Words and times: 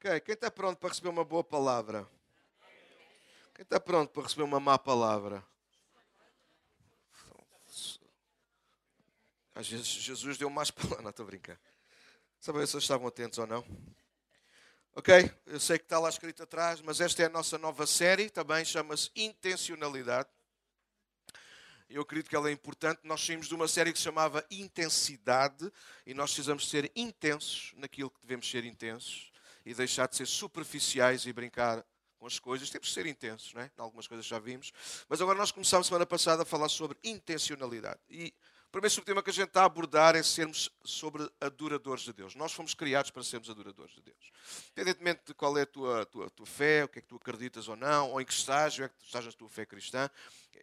Quem 0.00 0.32
está 0.32 0.48
pronto 0.48 0.78
para 0.78 0.90
receber 0.90 1.08
uma 1.08 1.24
boa 1.24 1.42
palavra? 1.42 2.08
Quem 3.52 3.64
está 3.64 3.80
pronto 3.80 4.12
para 4.12 4.22
receber 4.22 4.44
uma 4.44 4.60
má 4.60 4.78
palavra? 4.78 5.44
Às 9.56 9.68
vezes 9.68 9.86
Jesus 9.88 10.38
deu 10.38 10.48
mais 10.48 10.70
palavras. 10.70 11.02
Não, 11.02 11.10
estou 11.10 11.24
a 11.24 11.26
brincar. 11.26 11.60
Sabe 12.38 12.64
se 12.64 12.78
estavam 12.78 13.08
atentos 13.08 13.40
ou 13.40 13.46
não? 13.48 13.66
Ok? 14.94 15.12
Eu 15.46 15.58
sei 15.58 15.78
que 15.78 15.84
está 15.84 15.98
lá 15.98 16.08
escrito 16.08 16.44
atrás, 16.44 16.80
mas 16.80 17.00
esta 17.00 17.24
é 17.24 17.26
a 17.26 17.30
nossa 17.30 17.58
nova 17.58 17.84
série, 17.84 18.30
também 18.30 18.64
chama-se 18.64 19.10
Intencionalidade. 19.16 20.28
Eu 21.90 22.02
acredito 22.02 22.30
que 22.30 22.36
ela 22.36 22.48
é 22.48 22.52
importante. 22.52 23.00
Nós 23.02 23.20
saímos 23.20 23.48
de 23.48 23.54
uma 23.56 23.66
série 23.66 23.92
que 23.92 23.98
se 23.98 24.04
chamava 24.04 24.46
Intensidade 24.48 25.72
e 26.06 26.14
nós 26.14 26.30
precisamos 26.30 26.70
ser 26.70 26.92
intensos 26.94 27.72
naquilo 27.76 28.10
que 28.10 28.20
devemos 28.20 28.48
ser 28.48 28.64
intensos 28.64 29.32
e 29.68 29.74
deixar 29.74 30.08
de 30.08 30.16
ser 30.16 30.26
superficiais 30.26 31.26
e 31.26 31.32
brincar 31.32 31.84
com 32.18 32.26
as 32.26 32.38
coisas. 32.38 32.70
Temos 32.70 32.88
de 32.88 32.94
ser 32.94 33.04
intensos, 33.04 33.52
não 33.52 33.60
é? 33.60 33.70
Algumas 33.76 34.06
coisas 34.06 34.24
já 34.24 34.38
vimos. 34.38 34.72
Mas 35.06 35.20
agora 35.20 35.36
nós 35.36 35.52
começamos 35.52 35.86
semana 35.86 36.06
passada 36.06 36.42
a 36.42 36.46
falar 36.46 36.70
sobre 36.70 36.96
intencionalidade. 37.04 38.00
E 38.08 38.32
o 38.66 38.70
primeiro 38.70 38.94
subtema 38.94 39.22
que 39.22 39.28
a 39.28 39.32
gente 39.32 39.48
está 39.48 39.62
a 39.62 39.66
abordar 39.66 40.16
é 40.16 40.22
sermos 40.22 40.70
sobre 40.82 41.30
adoradores 41.38 42.02
de 42.02 42.14
Deus. 42.14 42.34
Nós 42.34 42.52
fomos 42.52 42.72
criados 42.72 43.10
para 43.10 43.22
sermos 43.22 43.50
adoradores 43.50 43.94
de 43.94 44.00
Deus. 44.00 44.32
Independentemente 44.72 45.20
de 45.26 45.34
qual 45.34 45.58
é 45.58 45.62
a 45.62 45.66
tua, 45.66 46.06
tua, 46.06 46.30
tua 46.30 46.46
fé, 46.46 46.84
o 46.84 46.88
que 46.88 47.00
é 47.00 47.02
que 47.02 47.08
tu 47.08 47.16
acreditas 47.16 47.68
ou 47.68 47.76
não, 47.76 48.12
ou 48.12 48.22
em 48.22 48.24
que 48.24 48.32
estágio 48.32 48.86
é 48.86 48.88
que 48.88 48.96
tu 48.96 49.04
estás 49.04 49.26
na 49.26 49.32
tua 49.32 49.50
fé 49.50 49.66
cristã, 49.66 50.08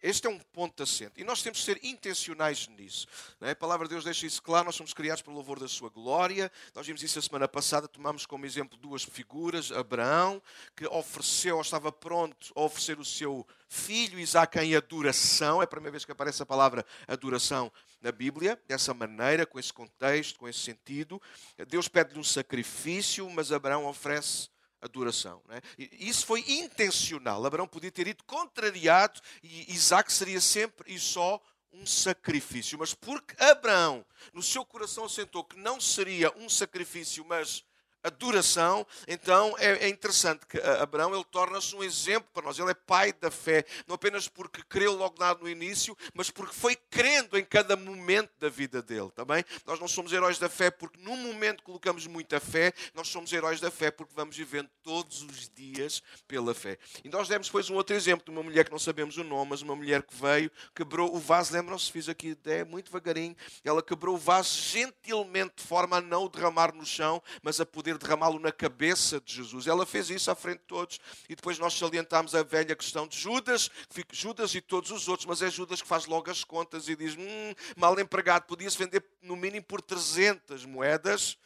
este 0.02 0.28
é 0.28 0.30
um 0.30 0.40
ponto 0.40 0.76
de 0.78 0.84
assento. 0.84 1.20
E 1.20 1.24
nós 1.24 1.42
temos 1.42 1.60
de 1.60 1.66
ser 1.66 1.80
intencionais 1.84 2.68
nisso. 2.68 3.08
É? 3.42 3.52
A 3.52 3.56
palavra 3.56 3.88
de 3.88 3.94
Deus 3.94 4.04
deixa 4.04 4.26
isso 4.26 4.42
claro. 4.42 4.66
Nós 4.66 4.76
somos 4.76 4.94
criados 4.94 5.22
pelo 5.22 5.36
louvor 5.36 5.60
da 5.60 5.68
sua 5.68 5.90
glória. 5.90 6.52
Nós 6.74 6.86
vimos 6.86 7.02
isso 7.04 7.20
a 7.20 7.22
semana 7.22 7.48
passada. 7.48 7.88
Tomamos 7.88 8.26
como 8.26 8.46
exemplo 8.46 8.78
duas 8.78 9.04
figuras. 9.04 9.72
Abraão, 9.72 10.42
que 10.76 10.86
ofereceu, 10.88 11.56
ou 11.56 11.62
estava 11.62 11.92
pronto 11.92 12.52
a 12.56 12.62
oferecer 12.62 13.00
o 13.00 13.06
seu 13.06 13.46
filho 13.68 14.20
Isaac 14.20 14.58
em 14.60 14.76
adoração. 14.76 15.62
É 15.62 15.66
a 15.66 15.68
primeira 15.68 15.92
vez 15.92 16.06
que 16.06 16.12
aparece 16.12 16.42
a 16.42 16.46
palavra 16.46 16.86
adoração 17.08 17.72
na 18.02 18.12
Bíblia, 18.12 18.60
dessa 18.68 18.94
maneira, 18.94 19.46
com 19.46 19.60
esse 19.60 19.74
contexto, 19.74 20.40
com 20.40 20.48
esse 20.48 20.60
sentido. 20.60 21.22
Deus 21.68 21.88
pede-lhe 21.88 22.20
um 22.20 22.24
sacrifício, 22.24 23.30
mas 23.30 23.52
Abraão 23.52 23.86
oferece 23.86 24.50
adoração. 24.82 25.42
Né? 25.48 25.62
Isso 25.78 26.26
foi 26.26 26.44
intencional. 26.48 27.46
Abraão 27.46 27.68
podia 27.68 27.92
ter 27.92 28.08
ido 28.08 28.24
contrariado 28.24 29.20
e 29.44 29.74
Isaac 29.74 30.12
seria 30.12 30.42
sempre 30.42 30.94
e 30.94 31.00
só 31.00 31.42
um 31.72 31.86
sacrifício. 31.86 32.78
Mas 32.80 32.94
porque 32.94 33.42
Abraão, 33.44 34.06
no 34.34 34.42
seu 34.42 34.66
coração, 34.66 35.06
assentou 35.06 35.44
que 35.44 35.58
não 35.58 35.80
seria 35.80 36.32
um 36.38 36.50
sacrifício, 36.50 37.26
mas 37.26 37.64
adoração, 38.06 38.86
então 39.08 39.56
é, 39.58 39.86
é 39.86 39.90
interessante 39.90 40.46
que 40.46 40.60
Abraão 40.60 41.14
ele 41.14 41.24
torna-se 41.26 41.76
um 41.76 41.84
exemplo 41.84 42.30
para 42.34 42.44
nós. 42.44 42.58
Ele 42.58 42.72
é 42.72 42.74
pai 42.74 43.14
da 43.14 43.30
fé, 43.30 43.66
não 43.88 43.96
apenas 43.96 44.28
porque 44.28 44.64
creu 44.64 44.96
logo 44.96 45.16
lá 45.20 45.36
no 45.36 45.50
início, 45.50 45.98
mas 46.14 46.30
porque 46.30 46.54
foi 46.54 46.76
crendo 46.76 47.38
em 47.38 47.44
cada 47.44 47.76
momento 47.76 48.32
da 48.40 48.50
vida 48.50 48.82
dele. 48.82 49.12
Também 49.16 49.44
tá 49.44 49.76
nós 49.76 49.80
não 49.80 49.88
somos 49.88 50.14
heróis 50.14 50.40
da 50.40 50.48
fé 50.48 50.72
porque 50.72 51.00
num 51.02 51.18
momento 51.18 51.64
colocamos 51.64 52.08
muita 52.08 52.40
fé, 52.40 52.72
nós 52.94 53.08
somos 53.10 53.34
heróis 53.34 53.60
da 53.60 53.70
fé 53.70 53.92
porque 53.92 54.14
vamos 54.16 54.38
vivendo 54.38 54.70
todos 54.82 55.22
os 55.24 55.50
dias 55.50 56.02
pela 56.28 56.54
fé. 56.54 56.78
E 57.04 57.10
nós 57.10 57.28
demos 57.28 57.48
depois 57.48 57.70
um 57.70 57.76
outro 57.76 57.96
exemplo 57.96 58.24
de 58.24 58.32
uma 58.32 58.42
mulher 58.42 58.64
que 58.64 58.72
não 58.72 58.80
sabemos 58.80 59.18
o 59.18 59.24
nome, 59.24 59.50
mas 59.50 59.62
uma 59.62 59.76
mulher 59.76 60.02
que 60.04 60.16
veio, 60.16 60.50
quebrou 60.74 61.14
o 61.14 61.20
vaso. 61.20 61.54
Lembram-se? 61.54 61.92
Fiz 61.92 62.08
aqui 62.08 62.38
é 62.46 62.64
muito 62.64 62.86
devagarinho. 62.86 63.36
Ela 63.64 63.82
quebrou 63.82 64.16
o 64.16 64.18
vaso 64.18 64.58
gentilmente 64.58 65.56
de 65.58 65.64
forma 65.64 65.98
a 65.98 66.02
não 66.02 66.26
o 66.26 66.30
derramar 66.30 66.74
no 66.74 66.86
chão, 66.86 67.22
mas 67.42 67.60
a 67.60 67.66
poder 67.66 67.95
derramá-lo 67.98 68.40
na 68.40 68.52
cabeça 68.52 69.20
de 69.20 69.34
Jesus. 69.34 69.68
Ela 69.68 69.86
fez 69.86 70.10
isso 70.10 70.30
à 70.30 70.36
frente 70.36 70.60
de 70.60 70.66
todos 70.66 71.00
e 71.30 71.36
depois 71.36 71.60
nós 71.60 71.74
salientámos 71.74 72.36
a 72.36 72.44
velha 72.44 72.76
questão 72.76 73.08
de 73.08 73.18
Judas, 73.18 73.70
Judas 74.12 74.54
e 74.56 74.62
todos 74.62 74.92
os 74.92 75.08
outros, 75.08 75.26
mas 75.26 75.42
é 75.42 75.50
Judas 75.50 75.82
que 75.82 75.88
faz 75.88 76.06
logo 76.06 76.30
as 76.30 76.44
contas 76.44 76.88
e 76.88 76.96
diz: 76.96 77.16
hum, 77.16 77.54
mal 77.76 78.00
empregado, 78.00 78.44
podia-se 78.44 78.78
vender 78.78 79.04
no 79.22 79.36
mínimo 79.36 79.66
por 79.66 79.82
300 79.82 80.66
moedas. 80.66 81.38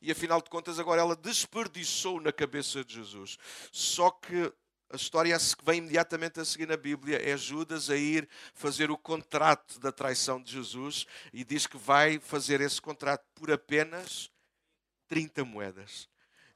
E 0.00 0.12
afinal 0.12 0.40
de 0.40 0.48
contas, 0.48 0.78
agora 0.78 1.00
ela 1.00 1.16
desperdiçou 1.16 2.20
na 2.20 2.32
cabeça 2.32 2.84
de 2.84 2.94
Jesus. 2.94 3.36
Só 3.72 4.10
que 4.10 4.52
a 4.90 4.96
história 4.96 5.36
que 5.38 5.64
vem 5.64 5.78
imediatamente 5.78 6.40
a 6.40 6.44
seguir 6.44 6.66
na 6.66 6.76
Bíblia 6.76 7.20
é 7.22 7.36
Judas 7.36 7.90
a 7.90 7.96
ir 7.96 8.26
fazer 8.54 8.90
o 8.90 8.96
contrato 8.96 9.78
da 9.78 9.92
traição 9.92 10.42
de 10.42 10.52
Jesus 10.52 11.04
e 11.30 11.44
diz 11.44 11.66
que 11.66 11.76
vai 11.76 12.18
fazer 12.18 12.62
esse 12.62 12.80
contrato 12.80 13.22
por 13.34 13.50
apenas 13.50 14.30
30 15.08 15.44
moedas. 15.44 16.08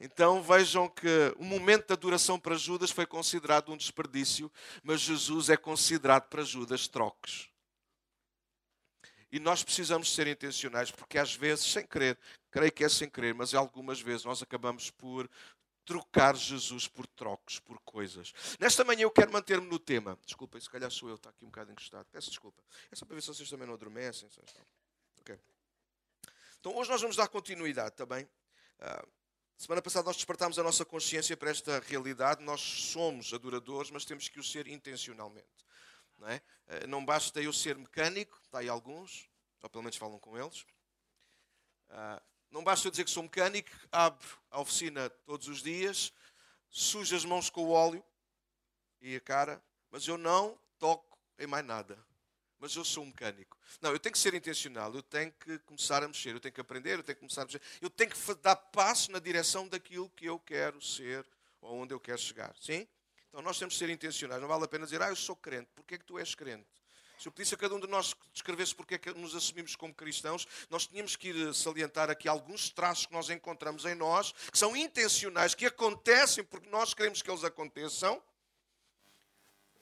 Então 0.04 0.42
vejam 0.42 0.88
que 0.88 1.32
o 1.38 1.44
momento 1.44 1.86
da 1.86 1.94
duração 1.94 2.38
para 2.38 2.56
Judas 2.56 2.90
foi 2.90 3.06
considerado 3.06 3.72
um 3.72 3.76
desperdício, 3.76 4.50
mas 4.82 5.00
Jesus 5.00 5.48
é 5.48 5.56
considerado 5.56 6.28
para 6.28 6.42
Judas 6.42 6.88
trocos. 6.88 7.48
E 9.30 9.38
nós 9.38 9.62
precisamos 9.62 10.12
ser 10.12 10.26
intencionais, 10.26 10.90
porque 10.90 11.18
às 11.18 11.34
vezes, 11.34 11.72
sem 11.72 11.86
querer, 11.86 12.18
creio 12.50 12.72
que 12.72 12.84
é 12.84 12.88
sem 12.88 13.08
querer, 13.08 13.32
mas 13.32 13.54
algumas 13.54 14.00
vezes 14.00 14.24
nós 14.24 14.42
acabamos 14.42 14.90
por 14.90 15.30
trocar 15.84 16.36
Jesus 16.36 16.88
por 16.88 17.06
trocos, 17.06 17.60
por 17.60 17.78
coisas. 17.80 18.32
Nesta 18.58 18.84
manhã 18.84 19.02
eu 19.02 19.10
quero 19.10 19.32
manter-me 19.32 19.69
no 19.69 19.78
tema. 19.78 20.19
Desculpa, 20.26 20.60
se 20.60 20.69
calhar 20.69 20.90
sou 20.90 21.08
eu, 21.08 21.14
está 21.14 21.30
aqui 21.30 21.44
um 21.44 21.48
bocado 21.48 21.70
encostado. 21.70 22.06
Peço 22.10 22.28
desculpa. 22.28 22.60
É 22.90 22.96
só 22.96 23.06
para 23.06 23.14
ver 23.14 23.22
se 23.22 23.28
vocês 23.28 23.48
também 23.48 23.66
não 23.66 23.74
adormecem. 23.74 24.28
Ok. 25.20 25.38
Então 26.58 26.76
hoje 26.76 26.90
nós 26.90 27.00
vamos 27.00 27.16
dar 27.16 27.28
continuidade 27.28 27.94
também 27.94 28.28
Semana 29.56 29.81
passada 29.81 30.06
nós 30.06 30.16
despertámos 30.16 30.59
a 30.59 30.62
nossa 30.62 30.84
consciência 30.84 31.37
para 31.37 31.50
esta 31.50 31.78
realidade. 31.81 32.43
Nós 32.43 32.60
somos 32.60 33.32
adoradores, 33.32 33.91
mas 33.91 34.04
temos 34.04 34.28
que 34.28 34.41
o 34.41 34.43
ser 34.43 34.66
intencionalmente. 34.66 35.47
Não, 36.19 36.28
é? 36.28 36.43
uh, 36.66 36.87
não 36.88 37.04
basta 37.04 37.41
eu 37.41 37.53
ser 37.53 37.76
mecânico, 37.76 38.41
está 38.43 38.59
aí 38.59 38.69
alguns, 38.69 39.28
ou 39.62 39.70
pelo 39.70 39.84
menos 39.84 39.97
falam 39.97 40.19
com 40.19 40.37
eles. 40.37 40.62
Uh, 41.91 42.20
não 42.50 42.65
basta 42.65 42.87
eu 42.87 42.91
dizer 42.91 43.04
que 43.04 43.10
sou 43.10 43.22
mecânico, 43.22 43.70
abro 43.91 44.38
a 44.50 44.60
oficina 44.60 45.09
todos 45.09 45.47
os 45.49 45.62
dias, 45.62 46.12
sujo 46.69 47.14
as 47.14 47.25
mãos 47.25 47.49
com 47.49 47.64
o 47.64 47.70
óleo 47.70 48.04
e 49.00 49.16
a 49.16 49.20
cara, 49.20 49.62
mas 49.91 50.06
eu 50.06 50.19
não 50.19 50.59
toco 50.78 51.19
em 51.38 51.47
mais 51.47 51.64
nada 51.64 51.99
mas 52.62 52.76
eu 52.76 52.84
sou 52.84 53.02
um 53.02 53.06
mecânico. 53.06 53.58
Não, 53.80 53.90
eu 53.90 53.98
tenho 53.98 54.12
que 54.12 54.18
ser 54.20 54.34
intencional, 54.34 54.94
eu 54.94 55.02
tenho 55.02 55.32
que 55.32 55.58
começar 55.60 56.00
a 56.04 56.06
mexer, 56.06 56.32
eu 56.32 56.38
tenho 56.38 56.54
que 56.54 56.60
aprender, 56.60 56.96
eu 56.96 57.02
tenho 57.02 57.16
que 57.16 57.20
começar 57.20 57.42
a 57.42 57.44
mexer, 57.44 57.60
eu 57.80 57.90
tenho 57.90 58.08
que 58.08 58.34
dar 58.36 58.54
passo 58.54 59.10
na 59.10 59.18
direção 59.18 59.66
daquilo 59.66 60.08
que 60.10 60.26
eu 60.26 60.38
quero 60.38 60.80
ser 60.80 61.26
ou 61.60 61.80
onde 61.80 61.92
eu 61.92 61.98
quero 61.98 62.18
chegar. 62.18 62.54
Sim? 62.60 62.86
Então 63.28 63.42
nós 63.42 63.58
temos 63.58 63.74
que 63.74 63.78
ser 63.80 63.90
intencionais, 63.90 64.40
não 64.40 64.46
vale 64.46 64.64
a 64.64 64.68
pena 64.68 64.84
dizer, 64.84 65.02
ah, 65.02 65.08
eu 65.08 65.16
sou 65.16 65.34
crente, 65.34 65.70
porquê 65.74 65.96
é 65.96 65.98
que 65.98 66.04
tu 66.04 66.16
és 66.20 66.36
crente? 66.36 66.68
Se 67.18 67.26
eu 67.26 67.32
pedisse 67.32 67.52
a 67.52 67.58
cada 67.58 67.74
um 67.74 67.80
de 67.80 67.88
nós 67.88 68.14
que 68.14 68.30
descrevesse 68.32 68.76
porque 68.76 68.94
é 68.94 68.98
que 68.98 69.12
nos 69.12 69.34
assumimos 69.34 69.74
como 69.74 69.92
cristãos, 69.92 70.46
nós 70.70 70.86
tínhamos 70.86 71.16
que 71.16 71.30
ir 71.30 71.54
salientar 71.54 72.10
aqui 72.10 72.28
alguns 72.28 72.70
traços 72.70 73.06
que 73.06 73.12
nós 73.12 73.28
encontramos 73.28 73.84
em 73.86 73.96
nós, 73.96 74.30
que 74.52 74.58
são 74.58 74.76
intencionais, 74.76 75.52
que 75.52 75.66
acontecem 75.66 76.44
porque 76.44 76.68
nós 76.68 76.94
queremos 76.94 77.22
que 77.22 77.28
eles 77.28 77.42
aconteçam, 77.42 78.22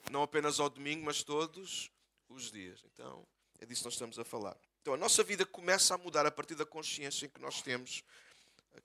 não 0.09 0.23
apenas 0.23 0.59
ao 0.59 0.67
domingo, 0.67 1.05
mas 1.05 1.21
todos 1.21 1.91
os 2.33 2.51
dias. 2.51 2.81
Então, 2.93 3.25
é 3.59 3.65
disso 3.65 3.81
que 3.81 3.87
nós 3.87 3.93
estamos 3.93 4.19
a 4.19 4.23
falar. 4.23 4.57
Então, 4.81 4.93
a 4.93 4.97
nossa 4.97 5.23
vida 5.23 5.45
começa 5.45 5.93
a 5.93 5.97
mudar 5.97 6.25
a 6.25 6.31
partir 6.31 6.55
da 6.55 6.65
consciência 6.65 7.27
que 7.27 7.39
nós 7.39 7.61
temos 7.61 8.03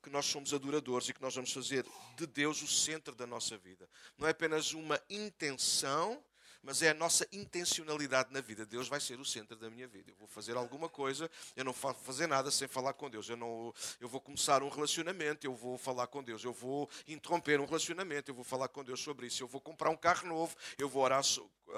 que 0.03 0.11
nós 0.11 0.27
somos 0.27 0.53
adoradores 0.53 1.09
e 1.09 1.15
que 1.15 1.23
nós 1.23 1.35
vamos 1.35 1.53
fazer 1.53 1.87
de 2.17 2.27
Deus 2.27 2.63
o 2.63 2.67
centro 2.67 3.15
da 3.15 3.27
nossa 3.27 3.57
vida. 3.57 3.89
Não 4.19 4.27
é 4.27 4.31
apenas 4.31 4.73
uma 4.73 5.01
intenção 5.09 6.23
mas 6.67 6.83
é 6.83 6.91
a 6.91 6.95
nossa 6.95 7.25
intencionalidade 7.31 8.33
na 8.33 8.41
vida. 8.41 8.67
Deus 8.67 8.89
vai 8.89 8.99
ser 8.99 9.21
o 9.21 9.25
centro 9.25 9.57
da 9.57 9.71
minha 9.71 9.87
vida. 9.87 10.11
Eu 10.11 10.17
vou 10.17 10.27
fazer 10.27 10.57
alguma 10.57 10.89
coisa, 10.89 11.31
eu 11.55 11.65
não 11.65 11.73
vou 11.73 11.95
fazer 11.95 12.27
nada 12.27 12.51
sem 12.51 12.67
falar 12.67 12.93
com 12.93 13.09
Deus. 13.09 13.29
Eu, 13.29 13.37
não, 13.37 13.73
eu 14.01 14.09
vou 14.09 14.21
começar 14.21 14.65
um 14.65 14.69
relacionamento, 14.69 15.47
eu 15.47 15.55
vou 15.55 15.79
falar 15.79 16.09
com 16.09 16.25
Deus. 16.25 16.43
Eu 16.43 16.53
vou 16.53 16.91
interromper 17.07 17.61
um 17.61 17.67
relacionamento, 17.67 18.33
eu 18.33 18.35
vou 18.35 18.43
falar 18.43 18.67
com 18.67 18.83
Deus 18.83 18.99
sobre 18.99 19.29
isso. 19.29 19.45
Eu 19.45 19.47
vou 19.47 19.61
comprar 19.61 19.91
um 19.91 19.97
carro 19.97 20.27
novo, 20.27 20.57
eu 20.77 20.89
vou 20.89 21.05
orar 21.05 21.23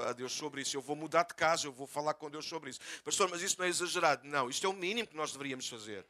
a 0.07 0.13
Deus 0.15 0.33
sobre 0.33 0.63
isso. 0.63 0.75
Eu 0.75 0.81
vou 0.81 0.97
mudar 0.97 1.25
de 1.25 1.35
casa, 1.35 1.67
eu 1.67 1.73
vou 1.73 1.87
falar 1.87 2.15
com 2.15 2.31
Deus 2.31 2.47
sobre 2.47 2.71
isso. 2.71 2.81
Pastor, 3.05 3.29
mas 3.29 3.43
isso 3.43 3.57
não 3.59 3.67
é 3.67 3.69
exagerado? 3.69 4.27
Não, 4.27 4.49
isto 4.49 4.67
é 4.67 4.71
o 4.71 4.73
mínimo 4.73 5.07
que 5.07 5.17
nós 5.17 5.33
deveríamos 5.33 5.69
fazer. 5.69 6.07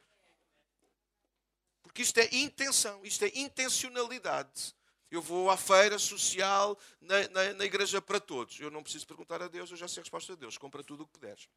Porque 1.83 2.01
isto 2.01 2.17
é 2.17 2.29
intenção, 2.31 3.01
isto 3.03 3.25
é 3.25 3.31
intencionalidade. 3.35 4.73
Eu 5.11 5.21
vou 5.21 5.49
à 5.49 5.57
feira 5.57 5.97
social 5.97 6.77
na, 7.01 7.27
na, 7.29 7.53
na, 7.53 7.65
igreja 7.65 8.01
para 8.01 8.19
todos. 8.19 8.59
Eu 8.59 8.69
não 8.69 8.83
preciso 8.83 9.07
perguntar 9.07 9.41
a 9.41 9.47
Deus, 9.47 9.71
eu 9.71 9.77
já 9.77 9.87
sei 9.87 10.01
a 10.01 10.03
resposta 10.03 10.33
de 10.33 10.39
Deus. 10.39 10.57
Compra 10.57 10.83
tudo 10.83 11.03
o 11.03 11.05
que 11.07 11.13
puderes. 11.13 11.49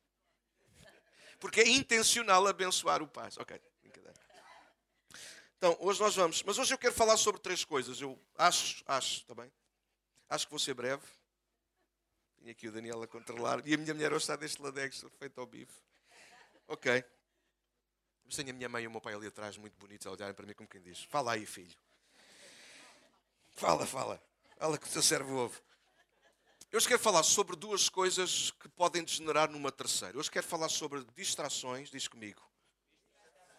Porque 1.39 1.61
é 1.61 1.69
intencional 1.69 2.47
abençoar 2.47 3.03
o 3.03 3.09
Pai. 3.09 3.29
Ok, 3.37 3.61
brincadeira. 3.83 4.19
Então, 5.59 5.77
hoje 5.81 6.01
nós 6.01 6.15
vamos. 6.15 6.43
Mas 6.43 6.57
hoje 6.57 6.73
eu 6.73 6.79
quero 6.79 6.95
falar 6.95 7.17
sobre 7.17 7.41
três 7.41 7.65
coisas. 7.65 8.01
Eu 8.01 8.19
acho, 8.39 8.83
acho, 8.87 9.25
também. 9.27 9.49
Tá 9.49 10.37
acho 10.37 10.47
que 10.47 10.51
vou 10.51 10.59
ser 10.59 10.75
breve. 10.75 11.03
Tenho 12.39 12.51
aqui 12.51 12.69
o 12.69 12.73
Daniel 12.73 13.03
a 13.03 13.07
controlar. 13.07 13.67
E 13.67 13.75
a 13.75 13.77
minha 13.77 13.93
mulher 13.93 14.13
hoje 14.13 14.23
está 14.23 14.35
deste 14.35 14.63
ladex 14.63 15.05
feito 15.19 15.41
ao 15.41 15.47
bife. 15.47 15.75
Ok. 16.69 17.05
Mas 18.25 18.37
tenho 18.37 18.51
a 18.51 18.53
minha 18.53 18.69
mãe 18.69 18.85
e 18.85 18.87
o 18.87 18.91
meu 18.91 19.01
pai 19.01 19.15
ali 19.15 19.27
atrás, 19.27 19.57
muito 19.57 19.77
bonitos, 19.79 20.07
a 20.07 20.11
olharem 20.11 20.35
para 20.35 20.47
mim 20.47 20.55
como 20.55 20.69
quem 20.69 20.81
diz: 20.81 21.05
Fala 21.05 21.33
aí, 21.33 21.45
filho. 21.45 21.77
Fala, 23.55 23.87
fala. 23.87 24.23
Fala 24.59 24.79
que 24.79 24.87
o 24.87 24.91
teu 24.91 25.03
servo 25.03 25.35
ouve. 25.35 25.59
Eu 26.71 26.79
hoje 26.79 26.89
quero 26.89 27.01
falar 27.01 27.23
sobre 27.23 27.55
duas 27.55 27.89
coisas 27.89 28.51
que 28.53 28.69
podem 28.69 29.05
degenerar 29.05 29.51
numa 29.51 29.71
terceira. 29.71 30.15
Eu 30.17 30.21
hoje 30.21 30.31
quero 30.31 30.47
falar 30.47 30.69
sobre 30.69 31.05
distrações. 31.15 31.91
Diz 31.91 32.09
comigo. 32.09 32.43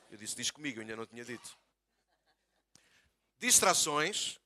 Eu 0.09 0.17
disse, 0.17 0.35
diz 0.35 0.49
comigo, 0.49 0.79
eu 0.79 0.81
ainda 0.81 0.95
não 0.95 1.05
tinha 1.05 1.23
dito. 1.23 1.57
Distrações. 3.39 4.39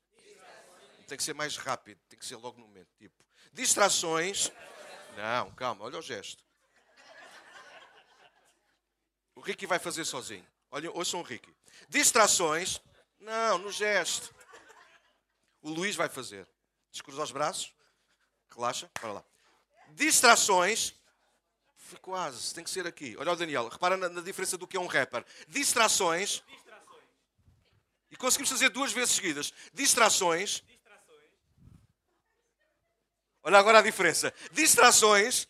Tem 1.07 1.17
que 1.17 1.23
ser 1.23 1.33
mais 1.33 1.55
rápido, 1.55 1.99
tem 2.09 2.19
que 2.19 2.25
ser 2.25 2.35
logo 2.35 2.59
no 2.59 2.67
momento. 2.67 2.89
Tipo, 2.97 3.15
distrações. 3.53 4.51
Não, 5.15 5.51
calma, 5.51 5.85
olha 5.85 5.97
o 5.97 6.01
gesto. 6.01 6.43
O 9.33 9.39
Ricky 9.39 9.65
vai 9.65 9.79
fazer 9.79 10.03
sozinho. 10.03 10.45
Olha, 10.69 10.91
ouçam 10.91 11.21
o 11.21 11.23
Ricky. 11.23 11.55
Distrações. 11.87 12.81
Não, 13.19 13.57
no 13.57 13.71
gesto. 13.71 14.35
O 15.61 15.69
Luís 15.69 15.95
vai 15.95 16.09
fazer. 16.09 16.47
Descruza 16.91 17.23
os 17.23 17.31
braços. 17.31 17.73
Relaxa. 18.53 18.89
Para 18.93 19.13
lá. 19.13 19.25
Distrações. 19.89 20.93
Foi 21.77 21.99
quase. 21.99 22.53
Tem 22.53 22.63
que 22.63 22.69
ser 22.69 22.85
aqui. 22.85 23.15
Olha 23.17 23.31
o 23.31 23.35
Daniel. 23.35 23.67
Repara 23.67 23.95
na, 23.95 24.09
na 24.09 24.21
diferença 24.21 24.57
do 24.57 24.67
que 24.67 24.77
é 24.77 24.79
um 24.79 24.87
rapper. 24.87 25.25
Distrações. 25.47 26.43
E 28.11 28.15
conseguimos 28.15 28.49
fazer 28.49 28.69
duas 28.69 28.91
vezes 28.91 29.15
seguidas. 29.15 29.53
Distrações. 29.73 30.63
Olha 33.43 33.57
agora 33.57 33.79
a 33.79 33.81
diferença. 33.81 34.33
Distrações. 34.51 35.47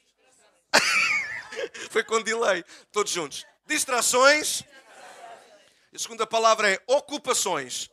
Foi 1.89 2.03
com 2.03 2.21
delay. 2.21 2.63
Todos 2.91 3.11
juntos. 3.11 3.45
Distrações. 3.65 4.63
A 5.93 5.97
segunda 5.97 6.27
palavra 6.27 6.71
é 6.71 6.79
ocupações. 6.85 7.89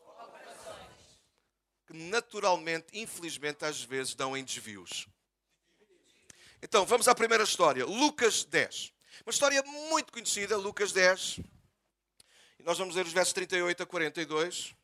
Naturalmente, 1.96 2.86
infelizmente, 2.92 3.64
às 3.64 3.80
vezes 3.80 4.16
dão 4.16 4.36
em 4.36 4.42
desvios. 4.42 5.06
Então, 6.60 6.84
vamos 6.84 7.06
à 7.06 7.14
primeira 7.14 7.44
história. 7.44 7.86
Lucas 7.86 8.42
10. 8.42 8.92
Uma 9.24 9.30
história 9.30 9.62
muito 9.62 10.12
conhecida, 10.12 10.56
Lucas 10.56 10.90
10. 10.90 11.38
E 12.58 12.64
nós 12.64 12.78
vamos 12.78 12.96
ler 12.96 13.06
os 13.06 13.12
versos 13.12 13.32
38 13.32 13.84
a 13.84 13.86
42. 13.86 14.74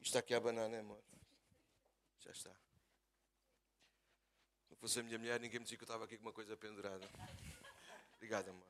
Está 0.00 0.18
aqui 0.18 0.34
a 0.34 0.40
banana, 0.40 0.80
amor. 0.80 1.00
Já 2.18 2.32
está. 2.32 2.50
Se 2.50 2.60
fosse 4.80 4.98
a 4.98 5.02
minha 5.02 5.18
mulher, 5.18 5.38
ninguém 5.38 5.60
me 5.60 5.64
dizia 5.64 5.76
que 5.76 5.84
eu 5.84 5.86
estava 5.86 6.04
aqui 6.04 6.16
com 6.16 6.22
uma 6.22 6.32
coisa 6.32 6.56
pendurada. 6.56 7.06
Obrigado, 8.16 8.48
amor. 8.48 8.66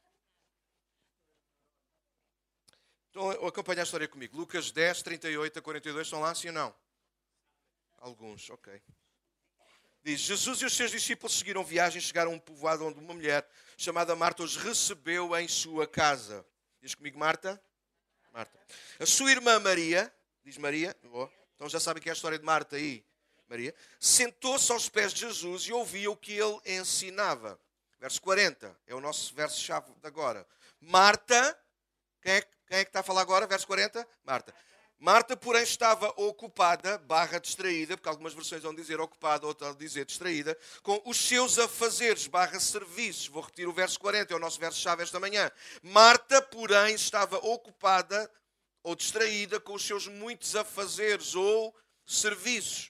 Então, 3.10 3.30
acompanha 3.46 3.82
a 3.82 3.84
história 3.84 4.08
comigo. 4.08 4.36
Lucas 4.36 4.70
10, 4.70 5.02
38 5.02 5.58
a 5.58 5.62
42. 5.62 6.06
Estão 6.06 6.20
lá, 6.20 6.34
sim 6.34 6.48
ou 6.48 6.54
não? 6.54 6.74
Alguns, 7.98 8.50
ok. 8.50 8.82
Diz: 10.02 10.20
Jesus 10.20 10.60
e 10.62 10.64
os 10.64 10.76
seus 10.76 10.90
discípulos 10.90 11.36
seguiram 11.38 11.64
viagem 11.64 11.98
e 11.98 12.02
chegaram 12.02 12.32
a 12.32 12.34
um 12.34 12.38
povoado 12.38 12.84
onde 12.86 12.98
uma 12.98 13.14
mulher 13.14 13.48
chamada 13.76 14.16
Marta 14.16 14.42
os 14.42 14.56
recebeu 14.56 15.36
em 15.36 15.46
sua 15.46 15.86
casa. 15.86 16.44
Diz 16.80 16.94
comigo, 16.94 17.18
Marta? 17.18 17.62
Marta. 18.32 18.58
A 18.98 19.06
sua 19.06 19.30
irmã 19.30 19.58
Maria 19.60 20.12
diz 20.44 20.56
Maria, 20.56 20.96
então 21.54 21.68
já 21.68 21.78
sabem 21.78 22.02
que 22.02 22.08
é 22.08 22.12
a 22.12 22.14
história 22.14 22.38
de 22.38 22.44
Marta 22.44 22.76
aí, 22.76 23.04
Maria, 23.50 23.75
sentou-se 23.99 24.70
aos 24.70 24.88
pés 24.88 25.12
de 25.12 25.23
Jesus 25.23 25.64
e 25.64 25.73
ouvia 25.73 26.08
o 26.08 26.17
que 26.17 26.32
ele 26.32 26.61
ensinava. 26.64 27.58
Verso 27.99 28.23
40, 28.23 28.75
é 28.87 28.94
o 28.94 29.00
nosso 29.00 29.35
verso-chave 29.35 29.93
de 29.93 30.06
agora. 30.06 30.47
Marta, 30.81 31.58
quem 32.23 32.35
é, 32.35 32.41
quem 32.41 32.79
é 32.79 32.85
que 32.85 32.91
está 32.91 33.00
a 33.00 33.02
falar 33.02 33.23
agora? 33.23 33.49
Verso 33.49 33.67
40? 33.67 34.06
Marta. 34.25 34.55
Marta, 34.97 35.37
porém, 35.37 35.62
estava 35.62 36.08
ocupada, 36.17 36.99
barra 36.99 37.41
distraída, 37.41 37.97
porque 37.97 38.08
algumas 38.08 38.35
versões 38.35 38.62
vão 38.62 38.75
dizer 38.75 39.00
ocupada, 39.00 39.47
outras 39.47 39.70
vão 39.70 39.79
dizer 39.79 40.05
distraída, 40.05 40.56
com 40.82 41.02
os 41.05 41.17
seus 41.17 41.58
afazeres, 41.58 42.26
barra 42.29 42.61
serviços. 42.61 43.26
Vou 43.26 43.43
repetir 43.43 43.67
o 43.67 43.73
verso 43.73 43.99
40, 43.99 44.32
é 44.32 44.37
o 44.37 44.41
nosso 44.41 44.61
verso-chave 44.61 45.02
esta 45.02 45.19
manhã. 45.19 45.50
Marta, 45.82 46.41
porém, 46.41 46.94
estava 46.94 47.38
ocupada 47.38 48.31
ou 48.82 48.94
distraída 48.94 49.58
com 49.58 49.75
os 49.75 49.85
seus 49.85 50.06
muitos 50.06 50.55
afazeres 50.55 51.35
ou 51.35 51.75
serviços. 52.06 52.89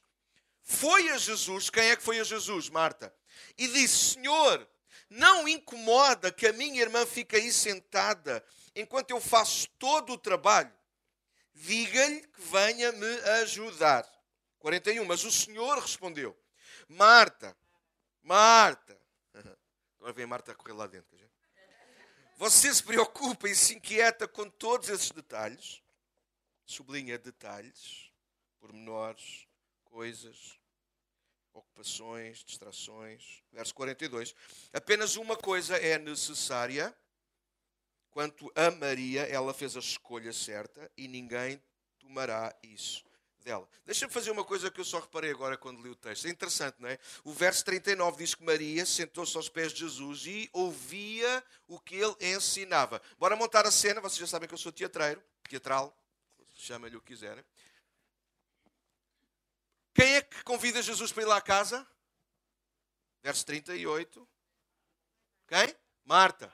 Foi 0.71 1.11
a 1.11 1.19
Jesus, 1.19 1.69
quem 1.69 1.91
é 1.91 1.97
que 1.97 2.03
foi 2.03 2.21
a 2.21 2.25
Jesus? 2.25 2.69
Marta. 2.69 3.13
E 3.59 3.67
disse: 3.67 4.15
Senhor, 4.15 4.67
não 5.11 5.49
incomoda 5.49 6.31
que 6.31 6.47
a 6.47 6.53
minha 6.53 6.81
irmã 6.81 7.05
fique 7.05 7.35
aí 7.35 7.53
sentada 7.53 8.43
enquanto 8.75 9.11
eu 9.11 9.21
faço 9.21 9.69
todo 9.81 10.13
o 10.13 10.19
trabalho. 10.19 10.73
Diga-lhe 11.53 12.21
que 12.21 12.41
venha 12.43 12.93
me 12.93 13.21
ajudar. 13.43 14.09
41. 14.61 15.05
Mas 15.05 15.25
o 15.25 15.33
Senhor 15.33 15.77
respondeu: 15.77 16.39
Marta, 16.89 17.55
Marta. 18.23 18.97
Agora 19.99 20.13
vem 20.13 20.25
Marta 20.25 20.53
a 20.53 20.55
correr 20.55 20.75
lá 20.75 20.87
dentro. 20.87 21.19
Você 22.37 22.73
se 22.73 22.83
preocupa 22.83 23.49
e 23.49 23.57
se 23.57 23.75
inquieta 23.75 24.29
com 24.29 24.49
todos 24.49 24.89
esses 24.89 25.11
detalhes, 25.11 25.83
sublinha 26.65 27.19
detalhes, 27.19 28.11
pormenores, 28.61 29.47
coisas, 29.85 30.60
ocupações, 31.53 32.45
distrações. 32.45 33.43
Verso 33.53 33.75
42. 33.75 34.35
Apenas 34.73 35.17
uma 35.17 35.37
coisa 35.37 35.77
é 35.77 35.99
necessária. 35.99 36.95
Quanto 38.11 38.51
a 38.57 38.71
Maria, 38.73 39.23
ela 39.23 39.55
fez 39.55 39.77
a 39.77 39.81
escolha 39.81 40.33
certa 40.33 40.91
e 40.97 41.07
ninguém 41.07 41.63
tomará 42.01 42.55
isso 42.63 43.05
dela. 43.45 43.69
Deixa-me 43.87 44.13
fazer 44.13 44.31
uma 44.31 44.45
coisa 44.45 44.71
que 44.71 44.81
eu 44.81 44.85
só 44.85 44.99
reparei 44.99 45.31
agora 45.31 45.57
quando 45.57 45.83
li 45.83 45.89
o 45.89 45.95
texto. 45.95 46.27
É 46.27 46.31
interessante, 46.31 46.77
não 46.81 46.89
é? 46.89 46.99
O 47.25 47.33
verso 47.33 47.65
39 47.65 48.19
diz 48.19 48.35
que 48.35 48.45
Maria 48.45 48.85
sentou-se 48.85 49.37
aos 49.37 49.49
pés 49.49 49.73
de 49.73 49.81
Jesus 49.81 50.27
e 50.27 50.51
ouvia 50.53 51.43
o 51.67 51.79
que 51.79 51.97
ele 51.97 52.15
ensinava. 52.21 53.01
Bora 53.19 53.37
montar 53.37 53.67
a 53.67 53.71
cena, 53.71 54.01
vocês 54.01 54.19
já 54.19 54.27
sabem 54.27 54.49
que 54.49 54.55
eu 54.55 54.59
sou 54.59 54.73
teatreiro, 54.73 55.23
teatral, 55.49 55.97
chama-lhe 56.57 56.97
o 56.97 57.01
que 57.01 57.09
quiserem. 57.09 57.45
Quem 60.01 60.17
é 60.17 60.23
que 60.23 60.43
convida 60.45 60.81
Jesus 60.81 61.13
para 61.13 61.25
ir 61.25 61.27
lá 61.27 61.37
à 61.37 61.43
casa? 61.43 61.87
Verso 63.23 63.45
38. 63.45 64.27
Quem? 65.47 65.77
Marta. 66.07 66.51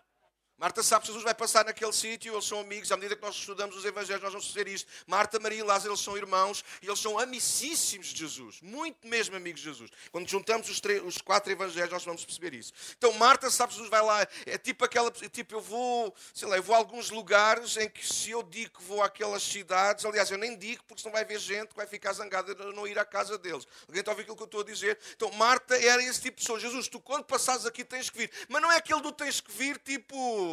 Marta 0.59 0.83
sabe 0.83 1.03
que 1.03 1.09
Jesus 1.09 1.23
vai 1.23 1.35
passar 1.35 1.67
naquele 1.67 1.93
sítio, 1.93 2.33
eles 2.33 2.47
são 2.47 2.61
amigos, 2.61 2.91
à 2.91 2.97
medida 2.97 3.15
que 3.15 3.21
nós 3.21 3.35
estudamos 3.35 3.77
os 3.77 3.85
Evangelhos, 3.85 4.23
nós 4.23 4.33
vamos 4.33 4.47
fazer 4.47 4.67
isto. 4.67 4.91
Marta, 5.07 5.39
Maria 5.39 5.59
e 5.59 5.63
Lázaro, 5.63 5.93
eles 5.93 6.01
são 6.01 6.17
irmãos 6.17 6.65
e 6.81 6.87
eles 6.87 6.99
são 6.99 7.19
amicíssimos 7.19 8.07
de 8.07 8.21
Jesus, 8.21 8.63
muito 8.63 9.07
mesmo 9.07 9.37
amigos 9.37 9.61
de 9.61 9.69
Jesus. 9.69 9.91
Quando 10.11 10.27
juntamos 10.27 10.71
os, 10.71 10.81
três, 10.81 11.03
os 11.05 11.19
quatro 11.19 11.53
Evangelhos, 11.53 11.93
nós 11.93 12.05
vamos 12.07 12.25
perceber 12.25 12.55
isso. 12.55 12.73
Então, 12.97 13.13
Marta 13.13 13.51
sabe 13.51 13.69
que 13.69 13.75
Jesus 13.75 13.91
vai 13.91 14.03
lá, 14.03 14.27
é 14.47 14.57
tipo 14.57 14.83
aquela, 14.83 15.11
tipo, 15.11 15.55
eu 15.57 15.61
vou, 15.61 16.15
sei 16.33 16.49
lá, 16.49 16.57
eu 16.57 16.63
vou 16.63 16.75
a 16.75 16.79
alguns 16.79 17.11
lugares 17.11 17.77
em 17.77 17.91
que 17.91 18.07
se 18.07 18.31
eu 18.31 18.43
digo 18.43 18.79
que 18.79 18.85
vou 18.85 19.03
àquelas 19.03 19.43
cidades, 19.43 20.07
aliás, 20.07 20.31
eu 20.31 20.39
nem 20.39 20.57
digo 20.57 20.83
porque 20.85 21.03
senão 21.03 21.13
vai 21.13 21.23
haver 21.23 21.39
gente 21.39 21.69
que 21.69 21.77
vai 21.77 21.87
ficar 21.87 22.15
zangada 22.15 22.55
de 22.55 22.65
não 22.73 22.89
ir 22.89 22.99
à 22.99 23.05
casa 23.05 23.37
deles. 23.37 23.67
Alguém 23.87 24.01
está 24.01 24.11
a 24.11 24.15
ouvir 24.15 24.23
aquilo 24.23 24.37
que 24.37 24.43
eu 24.43 24.47
estou 24.47 24.63
a 24.63 24.65
dizer? 24.65 24.99
Então, 25.15 25.31
Marta 25.33 25.77
era 25.77 26.03
esse 26.03 26.23
tipo 26.23 26.39
de 26.39 26.43
pessoa. 26.43 26.59
Jesus, 26.59 26.89
tu 26.89 26.99
quando 26.99 27.25
passares 27.25 27.67
aqui 27.67 27.85
tens 27.85 28.09
que 28.09 28.17
vir, 28.17 28.31
mas 28.49 28.63
não 28.63 28.73
é 28.73 28.77
aquele 28.77 29.03
do 29.03 29.13
tens 29.13 29.39
que 29.39 29.53
vir, 29.53 29.79
tipo 29.85 30.46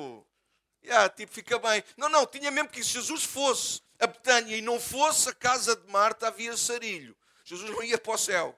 Yeah, 0.84 1.10
tipo, 1.10 1.32
fica 1.34 1.58
bem. 1.60 1.84
Não, 1.96 2.10
não, 2.10 2.26
tinha 2.26 2.52
mesmo 2.52 2.70
que 2.70 2.84
se 2.84 2.92
Jesus 2.92 3.24
fosse 3.24 3.82
a 4.00 4.08
Betânia 4.08 4.58
e 4.58 4.62
não 4.62 4.80
fosse 4.80 5.30
a 5.30 5.34
casa 5.34 5.76
de 5.76 5.90
Marta, 5.90 6.28
havia 6.28 6.58
sarilho. 6.58 7.16
Jesus 7.46 7.70
não 7.70 7.84
ia 7.84 7.98
para 7.98 8.14
o 8.14 8.18
céu. 8.18 8.58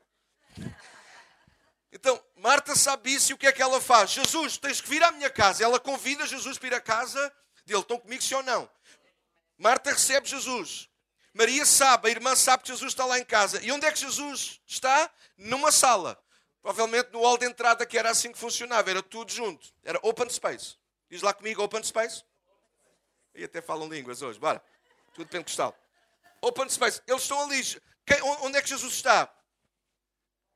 Então, 1.91 2.21
Marta 2.35 2.75
sabe 2.75 3.13
isso 3.13 3.31
e 3.31 3.33
o 3.33 3.37
que 3.37 3.47
é 3.47 3.51
que 3.51 3.61
ela 3.61 3.79
faz? 3.79 4.11
Jesus, 4.11 4.57
tens 4.57 4.81
que 4.81 4.89
vir 4.89 5.03
à 5.03 5.11
minha 5.11 5.29
casa. 5.29 5.63
Ela 5.63 5.79
convida 5.79 6.25
Jesus 6.25 6.57
para 6.57 6.67
ir 6.67 6.73
à 6.73 6.81
casa 6.81 7.31
dele. 7.65 7.79
Estão 7.79 7.97
comigo, 7.97 8.21
sim 8.21 8.35
ou 8.35 8.43
não? 8.43 8.69
Marta 9.57 9.91
recebe 9.91 10.27
Jesus. 10.27 10.89
Maria 11.33 11.65
sabe, 11.65 12.07
a 12.07 12.11
irmã 12.11 12.35
sabe 12.35 12.63
que 12.63 12.69
Jesus 12.69 12.91
está 12.91 13.05
lá 13.05 13.19
em 13.19 13.25
casa. 13.25 13.61
E 13.61 13.71
onde 13.71 13.85
é 13.85 13.91
que 13.91 13.99
Jesus 13.99 14.59
está? 14.65 15.09
Numa 15.37 15.71
sala. 15.71 16.21
Provavelmente 16.61 17.11
no 17.11 17.21
hall 17.21 17.37
de 17.37 17.45
entrada, 17.45 17.85
que 17.85 17.97
era 17.97 18.09
assim 18.09 18.31
que 18.31 18.37
funcionava. 18.37 18.89
Era 18.89 19.03
tudo 19.03 19.31
junto. 19.31 19.67
Era 19.83 19.99
open 20.01 20.29
space. 20.29 20.75
Diz 21.09 21.21
lá 21.21 21.33
comigo, 21.33 21.61
open 21.61 21.83
space. 21.83 22.23
E 23.33 23.43
até 23.43 23.61
falam 23.61 23.87
línguas 23.87 24.21
hoje, 24.21 24.39
bora. 24.39 24.63
Tudo 25.13 25.27
pentecostal. 25.27 25.77
Open 26.41 26.69
space. 26.69 27.01
Eles 27.07 27.21
estão 27.23 27.41
ali. 27.41 27.61
Quem, 28.05 28.21
onde 28.21 28.57
é 28.57 28.61
que 28.61 28.69
Jesus 28.69 28.93
está? 28.93 29.33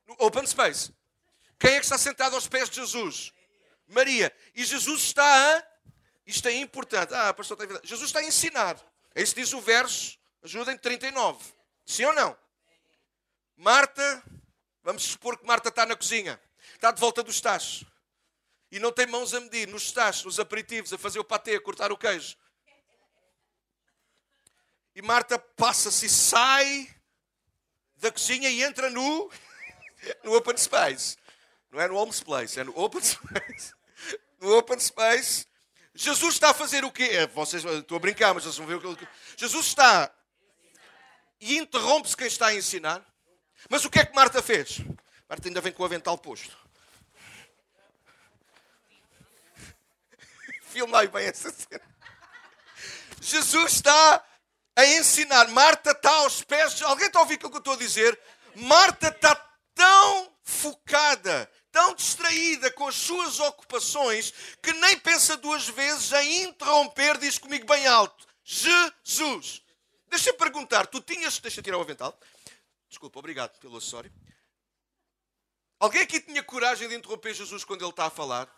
No 0.06 0.16
open 0.18 0.46
space. 0.46 0.92
Quem 1.58 1.72
é 1.72 1.78
que 1.78 1.84
está 1.84 1.98
sentado 1.98 2.34
aos 2.34 2.48
pés 2.48 2.68
de 2.68 2.76
Jesus? 2.76 3.32
Maria. 3.86 4.34
E 4.54 4.64
Jesus 4.64 5.02
está 5.02 5.56
a. 5.56 5.66
Isto 6.26 6.48
é 6.48 6.54
importante. 6.54 7.12
Ah, 7.14 7.34
pastor, 7.34 7.60
está 7.62 7.80
Jesus 7.82 8.08
está 8.08 8.20
a 8.20 8.24
ensinar. 8.24 8.76
É 9.14 9.22
isso 9.22 9.34
que 9.34 9.40
diz 9.40 9.52
o 9.52 9.60
verso. 9.60 10.18
Ajudem 10.42 10.76
39. 10.76 11.44
Sim 11.84 12.04
ou 12.04 12.12
não? 12.12 12.36
Marta, 13.56 14.22
Vamos 14.82 15.02
supor 15.04 15.38
que 15.38 15.46
Marta 15.46 15.68
está 15.68 15.84
na 15.84 15.94
cozinha, 15.94 16.40
está 16.74 16.90
de 16.90 17.00
volta 17.00 17.22
dos 17.22 17.40
tachos 17.40 17.84
e 18.70 18.78
não 18.78 18.92
tem 18.92 19.06
mãos 19.06 19.34
a 19.34 19.40
medir 19.40 19.66
nos 19.68 19.90
tachos, 19.90 20.24
nos 20.24 20.40
aperitivos, 20.40 20.92
a 20.92 20.98
fazer 20.98 21.18
o 21.18 21.24
patê, 21.24 21.56
a 21.56 21.60
cortar 21.60 21.90
o 21.90 21.96
queijo. 21.96 22.36
E 24.94 25.02
Marta 25.02 25.38
passa-se 25.38 26.06
e 26.06 26.08
sai 26.08 26.88
da 27.96 28.10
cozinha 28.10 28.48
e 28.48 28.62
entra 28.62 28.88
no, 28.90 29.30
no 30.24 30.34
open 30.36 30.56
space. 30.56 31.16
Não 31.70 31.80
é 31.80 31.88
no 31.88 31.96
home 31.96 32.12
place, 32.24 32.58
é 32.58 32.64
no 32.64 32.76
open 32.78 33.02
space. 33.02 33.72
No 34.40 34.56
open 34.56 34.78
space. 34.78 35.46
Jesus 35.94 36.34
está 36.34 36.50
a 36.50 36.54
fazer 36.54 36.84
o 36.84 36.90
quê? 36.90 37.04
É, 37.04 37.26
vocês, 37.26 37.64
estou 37.64 37.96
a 37.96 38.00
brincar, 38.00 38.34
mas 38.34 38.44
vocês 38.44 38.56
vão 38.56 38.66
ver 38.66 38.76
o 38.76 38.96
que 38.96 39.08
Jesus 39.36 39.66
está 39.66 40.12
e 41.40 41.58
interrompe-se 41.58 42.16
quem 42.16 42.26
está 42.26 42.48
a 42.48 42.54
ensinar. 42.54 43.04
Mas 43.68 43.84
o 43.84 43.90
que 43.90 43.98
é 43.98 44.04
que 44.04 44.14
Marta 44.14 44.42
fez? 44.42 44.80
Marta 45.28 45.48
ainda 45.48 45.60
vem 45.60 45.72
com 45.72 45.82
o 45.82 45.86
avental 45.86 46.16
posto. 46.16 46.56
Filmai 50.70 51.08
bem 51.08 51.26
essa 51.26 51.50
cena. 51.50 51.82
Jesus 53.20 53.72
está 53.74 54.24
a 54.76 54.86
ensinar. 54.86 55.48
Marta 55.48 55.90
está 55.90 56.10
aos 56.10 56.42
pés. 56.42 56.80
Alguém 56.82 57.08
está 57.08 57.18
a 57.18 57.22
ouvir 57.22 57.34
o 57.34 57.38
que 57.38 57.46
eu 57.46 57.58
estou 57.58 57.74
a 57.74 57.76
dizer? 57.76 58.18
Marta 58.54 59.08
está 59.08 59.34
tão 59.74 60.32
focada, 60.42 61.50
tão 61.70 61.94
distraída 61.94 62.70
com 62.72 62.86
as 62.86 62.94
suas 62.94 63.38
ocupações, 63.40 64.32
que 64.62 64.72
nem 64.74 64.98
pensa 64.98 65.36
duas 65.36 65.68
vezes 65.68 66.12
em 66.12 66.44
interromper, 66.44 67.18
diz 67.18 67.38
comigo 67.38 67.66
bem 67.66 67.86
alto: 67.86 68.26
Jesus. 68.44 69.62
Deixa-me 70.08 70.38
perguntar, 70.38 70.86
tu 70.86 71.00
tinhas. 71.00 71.38
Deixa 71.38 71.62
tirar 71.62 71.78
o 71.78 71.82
avental. 71.82 72.18
Desculpa, 72.88 73.18
obrigado 73.18 73.58
pelo 73.58 73.76
acessório. 73.76 74.12
Alguém 75.78 76.02
aqui 76.02 76.20
tinha 76.20 76.42
coragem 76.42 76.88
de 76.88 76.94
interromper 76.94 77.32
Jesus 77.32 77.64
quando 77.64 77.82
ele 77.82 77.90
está 77.90 78.06
a 78.06 78.10
falar? 78.10 78.48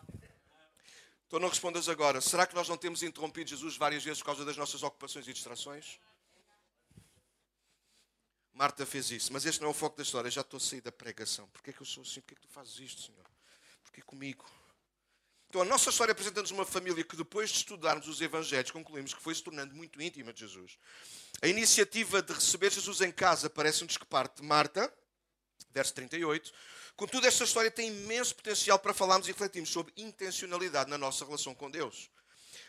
Então 1.32 1.40
não 1.40 1.48
respondas 1.48 1.88
agora. 1.88 2.20
Será 2.20 2.46
que 2.46 2.54
nós 2.54 2.68
não 2.68 2.76
temos 2.76 3.02
interrompido 3.02 3.48
Jesus 3.48 3.74
várias 3.78 4.04
vezes 4.04 4.18
por 4.18 4.26
causa 4.26 4.44
das 4.44 4.54
nossas 4.54 4.82
ocupações 4.82 5.26
e 5.26 5.32
distrações? 5.32 5.98
Marta 8.52 8.84
fez 8.84 9.10
isso, 9.10 9.32
mas 9.32 9.46
este 9.46 9.62
não 9.62 9.68
é 9.68 9.70
o 9.70 9.74
foco 9.74 9.96
da 9.96 10.02
história. 10.02 10.30
Já 10.30 10.42
estou 10.42 10.58
a 10.58 10.60
sair 10.60 10.82
da 10.82 10.92
pregação. 10.92 11.48
Porquê 11.48 11.70
é 11.70 11.72
que 11.72 11.80
eu 11.80 11.86
sou 11.86 12.02
assim? 12.02 12.20
Porquê 12.20 12.34
é 12.34 12.36
que 12.36 12.42
tu 12.42 12.52
fazes 12.52 12.78
isto, 12.80 13.00
Senhor? 13.00 13.24
Porquê 13.82 14.02
comigo? 14.02 14.44
Então 15.48 15.62
a 15.62 15.64
nossa 15.64 15.88
história 15.88 16.12
apresenta-nos 16.12 16.50
uma 16.50 16.66
família 16.66 17.02
que 17.02 17.16
depois 17.16 17.48
de 17.48 17.56
estudarmos 17.56 18.06
os 18.08 18.20
Evangelhos 18.20 18.70
concluímos 18.70 19.14
que 19.14 19.22
foi 19.22 19.34
se 19.34 19.42
tornando 19.42 19.74
muito 19.74 20.02
íntima 20.02 20.34
de 20.34 20.40
Jesus. 20.40 20.76
A 21.40 21.48
iniciativa 21.48 22.20
de 22.20 22.34
receber 22.34 22.70
Jesus 22.70 23.00
em 23.00 23.10
casa 23.10 23.48
parece-nos 23.48 23.96
que 23.96 24.04
parte 24.04 24.42
de 24.42 24.46
Marta, 24.46 24.92
verso 25.70 25.94
38, 25.94 26.52
Contudo, 26.96 27.26
esta 27.26 27.44
história 27.44 27.70
tem 27.70 27.88
imenso 27.88 28.34
potencial 28.34 28.78
para 28.78 28.94
falarmos 28.94 29.26
e 29.26 29.32
refletirmos 29.32 29.70
sobre 29.70 29.92
intencionalidade 29.96 30.90
na 30.90 30.98
nossa 30.98 31.24
relação 31.24 31.54
com 31.54 31.70
Deus. 31.70 32.10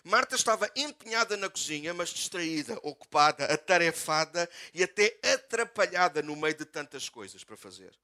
Marta 0.03 0.35
estava 0.35 0.69
empenhada 0.75 1.37
na 1.37 1.49
cozinha, 1.49 1.93
mas 1.93 2.09
distraída, 2.09 2.77
ocupada, 2.83 3.45
atarefada 3.45 4.49
e 4.73 4.83
até 4.83 5.17
atrapalhada 5.23 6.21
no 6.21 6.35
meio 6.35 6.55
de 6.55 6.65
tantas 6.65 7.07
coisas 7.07 7.43
para 7.43 7.55
fazer. 7.55 7.97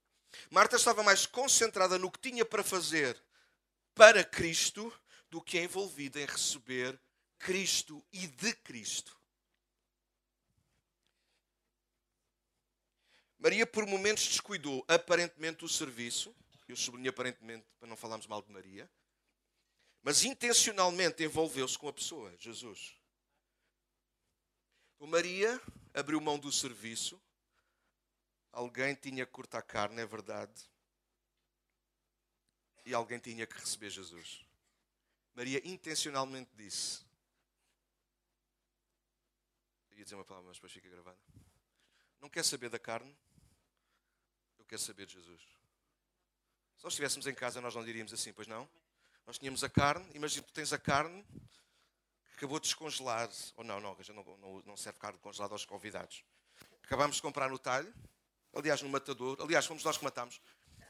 Marta 0.49 0.77
estava 0.77 1.03
mais 1.03 1.25
concentrada 1.25 1.97
no 1.97 2.11
que 2.11 2.19
tinha 2.19 2.45
para 2.45 2.63
fazer 2.63 3.21
para 3.93 4.23
Cristo 4.23 4.93
do 5.29 5.41
que 5.41 5.59
envolvida 5.59 6.21
em 6.21 6.25
receber 6.25 6.99
Cristo 7.37 8.03
e 8.13 8.27
de 8.27 8.53
Cristo. 8.53 9.18
Maria, 13.39 13.65
por 13.65 13.85
momentos, 13.85 14.27
descuidou 14.27 14.83
aparentemente 14.87 15.63
o 15.63 15.69
serviço. 15.69 16.35
Eu 16.67 16.75
sublinho 16.75 17.09
aparentemente 17.09 17.65
para 17.79 17.87
não 17.87 17.95
falarmos 17.95 18.27
mal 18.27 18.41
de 18.41 18.51
Maria. 18.51 18.89
Mas 20.03 20.23
intencionalmente 20.25 21.23
envolveu-se 21.23 21.77
com 21.77 21.87
a 21.87 21.93
pessoa, 21.93 22.35
Jesus. 22.37 22.95
O 24.99 25.07
Maria 25.07 25.59
abriu 25.93 26.19
mão 26.19 26.37
do 26.37 26.51
serviço. 26.51 27.19
Alguém 28.51 28.93
tinha 28.93 29.25
que 29.25 29.31
cortar 29.31 29.61
carne, 29.61 30.01
é 30.01 30.05
verdade. 30.05 30.69
E 32.85 32.93
alguém 32.93 33.19
tinha 33.19 33.47
que 33.47 33.57
receber 33.57 33.89
Jesus. 33.89 34.45
Maria 35.33 35.61
intencionalmente 35.65 36.51
disse. 36.55 37.05
Ia 39.91 40.03
dizer 40.03 40.15
uma 40.15 40.25
palavra, 40.25 40.49
mas 40.49 40.57
depois 40.57 40.73
fica 40.73 40.89
gravada. 40.89 41.19
Não 42.19 42.29
quer 42.29 42.43
saber 42.43 42.69
da 42.69 42.79
carne, 42.79 43.15
quer 44.65 44.79
saber 44.79 45.05
de 45.05 45.13
Jesus. 45.13 45.41
Se 46.77 46.83
nós 46.83 46.93
estivéssemos 46.93 47.27
em 47.27 47.33
casa, 47.33 47.59
nós 47.59 47.75
não 47.75 47.83
diríamos 47.83 48.13
assim, 48.13 48.31
pois 48.31 48.47
não? 48.47 48.69
Nós 49.25 49.37
tínhamos 49.37 49.63
a 49.63 49.69
carne, 49.69 50.09
imagina 50.13 50.43
que 50.43 50.53
tens 50.53 50.73
a 50.73 50.77
carne 50.77 51.23
que 52.29 52.37
acabou 52.37 52.59
de 52.59 52.67
descongelar, 52.67 53.29
ou 53.55 53.63
não, 53.63 53.79
não, 53.79 53.95
não, 53.95 54.37
não, 54.37 54.63
não 54.65 54.77
serve 54.77 54.97
carne 54.97 55.19
congelada 55.19 55.53
aos 55.53 55.65
convidados. 55.65 56.23
Acabámos 56.83 57.17
de 57.17 57.21
comprar 57.21 57.49
no 57.49 57.59
talho, 57.59 57.93
aliás, 58.53 58.81
no 58.81 58.89
matador, 58.89 59.37
aliás, 59.41 59.65
fomos 59.65 59.83
nós 59.83 59.97
que 59.97 60.03
matámos. 60.03 60.41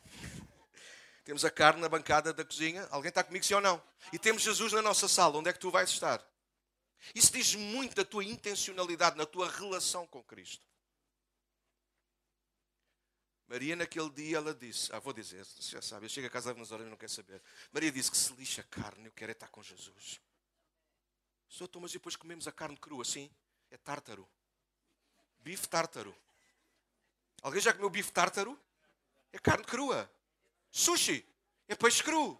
Temos 1.25 1.43
a 1.43 1.51
carne 1.51 1.81
na 1.81 1.89
bancada 1.89 2.33
da 2.33 2.45
cozinha. 2.45 2.87
Alguém 2.89 3.09
está 3.09 3.23
comigo, 3.23 3.45
sim 3.45 3.53
ou 3.53 3.61
não? 3.61 3.81
E 4.11 4.17
temos 4.17 4.41
Jesus 4.41 4.73
na 4.73 4.81
nossa 4.81 5.07
sala. 5.07 5.37
Onde 5.37 5.49
é 5.49 5.53
que 5.53 5.59
tu 5.59 5.69
vais 5.69 5.89
estar? 5.89 6.25
Isso 7.13 7.31
diz 7.31 7.53
muito 7.53 7.95
da 7.95 8.03
tua 8.03 8.23
intencionalidade, 8.23 9.15
na 9.15 9.25
tua 9.25 9.47
relação 9.49 10.07
com 10.07 10.23
Cristo. 10.23 10.65
Maria, 13.49 13.75
naquele 13.75 14.11
dia, 14.11 14.37
ela 14.37 14.53
disse: 14.53 14.93
Ah, 14.93 14.99
vou 14.99 15.11
dizer, 15.11 15.43
já 15.59 15.81
sabe, 15.81 16.05
eu 16.05 16.09
chego 16.09 16.27
a 16.27 16.29
casa 16.29 16.53
nas 16.53 16.71
horas 16.71 16.85
e 16.85 16.89
não 16.89 16.95
quer 16.95 17.09
saber. 17.09 17.41
Maria 17.71 17.91
disse 17.91 18.11
que 18.11 18.17
se 18.17 18.31
lixa 18.33 18.61
a 18.61 18.63
carne, 18.63 19.07
eu 19.07 19.11
quero 19.11 19.31
é 19.31 19.33
estar 19.33 19.47
com 19.47 19.63
Jesus. 19.63 20.21
Sou 21.47 21.67
mas 21.81 21.91
depois 21.91 22.15
comemos 22.15 22.47
a 22.47 22.51
carne 22.51 22.77
crua, 22.77 23.03
sim? 23.03 23.27
É 23.71 23.77
tártaro. 23.77 24.29
Bife 25.39 25.67
tártaro. 25.67 26.15
Alguém 27.41 27.59
já 27.59 27.73
comeu 27.73 27.89
bife 27.89 28.11
tártaro? 28.11 28.59
É 29.33 29.39
carne 29.39 29.65
crua. 29.65 30.09
Sushi 30.69 31.25
é 31.67 31.75
peixe 31.75 32.03
cru. 32.03 32.39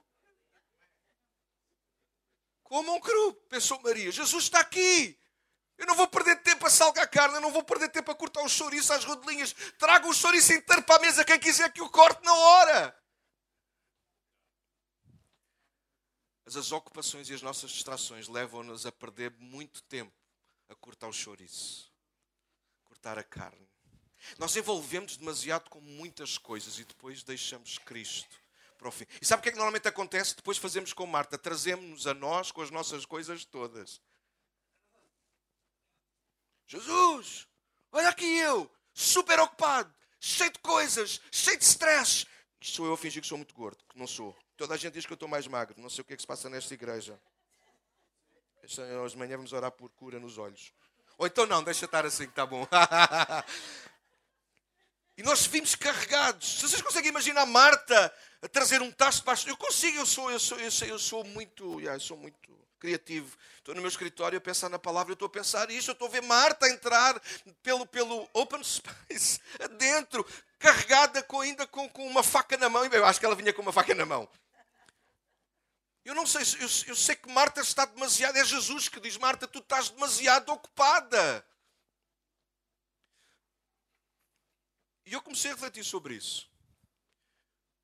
Comam 2.61 2.99
cru, 2.99 3.33
pensou 3.49 3.81
Maria. 3.81 4.11
Jesus 4.11 4.43
está 4.43 4.59
aqui. 4.59 5.17
Eu 5.79 5.86
não 5.86 5.95
vou 5.95 6.09
perder 6.09 6.36
tempo 6.43 6.67
a 6.67 6.69
salgar 6.69 7.05
a 7.05 7.07
carne, 7.07 7.36
eu 7.36 7.41
não 7.41 7.53
vou 7.53 7.63
perder 7.63 7.88
tempo 7.88 8.12
a 8.12 8.15
cortar 8.15 8.43
o 8.43 8.50
chouriço 8.50 8.91
às 8.91 9.05
rodelinhas. 9.05 9.53
Traga 9.77 10.05
o 10.07 10.13
chouriço 10.13 10.51
inteiro 10.51 10.83
para 10.83 10.98
a 10.98 11.00
mesa, 11.00 11.24
quem 11.24 11.39
quiser 11.39 11.71
que 11.71 11.81
o 11.81 11.89
corte 11.89 12.21
na 12.21 12.33
hora. 12.33 13.01
Mas 16.43 16.57
as 16.57 16.74
ocupações 16.74 17.29
e 17.29 17.33
as 17.33 17.41
nossas 17.41 17.71
distrações 17.71 18.27
levam-nos 18.27 18.86
a 18.86 18.91
perder 18.91 19.31
muito 19.39 19.81
tempo 19.83 20.12
a 20.67 20.75
cortar 20.75 21.07
o 21.07 21.13
chouriço, 21.13 21.89
cortar 22.83 23.17
a 23.17 23.24
carne. 23.24 23.69
Nós 24.38 24.53
envolvemos 24.57 25.15
demasiado 25.15 25.69
com 25.69 25.79
muitas 25.79 26.38
coisas 26.38 26.77
e 26.77 26.83
depois 26.83 27.24
deixamos 27.24 27.77
Cristo 27.77 28.36
para 28.77 28.89
o 28.89 28.91
fim. 28.91 29.05
E 29.21 29.25
sabe 29.25 29.39
o 29.39 29.43
que 29.43 29.50
é 29.50 29.51
que 29.53 29.57
normalmente 29.57 29.88
acontece? 29.88 30.36
Depois 30.36 30.57
fazemos 30.57 30.91
com 30.91 31.05
Marta, 31.05 31.38
trazemos-nos 31.38 32.05
a 32.05 32.13
nós 32.13 32.51
com 32.51 32.62
as 32.62 32.69
nossas 32.69 33.05
coisas 33.05 33.45
todas. 33.45 34.01
Jesus, 36.69 37.47
olha 37.91 38.09
aqui 38.09 38.38
eu, 38.38 38.69
super 38.93 39.39
ocupado, 39.39 39.91
cheio 40.19 40.51
de 40.51 40.59
coisas, 40.59 41.19
cheio 41.31 41.57
de 41.57 41.63
stress. 41.63 42.27
Isto 42.61 42.75
sou 42.75 42.85
eu 42.85 42.93
a 42.93 42.97
fingir 42.97 43.23
que 43.23 43.27
sou 43.27 43.39
muito 43.39 43.55
gordo, 43.55 43.83
que 43.89 43.97
não 43.97 44.05
sou. 44.05 44.38
Toda 44.55 44.75
a 44.75 44.77
gente 44.77 44.93
diz 44.93 45.03
que 45.03 45.11
eu 45.11 45.15
estou 45.15 45.27
mais 45.27 45.47
magro. 45.47 45.81
Não 45.81 45.89
sei 45.89 46.03
o 46.03 46.05
que 46.05 46.13
é 46.13 46.15
que 46.15 46.21
se 46.21 46.27
passa 46.27 46.47
nesta 46.47 46.71
igreja. 46.71 47.19
Hoje 49.01 49.13
de 49.13 49.17
manhã 49.17 49.35
vamos 49.35 49.51
orar 49.51 49.71
por 49.71 49.89
cura 49.89 50.19
nos 50.19 50.38
olhos. 50.38 50.71
Ou 51.17 51.25
então 51.25 51.47
não, 51.47 51.63
deixa 51.63 51.85
estar 51.85 52.05
assim 52.05 52.25
que 52.25 52.33
está 52.33 52.45
bom. 52.45 52.67
e 55.17 55.23
nós 55.23 55.47
vimos 55.47 55.73
carregados. 55.73 56.61
Vocês 56.61 56.83
conseguem 56.83 57.09
imaginar 57.09 57.47
Marta 57.47 58.13
a 58.43 58.47
trazer 58.47 58.79
um 58.79 58.91
tacho 58.91 59.21
de 59.21 59.25
baixo? 59.25 59.49
Eu 59.49 59.57
consigo, 59.57 59.97
eu 59.97 60.05
sou, 60.05 60.29
eu 60.29 60.39
sou, 60.39 60.59
eu 60.59 60.69
sou, 60.69 60.88
eu 60.88 60.99
sou 60.99 61.23
muito, 61.23 61.81
eu 61.81 61.99
sou 61.99 62.15
muito 62.15 62.38
criativo. 62.79 63.38
Estou 63.57 63.75
no 63.75 63.81
meu 63.81 63.89
escritório 63.89 64.38
a 64.38 64.41
pensar 64.41 64.69
na 64.69 64.79
palavra, 64.79 65.12
eu 65.12 65.13
estou 65.13 65.27
a 65.27 65.29
pensar 65.29 65.69
isto, 65.69 65.89
eu 65.89 65.93
estou 65.93 66.07
a 66.07 66.12
ver 66.12 66.21
Marta 66.21 66.67
entrar 66.69 67.21
pelo, 67.62 67.86
pelo 67.86 68.27
open 68.33 68.63
space, 68.63 69.39
adentro, 69.59 70.25
carregada 70.57 71.21
com, 71.24 71.41
ainda 71.41 71.67
com, 71.67 71.88
com 71.89 72.07
uma 72.07 72.24
faca 72.24 72.57
na 72.57 72.69
mão. 72.69 72.86
Eu 72.86 73.05
acho 73.05 73.19
que 73.19 73.25
ela 73.25 73.36
vinha 73.36 73.53
com 73.53 73.62
uma 73.62 73.74
faca 73.74 73.93
na 73.93 74.05
mão. 74.05 74.27
Eu 76.03 76.15
não 76.15 76.25
sei, 76.25 76.41
eu, 76.41 76.69
eu 76.88 76.95
sei 76.95 77.15
que 77.15 77.29
Marta 77.29 77.62
está 77.62 77.86
demasiado. 77.86 78.38
É 78.38 78.43
Jesus 78.43 78.89
que 78.89 79.00
diz: 79.00 79.17
Marta, 79.17 79.48
tu 79.48 79.59
estás 79.59 79.89
demasiado 79.89 80.50
ocupada. 80.51 81.45
E 85.05 85.13
eu 85.13 85.21
comecei 85.21 85.51
a 85.51 85.53
refletir 85.53 85.83
sobre 85.83 86.15
isso. 86.15 86.50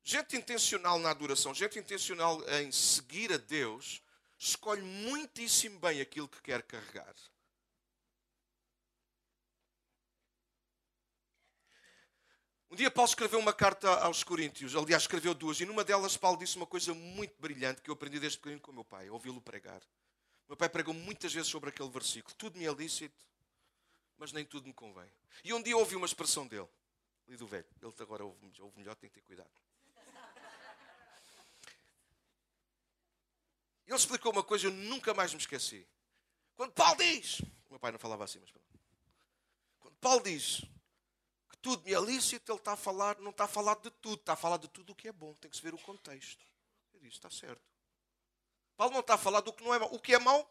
Gente 0.02 0.36
intencional 0.36 0.98
na 1.00 1.10
adoração, 1.10 1.52
gente 1.52 1.78
intencional 1.78 2.40
em 2.60 2.70
seguir 2.70 3.32
a 3.32 3.36
Deus, 3.36 4.00
escolhe 4.38 4.82
muitíssimo 4.82 5.78
bem 5.78 6.00
aquilo 6.00 6.28
que 6.28 6.40
quer 6.42 6.62
carregar. 6.62 7.14
Um 12.68 12.74
dia 12.74 12.90
Paulo 12.90 13.08
escreveu 13.08 13.38
uma 13.38 13.52
carta 13.52 13.88
aos 14.00 14.24
Coríntios, 14.24 14.74
aliás, 14.74 15.04
escreveu 15.04 15.32
duas, 15.32 15.60
e 15.60 15.64
numa 15.64 15.84
delas 15.84 16.16
Paulo 16.16 16.36
disse 16.36 16.56
uma 16.56 16.66
coisa 16.66 16.92
muito 16.92 17.40
brilhante 17.40 17.80
que 17.80 17.88
eu 17.88 17.94
aprendi 17.94 18.18
desde 18.18 18.38
pequenino 18.38 18.60
com 18.60 18.72
o 18.72 18.74
meu 18.74 18.84
pai, 18.84 19.08
ouvi-lo 19.08 19.40
pregar. 19.40 19.80
O 20.46 20.50
meu 20.50 20.56
pai 20.56 20.68
pregou 20.68 20.92
muitas 20.92 21.32
vezes 21.32 21.48
sobre 21.48 21.70
aquele 21.70 21.88
versículo: 21.88 22.34
Tudo 22.36 22.58
me 22.58 22.66
é 22.66 22.72
lícito, 22.72 23.24
mas 24.18 24.32
nem 24.32 24.44
tudo 24.44 24.66
me 24.66 24.74
convém. 24.74 25.10
E 25.44 25.54
um 25.54 25.62
dia 25.62 25.76
ouvi 25.76 25.96
uma 25.96 26.06
expressão 26.06 26.46
dele, 26.46 26.68
ali 27.26 27.36
do 27.36 27.46
velho, 27.46 27.66
ele 27.80 27.94
agora 28.00 28.24
ouve, 28.24 28.52
ouve 28.60 28.76
melhor, 28.76 28.96
tem 28.96 29.08
que 29.08 29.14
ter 29.14 29.22
cuidado. 29.22 29.65
Ele 33.86 33.96
explicou 33.96 34.32
uma 34.32 34.42
coisa 34.42 34.68
que 34.68 34.74
eu 34.74 34.76
nunca 34.76 35.14
mais 35.14 35.32
me 35.32 35.40
esqueci. 35.40 35.86
Quando 36.56 36.72
Paulo 36.72 36.96
diz, 36.96 37.40
o 37.40 37.70
meu 37.70 37.78
pai 37.78 37.92
não 37.92 37.98
falava 37.98 38.24
assim, 38.24 38.40
mas 38.40 38.50
quando 39.78 39.96
Paulo 39.96 40.22
diz 40.22 40.62
que 41.50 41.56
tudo 41.62 41.84
me 41.84 41.94
é 41.94 42.00
lícito, 42.00 42.50
ele 42.50 42.58
está 42.58 42.72
a 42.72 42.76
falar, 42.76 43.18
não 43.18 43.30
está 43.30 43.44
a 43.44 43.48
falar 43.48 43.76
de 43.76 43.90
tudo, 43.90 44.20
está 44.20 44.32
a 44.32 44.36
falar 44.36 44.56
de 44.56 44.68
tudo 44.68 44.92
o 44.92 44.94
que 44.94 45.08
é 45.08 45.12
bom, 45.12 45.34
tem 45.34 45.50
que 45.50 45.56
se 45.56 45.62
ver 45.62 45.74
o 45.74 45.78
contexto. 45.78 46.44
Eu 46.94 47.00
disse, 47.00 47.16
está 47.16 47.30
certo. 47.30 47.62
Paulo 48.76 48.92
não 48.92 49.00
está 49.00 49.14
a 49.14 49.18
falar 49.18 49.40
do 49.40 49.52
que 49.52 49.64
não 49.64 49.74
é 49.74 49.78
mau. 49.78 49.94
O 49.94 50.00
que 50.00 50.14
é 50.14 50.18
mau, 50.18 50.50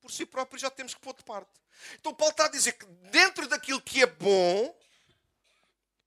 por 0.00 0.10
si 0.10 0.26
próprio, 0.26 0.58
já 0.58 0.70
temos 0.70 0.94
que 0.94 1.00
pôr 1.00 1.14
de 1.14 1.22
parte. 1.22 1.60
Então 1.94 2.14
Paulo 2.14 2.32
está 2.32 2.46
a 2.46 2.48
dizer 2.48 2.72
que 2.72 2.86
dentro 3.10 3.46
daquilo 3.46 3.80
que 3.80 4.02
é 4.02 4.06
bom, 4.06 4.76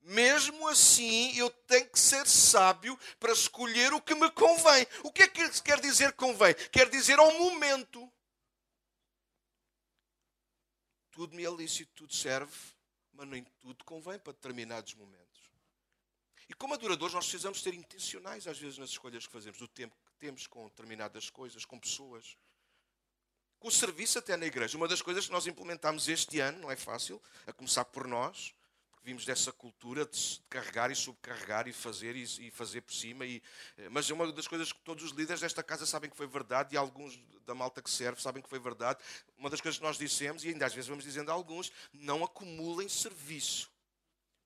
mesmo 0.03 0.67
assim, 0.67 1.35
eu 1.37 1.49
tenho 1.49 1.89
que 1.89 1.99
ser 1.99 2.27
sábio 2.27 2.99
para 3.19 3.31
escolher 3.31 3.93
o 3.93 4.01
que 4.01 4.13
me 4.13 4.29
convém. 4.31 4.85
O 5.03 5.11
que 5.11 5.23
é 5.23 5.27
que 5.27 5.61
quer 5.61 5.79
dizer 5.79 6.13
convém? 6.13 6.53
Quer 6.71 6.89
dizer 6.89 7.17
ao 7.19 7.31
momento. 7.39 8.11
Tudo 11.11 11.35
me 11.35 11.45
é 11.45 11.49
lícito, 11.49 11.91
tudo 11.95 12.13
serve, 12.13 12.53
mas 13.13 13.27
nem 13.27 13.43
tudo 13.59 13.83
convém 13.85 14.19
para 14.19 14.33
determinados 14.33 14.93
momentos. 14.95 15.23
E 16.49 16.53
como 16.53 16.73
adoradores, 16.73 17.13
nós 17.13 17.25
precisamos 17.25 17.61
ser 17.61 17.73
intencionais 17.73 18.47
às 18.47 18.57
vezes 18.59 18.77
nas 18.77 18.89
escolhas 18.89 19.25
que 19.25 19.31
fazemos, 19.31 19.57
do 19.57 19.67
tempo 19.67 19.95
que 20.05 20.11
temos 20.19 20.47
com 20.47 20.67
determinadas 20.67 21.29
coisas, 21.29 21.63
com 21.63 21.79
pessoas. 21.79 22.37
Com 23.59 23.69
o 23.69 23.71
serviço 23.71 24.19
até 24.19 24.35
na 24.35 24.45
igreja. 24.45 24.75
Uma 24.75 24.87
das 24.87 25.01
coisas 25.01 25.27
que 25.27 25.31
nós 25.31 25.47
implementámos 25.47 26.09
este 26.09 26.39
ano, 26.41 26.59
não 26.59 26.71
é 26.71 26.75
fácil, 26.75 27.21
a 27.47 27.53
começar 27.53 27.85
por 27.85 28.05
nós, 28.07 28.53
vimos 29.03 29.25
dessa 29.25 29.51
cultura 29.51 30.05
de 30.05 30.41
carregar 30.49 30.89
e 30.89 30.95
subcarregar 30.95 31.67
e 31.67 31.73
fazer 31.73 32.15
e, 32.15 32.23
e, 32.47 32.51
fazer 32.51 32.81
por 32.81 32.93
cima. 32.93 33.25
E, 33.25 33.43
eh, 33.77 33.89
mas 33.89 34.09
é 34.09 34.13
uma 34.13 34.31
das 34.31 34.47
coisas 34.47 34.71
que 34.71 34.79
todos 34.79 35.03
os 35.03 35.11
líderes 35.11 35.41
desta 35.41 35.61
casa 35.61 35.85
sabem 35.85 36.09
que 36.09 36.15
foi 36.15 36.25
verdade 36.25 36.73
e 36.73 36.77
alguns 36.77 37.19
da 37.45 37.53
malta 37.53 37.81
que 37.81 37.89
serve 37.89 38.21
sabem 38.21 38.41
que 38.41 38.49
foi 38.49 38.59
verdade. 38.59 38.99
Uma 39.37 39.49
das 39.49 39.59
coisas 39.59 39.77
que 39.77 39.83
nós 39.83 39.97
dissemos, 39.97 40.45
e 40.45 40.49
ainda 40.49 40.65
às 40.65 40.73
vezes 40.73 40.87
vamos 40.87 41.03
dizendo 41.03 41.29
a 41.29 41.33
alguns, 41.33 41.71
não 41.91 42.23
acumulem 42.23 42.87
serviço. 42.87 43.69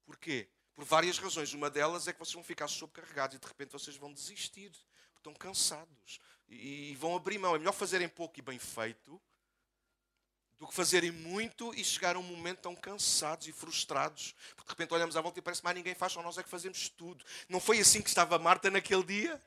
Porquê? 0.03 0.49
Por 0.75 0.83
várias 0.83 1.19
razões. 1.19 1.53
Uma 1.53 1.69
delas 1.69 2.07
é 2.07 2.13
que 2.13 2.19
vocês 2.19 2.33
vão 2.33 2.43
ficar 2.43 2.67
sobrecarregados 2.67 3.35
e 3.35 3.39
de 3.39 3.47
repente 3.47 3.71
vocês 3.71 3.95
vão 3.95 4.11
desistir. 4.11 4.71
Estão 5.17 5.33
cansados 5.33 6.19
e 6.49 6.95
vão 6.95 7.15
abrir 7.15 7.37
mão. 7.37 7.55
É 7.55 7.59
melhor 7.59 7.73
fazerem 7.73 8.09
pouco 8.09 8.39
e 8.39 8.41
bem 8.41 8.57
feito 8.57 9.21
do 10.59 10.67
que 10.67 10.73
fazerem 10.73 11.11
muito 11.11 11.73
e 11.75 11.83
chegar 11.83 12.15
a 12.15 12.19
um 12.19 12.23
momento 12.23 12.61
tão 12.61 12.75
cansados 12.75 13.47
e 13.47 13.51
frustrados. 13.51 14.35
Porque 14.55 14.63
de 14.63 14.69
repente 14.69 14.93
olhamos 14.93 15.15
à 15.15 15.21
volta 15.21 15.39
e 15.39 15.41
parece 15.41 15.61
que 15.61 15.65
mais 15.65 15.75
ninguém 15.75 15.93
faz, 15.93 16.13
só 16.13 16.21
nós 16.21 16.37
é 16.37 16.43
que 16.43 16.49
fazemos 16.49 16.89
tudo. 16.89 17.23
Não 17.47 17.59
foi 17.59 17.79
assim 17.79 18.01
que 18.01 18.09
estava 18.09 18.39
Marta 18.39 18.69
naquele 18.71 19.03
dia? 19.03 19.41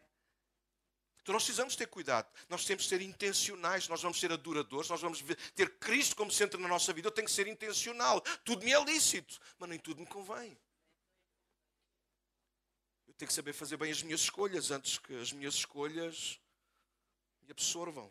Então 1.23 1.35
nós 1.35 1.45
precisamos 1.45 1.77
ter 1.77 1.87
cuidado. 1.87 2.29
Nós 2.49 2.65
temos 2.65 2.85
que 2.85 2.89
ser 2.89 3.01
intencionais. 3.03 3.89
Nós 3.89 4.03
vamos 4.03 4.19
ser 4.19 4.33
adoradores. 4.33 4.89
Nós 4.89 5.01
vamos 5.01 5.23
ter 5.55 5.79
Cristo 5.79 6.17
como 6.17 6.31
centro 6.31 6.59
na 6.59 6.69
nossa 6.69 6.93
vida. 6.93 7.09
Eu 7.09 7.13
tenho 7.13 7.27
que 7.27 7.33
ser 7.33 7.47
intencional. 7.47 8.21
Tudo 8.45 8.65
me 8.65 8.73
é 8.73 8.85
lícito, 8.85 9.39
mas 9.59 9.69
nem 9.69 9.79
tudo 9.79 10.01
me 10.01 10.07
convém. 10.07 10.59
Eu 13.07 13.15
tenho 13.15 13.29
que 13.29 13.35
saber 13.35 13.53
fazer 13.53 13.77
bem 13.77 13.91
as 13.91 14.03
minhas 14.03 14.23
escolhas 14.23 14.71
antes 14.71 14.99
que 14.99 15.15
as 15.21 15.33
minhas 15.33 15.55
escolhas 15.55 16.41
me 17.43 17.51
absorvam. 17.51 18.11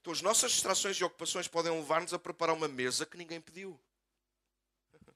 Então, 0.00 0.12
as 0.12 0.22
nossas 0.22 0.52
distrações 0.52 0.96
e 0.96 1.04
ocupações 1.04 1.46
podem 1.46 1.72
levar-nos 1.72 2.14
a 2.14 2.18
preparar 2.18 2.56
uma 2.56 2.68
mesa 2.68 3.04
que 3.04 3.18
ninguém 3.18 3.40
pediu. 3.40 3.78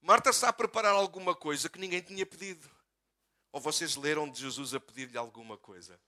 Marta 0.00 0.30
está 0.30 0.48
a 0.48 0.52
preparar 0.52 0.94
alguma 0.94 1.34
coisa 1.34 1.68
que 1.68 1.78
ninguém 1.78 2.00
tinha 2.00 2.24
pedido. 2.24 2.70
Ou 3.52 3.60
vocês 3.60 3.96
leram 3.96 4.30
de 4.30 4.40
Jesus 4.40 4.72
a 4.72 4.80
pedir-lhe 4.80 5.18
alguma 5.18 5.58
coisa? 5.58 6.00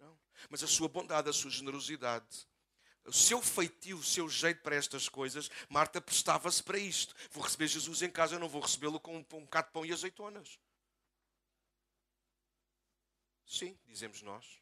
Não. 0.00 0.18
Mas 0.50 0.62
a 0.62 0.66
sua 0.66 0.88
bondade, 0.88 1.28
a 1.28 1.32
sua 1.32 1.50
generosidade, 1.50 2.48
o 3.04 3.12
seu 3.12 3.40
feitio, 3.40 3.98
o 3.98 4.02
seu 4.02 4.28
jeito 4.28 4.60
para 4.62 4.74
estas 4.74 5.08
coisas, 5.08 5.50
Marta 5.68 6.00
prestava-se 6.00 6.62
para 6.62 6.78
isto. 6.78 7.14
Vou 7.30 7.44
receber 7.44 7.68
Jesus 7.68 8.02
em 8.02 8.10
casa, 8.10 8.34
eu 8.34 8.40
não 8.40 8.48
vou 8.48 8.60
recebê-lo 8.62 8.98
com 8.98 9.18
um 9.18 9.22
bocado 9.22 9.68
de 9.68 9.72
pão 9.72 9.86
e 9.86 9.92
azeitonas. 9.92 10.58
Sim, 13.46 13.78
dizemos 13.86 14.22
nós. 14.22 14.61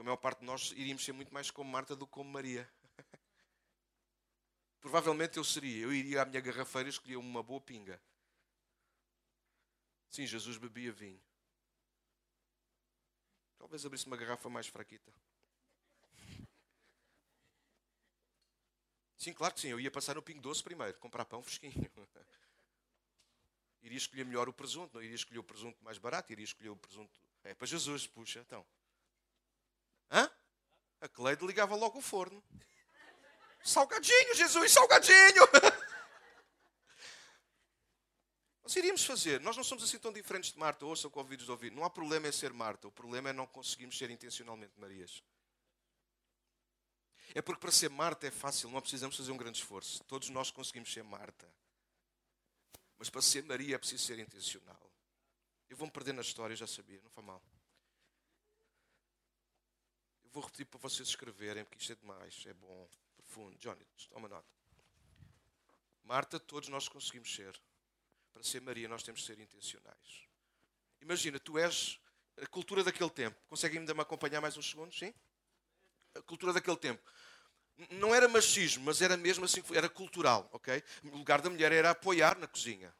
A 0.00 0.02
maior 0.02 0.16
parte 0.16 0.40
de 0.40 0.46
nós 0.46 0.72
iríamos 0.72 1.04
ser 1.04 1.12
muito 1.12 1.32
mais 1.32 1.50
como 1.50 1.70
Marta 1.70 1.94
do 1.94 2.06
que 2.06 2.12
como 2.12 2.30
Maria. 2.30 2.66
Provavelmente 4.80 5.36
eu 5.36 5.44
seria. 5.44 5.84
Eu 5.84 5.92
iria 5.92 6.22
à 6.22 6.24
minha 6.24 6.40
garrafeira 6.40 6.88
e 6.88 6.90
escolhia 6.90 7.18
uma 7.18 7.42
boa 7.42 7.60
pinga. 7.60 8.00
Sim, 10.08 10.26
Jesus 10.26 10.56
bebia 10.56 10.90
vinho. 10.90 11.22
Talvez 13.58 13.84
abrisse 13.84 14.06
uma 14.06 14.16
garrafa 14.16 14.48
mais 14.48 14.68
fraquita. 14.68 15.12
Sim, 19.18 19.34
claro 19.34 19.52
que 19.52 19.60
sim. 19.60 19.68
Eu 19.68 19.78
ia 19.78 19.90
passar 19.90 20.14
no 20.14 20.22
Pingo 20.22 20.40
Doce 20.40 20.64
primeiro, 20.64 20.98
comprar 20.98 21.26
pão 21.26 21.42
fresquinho. 21.42 21.74
Iria 23.82 23.98
escolher 23.98 24.24
melhor 24.24 24.48
o 24.48 24.52
presunto, 24.52 24.94
não 24.94 25.02
iria 25.02 25.14
escolher 25.14 25.38
o 25.38 25.44
presunto 25.44 25.82
mais 25.84 25.98
barato, 25.98 26.32
iria 26.32 26.44
escolher 26.44 26.70
o 26.70 26.76
presunto. 26.76 27.20
É 27.44 27.54
para 27.54 27.66
Jesus, 27.66 28.06
puxa, 28.06 28.40
então. 28.40 28.66
Hã? 30.10 30.30
A 31.00 31.08
Cleide 31.08 31.46
ligava 31.46 31.74
logo 31.76 31.98
o 31.98 32.02
forno. 32.02 32.42
Salgadinho, 33.62 34.34
Jesus, 34.34 34.72
salgadinho! 34.72 35.46
Nós 38.62 38.76
iríamos 38.76 39.04
fazer. 39.04 39.40
Nós 39.40 39.56
não 39.56 39.64
somos 39.64 39.82
assim 39.82 39.98
tão 39.98 40.12
diferentes 40.12 40.52
de 40.52 40.58
Marta. 40.58 40.86
Ouçam 40.86 41.10
com 41.10 41.18
ouvidos 41.18 41.44
de 41.44 41.50
ouvir. 41.50 41.72
Não 41.72 41.84
há 41.84 41.90
problema 41.90 42.28
em 42.28 42.32
ser 42.32 42.52
Marta. 42.52 42.86
O 42.86 42.92
problema 42.92 43.30
é 43.30 43.32
não 43.32 43.46
conseguirmos 43.46 43.98
ser 43.98 44.10
intencionalmente 44.10 44.78
Marias. 44.78 45.22
É 47.34 47.42
porque 47.42 47.60
para 47.60 47.72
ser 47.72 47.90
Marta 47.90 48.26
é 48.28 48.30
fácil. 48.30 48.70
Não 48.70 48.80
precisamos 48.80 49.16
fazer 49.16 49.32
um 49.32 49.36
grande 49.36 49.58
esforço. 49.58 50.04
Todos 50.04 50.28
nós 50.30 50.52
conseguimos 50.52 50.92
ser 50.92 51.02
Marta. 51.02 51.52
Mas 52.96 53.10
para 53.10 53.22
ser 53.22 53.42
Maria 53.44 53.74
é 53.74 53.78
preciso 53.78 54.04
ser 54.04 54.18
intencional. 54.18 54.80
Eu 55.68 55.76
vou-me 55.76 55.92
perder 55.92 56.12
na 56.12 56.22
história, 56.22 56.54
já 56.54 56.66
sabia. 56.66 57.00
Não 57.02 57.10
foi 57.10 57.24
mal. 57.24 57.42
Vou 60.32 60.42
repetir 60.42 60.66
para 60.66 60.78
vocês 60.78 61.08
escreverem, 61.08 61.64
porque 61.64 61.78
isto 61.80 61.92
é 61.92 61.96
demais, 61.96 62.44
é 62.46 62.54
bom, 62.54 62.88
profundo. 63.16 63.58
Johnny, 63.58 63.84
toma 64.08 64.28
nota. 64.28 64.48
Marta, 66.04 66.38
todos 66.38 66.68
nós 66.68 66.88
conseguimos 66.88 67.34
ser. 67.34 67.60
Para 68.32 68.42
ser 68.42 68.60
Maria, 68.60 68.88
nós 68.88 69.02
temos 69.02 69.20
de 69.20 69.26
ser 69.26 69.38
intencionais. 69.40 70.28
Imagina, 71.00 71.40
tu 71.40 71.58
és 71.58 72.00
a 72.40 72.46
cultura 72.46 72.84
daquele 72.84 73.10
tempo. 73.10 73.40
Conseguem 73.48 73.80
me 73.80 73.90
acompanhar 74.00 74.40
mais 74.40 74.56
uns 74.56 74.70
segundos? 74.70 74.98
Sim? 74.98 75.12
A 76.14 76.22
cultura 76.22 76.52
daquele 76.52 76.76
tempo. 76.76 77.02
Não 77.90 78.14
era 78.14 78.28
machismo, 78.28 78.84
mas 78.84 79.00
era 79.00 79.16
mesmo 79.16 79.44
assim, 79.44 79.62
era 79.74 79.88
cultural, 79.88 80.48
ok? 80.52 80.82
O 81.04 81.16
lugar 81.16 81.40
da 81.40 81.48
mulher 81.48 81.72
era 81.72 81.90
apoiar 81.90 82.38
na 82.38 82.46
cozinha. 82.46 82.94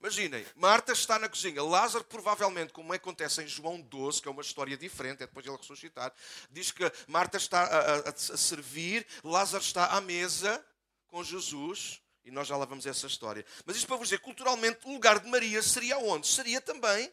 Imaginem, 0.00 0.46
Marta 0.56 0.92
está 0.92 1.18
na 1.18 1.28
cozinha. 1.28 1.62
Lázaro, 1.62 2.04
provavelmente, 2.04 2.72
como 2.72 2.90
acontece 2.92 3.42
em 3.42 3.46
João 3.46 3.78
12, 3.82 4.22
que 4.22 4.28
é 4.28 4.30
uma 4.30 4.40
história 4.40 4.74
diferente, 4.74 5.22
é 5.22 5.26
depois 5.26 5.44
de 5.44 5.50
ele 5.50 5.58
ressuscitar, 5.58 6.10
diz 6.50 6.70
que 6.70 6.90
Marta 7.06 7.36
está 7.36 7.64
a, 7.64 7.96
a, 7.96 8.08
a 8.08 8.36
servir, 8.36 9.06
Lázaro 9.22 9.62
está 9.62 9.88
à 9.88 10.00
mesa 10.00 10.64
com 11.06 11.22
Jesus, 11.22 12.00
e 12.24 12.30
nós 12.30 12.48
já 12.48 12.56
lá 12.56 12.64
vamos 12.64 12.86
essa 12.86 13.06
história. 13.06 13.44
Mas 13.66 13.76
isto 13.76 13.86
para 13.86 13.96
vos 13.96 14.08
dizer, 14.08 14.20
culturalmente, 14.20 14.78
o 14.84 14.92
lugar 14.92 15.18
de 15.18 15.28
Maria 15.28 15.62
seria 15.62 15.98
onde? 15.98 16.26
Seria 16.26 16.62
também. 16.62 17.12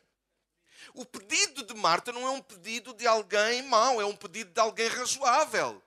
O 0.94 1.06
pedido 1.06 1.64
de 1.64 1.74
Marta 1.74 2.14
não 2.14 2.26
é 2.26 2.30
um 2.30 2.42
pedido 2.42 2.94
de 2.94 3.06
alguém 3.06 3.64
mau, 3.64 4.00
é 4.00 4.06
um 4.06 4.16
pedido 4.16 4.54
de 4.54 4.60
alguém 4.62 4.88
razoável. 4.88 5.84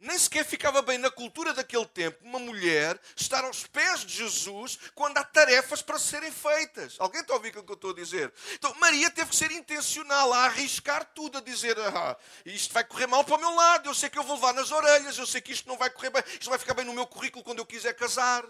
Nem 0.00 0.16
sequer 0.16 0.44
ficava 0.44 0.80
bem 0.80 0.96
na 0.96 1.10
cultura 1.10 1.52
daquele 1.52 1.86
tempo 1.86 2.24
uma 2.24 2.38
mulher 2.38 3.00
estar 3.16 3.42
aos 3.44 3.66
pés 3.66 4.04
de 4.06 4.14
Jesus 4.14 4.78
quando 4.94 5.18
há 5.18 5.24
tarefas 5.24 5.82
para 5.82 5.98
serem 5.98 6.30
feitas. 6.30 6.94
Alguém 7.00 7.20
está 7.20 7.32
a 7.32 7.36
ouvir 7.36 7.56
o 7.56 7.64
que 7.64 7.72
eu 7.72 7.74
estou 7.74 7.90
a 7.90 7.94
dizer? 7.94 8.32
Então, 8.52 8.72
Maria 8.74 9.10
teve 9.10 9.30
que 9.30 9.36
ser 9.36 9.50
intencional 9.50 10.32
a 10.32 10.44
arriscar 10.44 11.04
tudo, 11.14 11.38
a 11.38 11.40
dizer: 11.40 11.76
ah, 11.80 12.16
isto 12.46 12.72
vai 12.72 12.84
correr 12.84 13.08
mal 13.08 13.24
para 13.24 13.34
o 13.34 13.40
meu 13.40 13.52
lado, 13.52 13.88
eu 13.88 13.94
sei 13.94 14.08
que 14.08 14.18
eu 14.18 14.22
vou 14.22 14.36
levar 14.36 14.54
nas 14.54 14.70
orelhas, 14.70 15.18
eu 15.18 15.26
sei 15.26 15.40
que 15.40 15.52
isto 15.52 15.68
não 15.68 15.76
vai 15.76 15.90
correr 15.90 16.10
bem, 16.10 16.22
isto 16.28 16.48
vai 16.48 16.58
ficar 16.60 16.74
bem 16.74 16.84
no 16.84 16.94
meu 16.94 17.06
currículo 17.06 17.42
quando 17.42 17.58
eu 17.58 17.66
quiser 17.66 17.94
casar. 17.94 18.48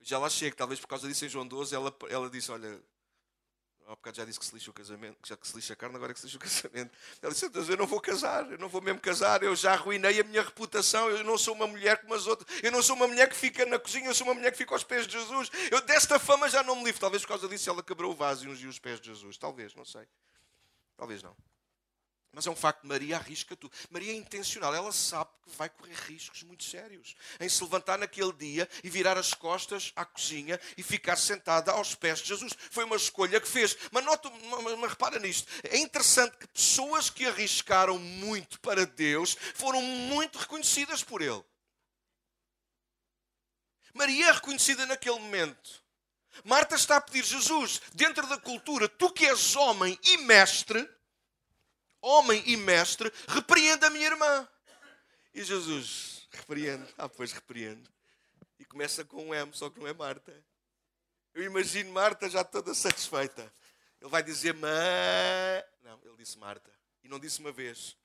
Já 0.00 0.18
lá 0.18 0.30
chego, 0.30 0.56
talvez 0.56 0.80
por 0.80 0.88
causa 0.88 1.06
disso 1.06 1.26
em 1.26 1.28
João 1.28 1.46
12, 1.46 1.74
ela, 1.74 1.94
ela 2.08 2.30
disse: 2.30 2.50
Olha, 2.50 2.82
Há 3.92 3.94
bocado 3.94 4.16
já 4.16 4.24
disse 4.24 4.40
que 4.40 4.46
se 4.46 4.54
lixa 4.54 4.70
o 4.70 4.72
casamento, 4.72 5.18
já 5.22 5.36
que 5.36 5.46
se 5.46 5.54
lixa 5.54 5.74
a 5.74 5.76
carne, 5.76 5.96
agora 5.96 6.12
é 6.12 6.14
que 6.14 6.20
se 6.20 6.24
lixa 6.24 6.38
o 6.38 6.40
casamento. 6.40 6.90
Ela 7.20 7.30
disse, 7.30 7.44
eu 7.44 7.76
não 7.76 7.86
vou 7.86 8.00
casar, 8.00 8.50
eu 8.50 8.56
não 8.56 8.66
vou 8.66 8.80
mesmo 8.80 8.98
casar, 8.98 9.42
eu 9.42 9.54
já 9.54 9.74
arruinei 9.74 10.18
a 10.18 10.24
minha 10.24 10.42
reputação, 10.42 11.10
eu 11.10 11.22
não 11.22 11.36
sou 11.36 11.54
uma 11.54 11.66
mulher 11.66 12.00
como 12.00 12.14
as 12.14 12.26
outras, 12.26 12.48
eu 12.62 12.72
não 12.72 12.82
sou 12.82 12.96
uma 12.96 13.06
mulher 13.06 13.28
que 13.28 13.36
fica 13.36 13.66
na 13.66 13.78
cozinha, 13.78 14.06
eu 14.06 14.14
sou 14.14 14.26
uma 14.26 14.32
mulher 14.32 14.50
que 14.50 14.56
fica 14.56 14.74
aos 14.74 14.82
pés 14.82 15.06
de 15.06 15.12
Jesus. 15.12 15.50
Eu 15.70 15.82
desta 15.82 16.18
fama 16.18 16.48
já 16.48 16.62
não 16.62 16.76
me 16.76 16.84
livro. 16.84 16.98
Talvez 17.02 17.22
por 17.22 17.28
causa 17.28 17.46
disso 17.46 17.68
ela 17.68 17.82
quebrou 17.82 18.12
o 18.12 18.14
vaso 18.14 18.46
e 18.46 18.48
ungiu 18.48 18.70
os 18.70 18.78
pés 18.78 18.98
de 18.98 19.08
Jesus. 19.08 19.36
Talvez, 19.36 19.74
não 19.74 19.84
sei. 19.84 20.08
Talvez 20.96 21.22
não. 21.22 21.36
Mas 22.32 22.46
é 22.46 22.50
um 22.50 22.56
facto, 22.56 22.86
Maria 22.86 23.18
arrisca 23.18 23.54
tudo. 23.54 23.74
Maria 23.90 24.10
é 24.10 24.16
intencional, 24.16 24.74
ela 24.74 24.90
sabe 24.90 25.30
que 25.44 25.54
vai 25.54 25.68
correr 25.68 25.94
riscos 26.06 26.42
muito 26.42 26.64
sérios 26.64 27.14
em 27.38 27.46
se 27.46 27.62
levantar 27.62 27.98
naquele 27.98 28.32
dia 28.32 28.66
e 28.82 28.88
virar 28.88 29.18
as 29.18 29.34
costas 29.34 29.92
à 29.94 30.02
cozinha 30.02 30.58
e 30.78 30.82
ficar 30.82 31.16
sentada 31.16 31.72
aos 31.72 31.94
pés 31.94 32.20
de 32.20 32.28
Jesus. 32.28 32.54
Foi 32.70 32.84
uma 32.84 32.96
escolha 32.96 33.38
que 33.38 33.46
fez. 33.46 33.76
Mas, 33.90 34.02
nota, 34.02 34.30
mas, 34.30 34.78
mas 34.78 34.90
repara 34.90 35.18
nisto: 35.18 35.46
é 35.64 35.76
interessante 35.76 36.38
que 36.38 36.48
pessoas 36.48 37.10
que 37.10 37.26
arriscaram 37.26 37.98
muito 37.98 38.58
para 38.60 38.86
Deus 38.86 39.36
foram 39.54 39.82
muito 39.82 40.38
reconhecidas 40.38 41.04
por 41.04 41.20
Ele. 41.20 41.44
Maria 43.92 44.28
é 44.28 44.32
reconhecida 44.32 44.86
naquele 44.86 45.18
momento. 45.18 45.82
Marta 46.44 46.76
está 46.76 46.96
a 46.96 47.00
pedir 47.00 47.24
Jesus, 47.24 47.82
dentro 47.92 48.26
da 48.26 48.38
cultura, 48.38 48.88
tu 48.88 49.12
que 49.12 49.26
és 49.26 49.54
homem 49.54 49.98
e 50.02 50.16
mestre 50.18 50.88
homem 52.02 52.42
e 52.46 52.56
mestre, 52.56 53.10
repreende 53.28 53.86
a 53.86 53.90
minha 53.90 54.06
irmã. 54.06 54.48
E 55.32 55.42
Jesus 55.42 56.28
repreende. 56.32 56.86
Ah, 56.98 57.08
pois 57.08 57.32
repreende. 57.32 57.88
E 58.58 58.64
começa 58.64 59.04
com 59.04 59.28
um 59.28 59.34
M, 59.34 59.52
só 59.54 59.70
que 59.70 59.80
não 59.80 59.86
é 59.86 59.94
Marta. 59.94 60.34
Eu 61.32 61.42
imagino 61.44 61.90
Marta 61.92 62.28
já 62.28 62.44
toda 62.44 62.74
satisfeita. 62.74 63.52
Ele 64.00 64.10
vai 64.10 64.22
dizer, 64.22 64.52
mas. 64.54 65.64
Não, 65.82 65.98
ele 66.04 66.16
disse 66.16 66.36
Marta. 66.36 66.70
E 67.02 67.08
não 67.08 67.18
disse 67.18 67.40
uma 67.40 67.52
vez. 67.52 67.96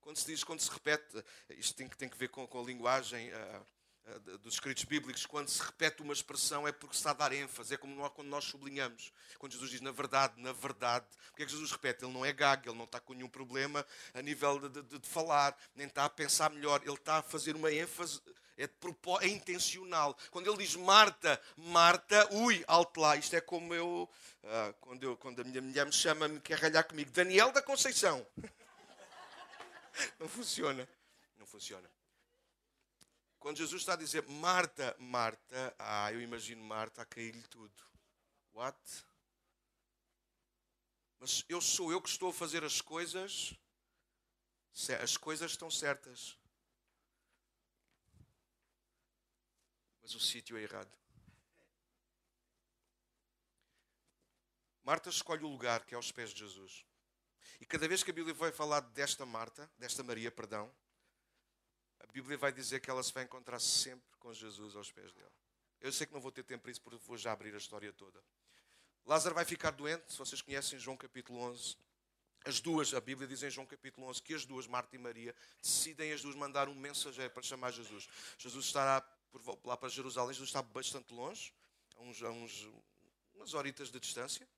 Quando 0.00 0.16
se 0.16 0.26
diz, 0.26 0.42
quando 0.42 0.60
se 0.60 0.70
repete, 0.70 1.22
isto 1.50 1.76
tem 1.76 1.88
que, 1.88 1.96
tem 1.96 2.08
que 2.08 2.16
ver 2.16 2.28
com, 2.28 2.46
com 2.46 2.60
a 2.60 2.64
linguagem. 2.64 3.30
Uh, 3.32 3.66
dos 4.42 4.54
escritos 4.54 4.84
bíblicos, 4.84 5.26
quando 5.26 5.48
se 5.48 5.62
repete 5.62 6.02
uma 6.02 6.12
expressão 6.12 6.66
é 6.66 6.72
porque 6.72 6.94
se 6.94 7.00
está 7.00 7.10
a 7.10 7.14
dar 7.14 7.32
ênfase, 7.32 7.74
é 7.74 7.76
como 7.76 8.08
quando 8.10 8.28
nós 8.28 8.44
sublinhamos. 8.44 9.12
Quando 9.38 9.52
Jesus 9.52 9.70
diz 9.70 9.80
na 9.80 9.92
verdade, 9.92 10.40
na 10.40 10.52
verdade, 10.52 11.06
porque 11.28 11.42
é 11.42 11.46
que 11.46 11.52
Jesus 11.52 11.70
repete? 11.70 12.04
Ele 12.04 12.12
não 12.12 12.24
é 12.24 12.32
gago, 12.32 12.68
ele 12.68 12.76
não 12.76 12.84
está 12.84 12.98
com 13.00 13.12
nenhum 13.12 13.28
problema 13.28 13.84
a 14.14 14.22
nível 14.22 14.68
de, 14.68 14.82
de, 14.82 14.98
de 14.98 15.08
falar, 15.08 15.56
nem 15.74 15.86
está 15.86 16.04
a 16.04 16.10
pensar 16.10 16.50
melhor, 16.50 16.80
ele 16.82 16.94
está 16.94 17.18
a 17.18 17.22
fazer 17.22 17.54
uma 17.54 17.70
ênfase, 17.70 18.20
é, 18.56 18.66
de, 18.66 18.74
é 19.20 19.28
intencional. 19.28 20.16
Quando 20.30 20.48
ele 20.48 20.56
diz 20.56 20.74
Marta, 20.74 21.40
Marta, 21.56 22.34
ui, 22.34 22.64
alto 22.66 23.00
lá, 23.00 23.16
isto 23.16 23.36
é 23.36 23.40
como 23.40 23.74
eu, 23.74 24.08
ah, 24.44 24.74
quando, 24.80 25.02
eu 25.02 25.16
quando 25.16 25.40
a 25.40 25.44
minha 25.44 25.60
mulher 25.60 25.86
me 25.86 25.92
chama, 25.92 26.26
me 26.26 26.40
quer 26.40 26.58
ralhar 26.58 26.84
comigo, 26.84 27.10
Daniel 27.10 27.52
da 27.52 27.62
Conceição. 27.62 28.26
não 30.18 30.28
funciona, 30.28 30.88
não 31.38 31.46
funciona. 31.46 31.97
Quando 33.48 33.56
Jesus 33.56 33.80
está 33.80 33.94
a 33.94 33.96
dizer 33.96 34.28
Marta, 34.28 34.94
Marta, 34.98 35.74
ah, 35.78 36.12
eu 36.12 36.20
imagino 36.20 36.62
Marta 36.62 37.00
a 37.00 37.06
cair-lhe 37.06 37.42
tudo. 37.44 37.82
What? 38.52 38.78
Mas 41.18 41.46
eu 41.48 41.58
sou 41.58 41.90
eu 41.90 42.02
que 42.02 42.10
estou 42.10 42.28
a 42.28 42.32
fazer 42.34 42.62
as 42.62 42.82
coisas. 42.82 43.54
As 45.02 45.16
coisas 45.16 45.52
estão 45.52 45.70
certas. 45.70 46.38
Mas 50.02 50.14
o 50.14 50.20
sítio 50.20 50.58
é 50.58 50.62
errado. 50.64 50.92
Marta 54.84 55.08
escolhe 55.08 55.42
o 55.42 55.48
lugar 55.48 55.86
que 55.86 55.94
é 55.94 55.96
aos 55.96 56.12
pés 56.12 56.34
de 56.34 56.40
Jesus. 56.40 56.84
E 57.58 57.64
cada 57.64 57.88
vez 57.88 58.02
que 58.02 58.10
a 58.10 58.14
Bíblia 58.14 58.34
vai 58.34 58.52
falar 58.52 58.80
desta 58.80 59.24
Marta, 59.24 59.72
desta 59.78 60.02
Maria, 60.02 60.30
perdão, 60.30 60.70
a 62.00 62.06
Bíblia 62.12 62.36
vai 62.36 62.52
dizer 62.52 62.80
que 62.80 62.90
ela 62.90 63.02
se 63.02 63.12
vai 63.12 63.24
encontrar 63.24 63.58
sempre 63.58 64.16
com 64.18 64.32
Jesus 64.32 64.76
aos 64.76 64.90
pés 64.90 65.12
dele. 65.12 65.30
Eu 65.80 65.92
sei 65.92 66.06
que 66.06 66.12
não 66.12 66.20
vou 66.20 66.32
ter 66.32 66.42
tempo 66.42 66.62
para 66.62 66.70
isso, 66.70 66.80
porque 66.80 66.98
vou 67.06 67.16
já 67.16 67.32
abrir 67.32 67.54
a 67.54 67.58
história 67.58 67.92
toda. 67.92 68.22
Lázaro 69.06 69.34
vai 69.34 69.44
ficar 69.44 69.70
doente, 69.70 70.12
se 70.12 70.18
vocês 70.18 70.42
conhecem 70.42 70.78
João 70.78 70.96
capítulo 70.96 71.38
11. 71.38 71.76
As 72.44 72.60
duas, 72.60 72.94
a 72.94 73.00
Bíblia 73.00 73.26
diz 73.26 73.42
em 73.42 73.50
João 73.50 73.66
capítulo 73.66 74.06
11 74.08 74.22
que 74.22 74.34
as 74.34 74.44
duas, 74.44 74.66
Marta 74.66 74.94
e 74.96 74.98
Maria, 74.98 75.34
decidem 75.62 76.12
as 76.12 76.22
duas 76.22 76.34
mandar 76.34 76.68
um 76.68 76.74
mensageiro 76.74 77.30
para 77.32 77.42
chamar 77.42 77.70
Jesus. 77.70 78.08
Jesus 78.36 78.66
estará 78.66 79.00
por 79.30 79.42
lá 79.64 79.76
para 79.76 79.88
Jerusalém, 79.88 80.32
Jesus 80.32 80.48
está 80.48 80.62
bastante 80.62 81.12
longe, 81.12 81.52
a 81.96 82.02
uns, 82.02 82.22
a 82.22 82.30
uns 82.30 82.68
umas 83.34 83.54
horitas 83.54 83.90
de 83.90 84.00
distância, 84.00 84.48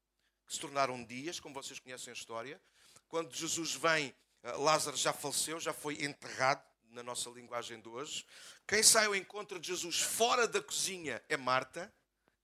que 0.46 0.55
se 0.55 0.61
tornaram 0.61 1.05
dias, 1.05 1.38
como 1.38 1.55
vocês 1.55 1.79
conhecem 1.79 2.11
a 2.11 2.14
história. 2.14 2.61
Quando 3.09 3.35
Jesus 3.35 3.74
vem, 3.74 4.14
eh, 4.42 4.53
Lázaro 4.53 4.96
já 4.96 5.12
faleceu, 5.12 5.61
já 5.61 5.72
foi 5.72 6.03
enterrado, 6.05 6.64
na 6.92 7.03
nossa 7.03 7.31
linguagem 7.31 7.81
de 7.81 7.88
hoje. 7.88 8.24
Quem 8.66 8.83
sai 8.83 9.07
ao 9.07 9.14
encontro 9.14 9.59
de 9.59 9.68
Jesus 9.68 10.00
fora 10.00 10.46
da 10.46 10.62
cozinha 10.62 11.22
é 11.29 11.37
Marta. 11.37 11.92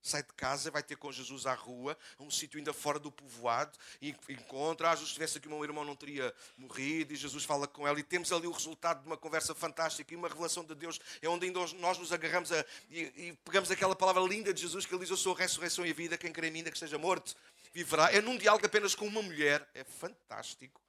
Sai 0.01 0.23
de 0.23 0.31
casa, 0.35 0.71
vai 0.71 0.81
ter 0.81 0.95
com 0.95 1.11
Jesus 1.11 1.45
à 1.45 1.53
rua, 1.53 1.97
a 2.17 2.23
um 2.23 2.31
sítio 2.31 2.57
ainda 2.57 2.71
fora 2.71 2.97
do 2.97 3.11
povoado, 3.11 3.77
e 4.01 4.15
encontra. 4.29 4.91
Ah, 4.91 4.95
se 4.95 5.03
estivesse 5.03 5.37
aqui, 5.37 5.47
o 5.47 5.51
meu 5.51 5.61
irmão 5.65 5.83
não 5.83 5.97
teria 5.97 6.33
morrido. 6.57 7.11
E 7.11 7.15
Jesus 7.17 7.43
fala 7.43 7.67
com 7.67 7.85
ela, 7.85 7.99
e 7.99 8.03
temos 8.03 8.31
ali 8.31 8.47
o 8.47 8.51
resultado 8.51 9.01
de 9.01 9.07
uma 9.07 9.17
conversa 9.17 9.53
fantástica 9.53 10.13
e 10.13 10.15
uma 10.15 10.29
revelação 10.29 10.63
de 10.63 10.73
Deus. 10.75 10.97
É 11.21 11.27
onde 11.27 11.47
ainda 11.47 11.59
nós 11.75 11.97
nos 11.97 12.13
agarramos 12.13 12.53
a, 12.53 12.65
e, 12.89 13.01
e 13.01 13.37
pegamos 13.43 13.69
aquela 13.69 13.95
palavra 13.97 14.21
linda 14.23 14.53
de 14.53 14.61
Jesus 14.61 14.85
que 14.85 14.93
ele 14.93 15.01
diz: 15.01 15.09
Eu 15.09 15.17
sou 15.17 15.35
a 15.35 15.39
ressurreição 15.39 15.85
e 15.85 15.91
a 15.91 15.93
vida. 15.93 16.17
Quem 16.17 16.31
crê 16.31 16.47
em 16.47 16.51
mim, 16.51 16.59
ainda 16.59 16.71
que 16.71 16.77
esteja 16.77 16.97
morto, 16.97 17.35
viverá. 17.73 18.09
É 18.13 18.21
num 18.21 18.37
diálogo 18.37 18.65
apenas 18.65 18.95
com 18.95 19.05
uma 19.05 19.21
mulher. 19.21 19.67
É 19.73 19.83
fantástico. 19.83 20.79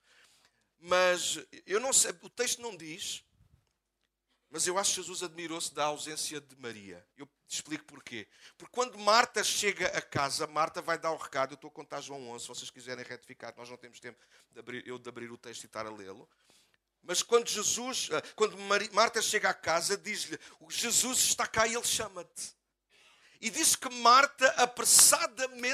Mas 0.78 1.40
eu 1.66 1.80
não 1.80 1.92
sei, 1.92 2.12
o 2.22 2.28
texto 2.28 2.62
não 2.62 2.76
diz 2.76 3.24
mas 4.50 4.66
eu 4.66 4.78
acho 4.78 4.90
que 4.90 4.96
Jesus 4.96 5.22
admirou-se 5.22 5.74
da 5.74 5.84
ausência 5.84 6.40
de 6.40 6.56
Maria. 6.56 7.06
Eu 7.16 7.26
te 7.46 7.56
explico 7.56 7.84
porquê. 7.84 8.26
Porque 8.56 8.72
quando 8.72 8.98
Marta 8.98 9.44
chega 9.44 9.86
a 9.88 10.00
casa, 10.00 10.46
Marta 10.46 10.80
vai 10.80 10.98
dar 10.98 11.10
o 11.12 11.16
recado. 11.16 11.52
Eu 11.52 11.56
estou 11.56 11.68
a 11.68 11.72
contar 11.72 12.00
João 12.00 12.30
11, 12.30 12.42
se 12.42 12.48
vocês 12.48 12.70
quiserem 12.70 13.04
retificar, 13.04 13.54
nós 13.56 13.68
não 13.68 13.76
temos 13.76 14.00
tempo 14.00 14.18
de 14.50 14.58
abrir, 14.58 14.86
eu 14.86 14.98
de 14.98 15.08
abrir 15.08 15.30
o 15.30 15.36
texto 15.36 15.64
e 15.64 15.66
estar 15.66 15.86
a 15.86 15.90
lê-lo. 15.90 16.28
Mas 17.02 17.22
quando 17.22 17.48
Jesus, 17.48 18.08
ah, 18.12 18.22
quando 18.34 18.56
Marta 18.92 19.20
chega 19.20 19.50
à 19.50 19.54
casa, 19.54 19.96
diz-lhe: 19.96 20.38
Jesus 20.68 21.18
está 21.18 21.46
cá 21.46 21.66
e 21.66 21.74
ele 21.74 21.84
chama-te. 21.84 22.56
E 23.40 23.50
diz 23.50 23.76
que 23.76 23.88
Marta 23.88 24.46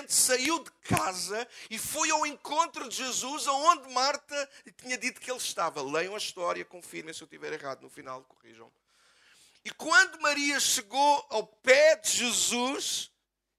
saiu 0.08 0.62
de 0.62 0.70
casa 0.82 1.48
e 1.70 1.78
foi 1.78 2.10
ao 2.10 2.26
encontro 2.26 2.88
de 2.88 2.96
Jesus, 2.96 3.46
aonde 3.46 3.92
Marta 3.92 4.50
tinha 4.76 4.98
dito 4.98 5.20
que 5.20 5.30
ele 5.30 5.38
estava. 5.38 5.82
Leiam 5.82 6.14
a 6.14 6.18
história, 6.18 6.64
confirmem 6.64 7.12
se 7.12 7.22
eu 7.22 7.26
estiver 7.26 7.52
errado 7.52 7.82
no 7.82 7.90
final, 7.90 8.22
corrijam. 8.24 8.70
E 9.64 9.70
quando 9.70 10.20
Maria 10.20 10.60
chegou 10.60 11.26
ao 11.30 11.46
pé 11.46 11.96
de 11.96 12.10
Jesus, 12.10 13.10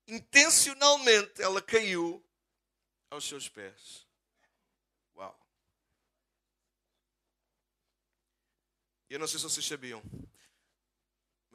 intencionalmente 0.07 1.41
ela 1.41 1.61
caiu 1.61 2.23
aos 3.09 3.27
seus 3.27 3.49
pés. 3.49 4.05
Uau! 5.15 5.37
Eu 9.09 9.19
não 9.19 9.27
sei 9.27 9.39
se 9.39 9.43
vocês 9.45 9.65
sabiam, 9.65 10.03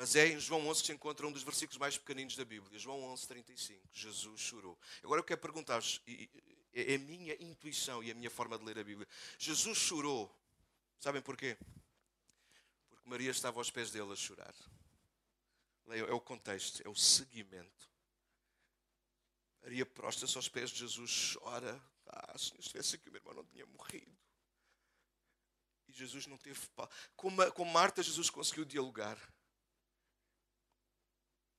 mas 0.01 0.17
é 0.17 0.29
em 0.29 0.41
João 0.41 0.67
11 0.67 0.81
que 0.81 0.87
se 0.87 0.93
encontra 0.95 1.27
um 1.27 1.31
dos 1.31 1.43
versículos 1.43 1.77
mais 1.77 1.99
pequeninos 1.99 2.35
da 2.35 2.43
Bíblia. 2.43 2.79
João 2.79 3.03
11, 3.03 3.29
35. 3.29 3.87
Jesus 3.93 4.41
chorou. 4.41 4.79
Agora 5.05 5.21
eu 5.21 5.25
quero 5.25 5.43
perguntar-vos, 5.43 6.01
é 6.73 6.95
a 6.95 6.99
minha 6.99 7.35
intuição 7.35 8.03
e 8.03 8.11
a 8.11 8.15
minha 8.15 8.31
forma 8.31 8.57
de 8.57 8.65
ler 8.65 8.79
a 8.79 8.83
Bíblia. 8.83 9.07
Jesus 9.39 9.77
chorou. 9.77 10.35
Sabem 10.99 11.21
porquê? 11.21 11.55
Porque 12.89 13.11
Maria 13.11 13.31
estava 13.31 13.61
aos 13.61 13.71
pés 13.71 13.91
dele 13.91 14.11
a 14.11 14.17
chorar. 14.17 14.55
É 15.89 16.15
o 16.15 16.21
contexto, 16.21 16.81
é 16.83 16.89
o 16.89 16.95
seguimento. 16.95 17.91
Maria 19.61 19.85
prostra-se 19.85 20.35
aos 20.35 20.49
pés 20.49 20.71
de 20.71 20.79
Jesus, 20.79 21.35
chora. 21.35 21.79
Ah, 22.07 22.39
se 22.39 22.55
não 22.55 22.61
estivesse 22.61 22.97
aqui, 22.97 23.11
o 23.11 23.13
meu 23.13 23.21
irmão 23.21 23.35
não 23.35 23.45
tinha 23.45 23.67
morrido. 23.67 24.17
E 25.89 25.93
Jesus 25.93 26.27
não 26.27 26.39
teve. 26.39 26.59
Com 27.53 27.65
Marta, 27.67 28.03
Jesus 28.03 28.31
conseguiu 28.31 28.65
dialogar. 28.65 29.21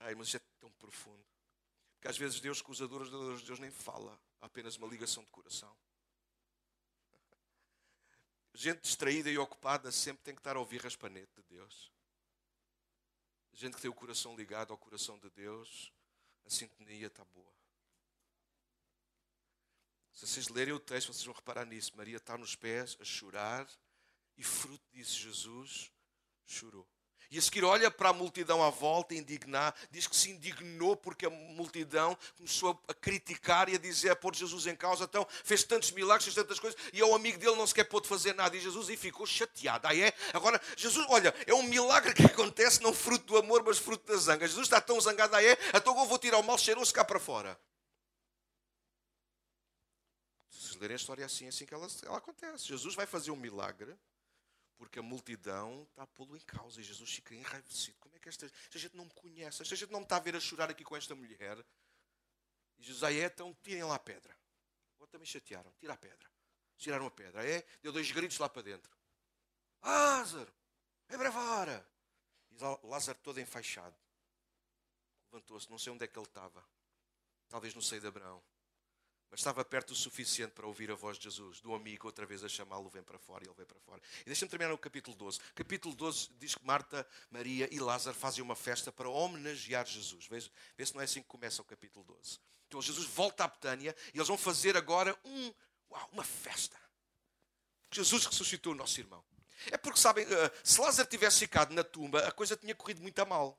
Ai, 0.02 0.16
mas 0.16 0.28
isso 0.28 0.38
é 0.38 0.42
tão 0.60 0.72
profundo. 0.74 1.26
Porque 1.96 2.08
às 2.08 2.18
vezes 2.18 2.40
Deus, 2.40 2.62
com 2.62 2.72
os 2.72 2.82
adoradores 2.82 3.42
de 3.42 3.48
Deus, 3.48 3.60
nem 3.60 3.72
fala. 3.72 4.20
Há 4.40 4.48
apenas 4.48 4.76
uma 4.78 4.88
ligação 4.88 5.24
de 5.24 5.30
coração. 5.30 5.76
Gente 8.54 8.82
distraída 8.82 9.30
e 9.30 9.38
ocupada 9.38 9.92
sempre 9.92 10.24
tem 10.24 10.34
que 10.34 10.40
estar 10.40 10.56
a 10.56 10.60
ouvir 10.60 10.82
raspanete 10.82 11.32
de 11.36 11.44
Deus. 11.44 11.92
Gente 13.54 13.76
que 13.76 13.82
tem 13.82 13.92
o 13.92 13.94
coração 13.94 14.36
ligado 14.36 14.72
ao 14.72 14.78
coração 14.78 15.20
de 15.20 15.30
Deus, 15.30 15.92
a 16.46 16.50
sintonia 16.50 17.08
está 17.08 17.24
boa. 17.26 17.54
Se 20.12 20.28
vocês 20.28 20.50
lerem 20.50 20.74
o 20.74 20.80
texto, 20.80 21.14
vocês 21.14 21.26
vão 21.26 21.34
reparar 21.34 21.66
nisso. 21.66 21.96
Maria 21.96 22.18
está 22.18 22.38
nos 22.38 22.56
pés 22.56 22.98
a 23.00 23.06
chorar 23.06 23.70
e 24.38 24.44
fruto 24.44 24.84
disso 24.92 25.20
Jesus 25.20 25.92
chorou. 26.46 26.88
E 27.32 27.40
a 27.40 27.42
seguir 27.42 27.64
olha 27.64 27.90
para 27.90 28.10
a 28.10 28.14
multidão 28.14 28.62
à 28.62 28.70
volta, 28.70 29.16
indignar, 29.16 29.74
diz 29.90 30.06
que 30.06 30.14
se 30.18 30.30
indignou 30.32 30.98
porque 30.98 31.26
a 31.26 31.30
multidão 31.30 32.18
começou 32.36 32.78
a 32.90 32.94
criticar 32.94 33.70
e 33.70 33.76
a 33.76 33.78
dizer, 33.78 34.10
a 34.10 34.16
pôr 34.18 34.36
Jesus 34.36 34.68
em 34.68 34.76
causa, 34.76 35.06
então 35.06 35.26
fez 35.46 35.64
tantos 35.64 35.92
milagres, 35.92 36.26
fez 36.26 36.36
tantas 36.36 36.60
coisas, 36.60 36.78
e 36.92 37.02
ao 37.02 37.16
amigo 37.16 37.40
dele 37.40 37.56
não 37.56 37.66
sequer 37.66 37.86
pôde 37.86 38.06
fazer 38.10 38.36
nada. 38.36 38.58
E 38.58 38.60
Jesus 38.60 38.90
e 38.90 38.98
ficou 38.98 39.26
chateado. 39.26 39.88
Aí 39.88 40.02
é, 40.02 40.14
agora, 40.34 40.62
Jesus, 40.76 41.06
olha, 41.08 41.34
é 41.48 41.54
um 41.54 41.64
milagre 41.64 42.14
que 42.14 42.26
acontece, 42.26 42.84
não 42.84 42.94
fruto 42.94 43.26
do 43.26 43.38
amor, 43.38 43.64
mas 43.64 43.78
fruto 43.78 44.12
da 44.12 44.20
zanga. 44.20 44.46
Jesus 44.46 44.68
está 44.68 44.82
tão 44.82 45.00
zangado, 45.00 45.34
aí 45.34 45.46
é, 45.46 45.58
então 45.74 45.98
eu 45.98 46.06
vou 46.06 46.20
tirar 46.20 46.38
o 46.38 46.44
mal 46.44 46.58
cheiroso 46.58 46.94
cá 46.94 47.06
para 47.06 47.18
fora. 47.18 47.58
Se 50.50 50.78
lerem 50.78 50.96
a 50.96 50.98
história 50.98 51.26
assim, 51.26 51.46
é 51.46 51.48
assim 51.48 51.66
que 51.66 51.74
ela, 51.74 51.88
ela 52.04 52.18
acontece. 52.18 52.68
Jesus 52.68 52.94
vai 52.94 53.06
fazer 53.06 53.32
um 53.32 53.38
milagre 53.38 53.98
porque 54.82 54.98
a 54.98 55.04
multidão 55.04 55.84
está 55.92 56.02
a 56.02 56.08
pô-lo 56.08 56.36
em 56.36 56.40
causa 56.40 56.82
e 56.82 56.84
Jesus 56.84 57.14
fica 57.14 57.36
enraivecido. 57.36 57.96
Como 58.00 58.16
é 58.16 58.20
que 58.20 58.28
esta, 58.28 58.48
esta 58.48 58.80
gente 58.80 58.98
não 58.98 59.06
me 59.06 59.14
conhece? 59.14 59.62
Esta 59.62 59.76
gente 59.76 59.92
não 59.92 60.00
me 60.00 60.06
está 60.06 60.18
a 60.18 60.20
ver 60.20 60.36
a 60.36 60.40
chorar 60.40 60.72
aqui 60.72 60.84
com 60.84 60.98
esta 60.98 61.14
mulher. 61.14 61.64
E 62.80 62.84
Jesus, 62.84 63.04
aí 63.04 63.20
é, 63.20 63.26
então 63.26 63.56
tirem 63.62 63.84
lá 63.84 63.94
a 63.94 64.00
pedra. 64.00 64.36
Ou 64.98 65.06
também 65.06 65.28
chatearam, 65.28 65.72
tira 65.74 65.94
a 65.94 65.98
pedra. 65.98 66.28
Tiraram 66.78 67.06
a 67.06 67.12
pedra. 67.12 67.42
Aí 67.42 67.52
é, 67.52 67.68
deu 67.84 67.92
dois 67.92 68.10
gritos 68.10 68.40
lá 68.40 68.50
para 68.50 68.64
dentro. 68.64 68.92
Lázaro, 69.84 70.52
é 71.10 71.16
breve 71.16 71.38
hora. 71.38 71.88
E 72.50 72.58
Lázaro 72.88 73.20
todo 73.20 73.40
enfaixado. 73.40 73.96
Levantou-se, 75.32 75.70
não 75.70 75.78
sei 75.78 75.94
onde 75.94 76.06
é 76.06 76.08
que 76.08 76.18
ele 76.18 76.26
estava. 76.26 76.68
Talvez 77.50 77.76
no 77.76 77.84
seio 77.84 78.02
de 78.02 78.08
Abraão 78.08 78.44
mas 79.32 79.40
estava 79.40 79.64
perto 79.64 79.92
o 79.92 79.96
suficiente 79.96 80.52
para 80.52 80.68
ouvir 80.68 80.92
a 80.92 80.96
voz 80.96 81.18
de 81.18 81.24
Jesus, 81.24 81.62
do 81.62 81.74
amigo, 81.74 82.06
outra 82.06 82.26
vez 82.26 82.44
a 82.44 82.50
chamá-lo, 82.50 82.90
vem 82.90 83.02
para 83.02 83.18
fora, 83.18 83.46
e 83.46 83.48
ele 83.48 83.56
vem 83.56 83.66
para 83.66 83.80
fora. 83.80 84.02
E 84.22 84.26
deixa-me 84.26 84.50
terminar 84.50 84.72
no 84.72 84.78
capítulo 84.78 85.16
12. 85.16 85.40
Capítulo 85.56 85.96
12 85.96 86.32
diz 86.38 86.54
que 86.54 86.66
Marta, 86.66 87.08
Maria 87.30 87.70
e 87.72 87.80
Lázaro 87.80 88.16
fazem 88.16 88.44
uma 88.44 88.58
festa 88.58 88.92
para 88.92 89.08
homenagear 89.08 89.86
Jesus. 89.86 90.28
Vê, 90.28 90.38
vê 90.78 90.86
se 90.86 90.94
não 90.94 91.00
é 91.00 91.06
assim 91.06 91.22
que 91.22 91.30
começa 91.30 91.62
o 91.62 91.66
capítulo 91.66 92.04
12. 92.04 92.40
Então 92.68 92.82
Jesus 92.82 93.08
volta 93.08 93.46
à 93.46 93.48
Betânia 93.48 93.96
e 94.14 94.18
eles 94.18 94.28
vão 94.28 94.38
fazer 94.38 94.76
agora 94.76 95.18
um, 95.24 95.54
uau, 95.90 96.10
uma 96.12 96.26
festa. 96.26 96.78
Jesus 97.90 98.26
ressuscitou 98.26 98.74
o 98.74 98.76
nosso 98.76 99.00
irmão. 99.00 99.24
É 99.68 99.78
porque, 99.78 100.00
sabem, 100.00 100.26
eh, 100.26 100.52
se 100.64 100.82
Lázaro 100.82 101.08
tivesse 101.08 101.40
ficado 101.40 101.74
na 101.74 101.84
tumba, 101.84 102.28
a 102.28 102.32
coisa 102.32 102.58
tinha 102.58 102.74
corrido 102.74 103.02
muito 103.02 103.20
a 103.20 103.26
mal 103.26 103.58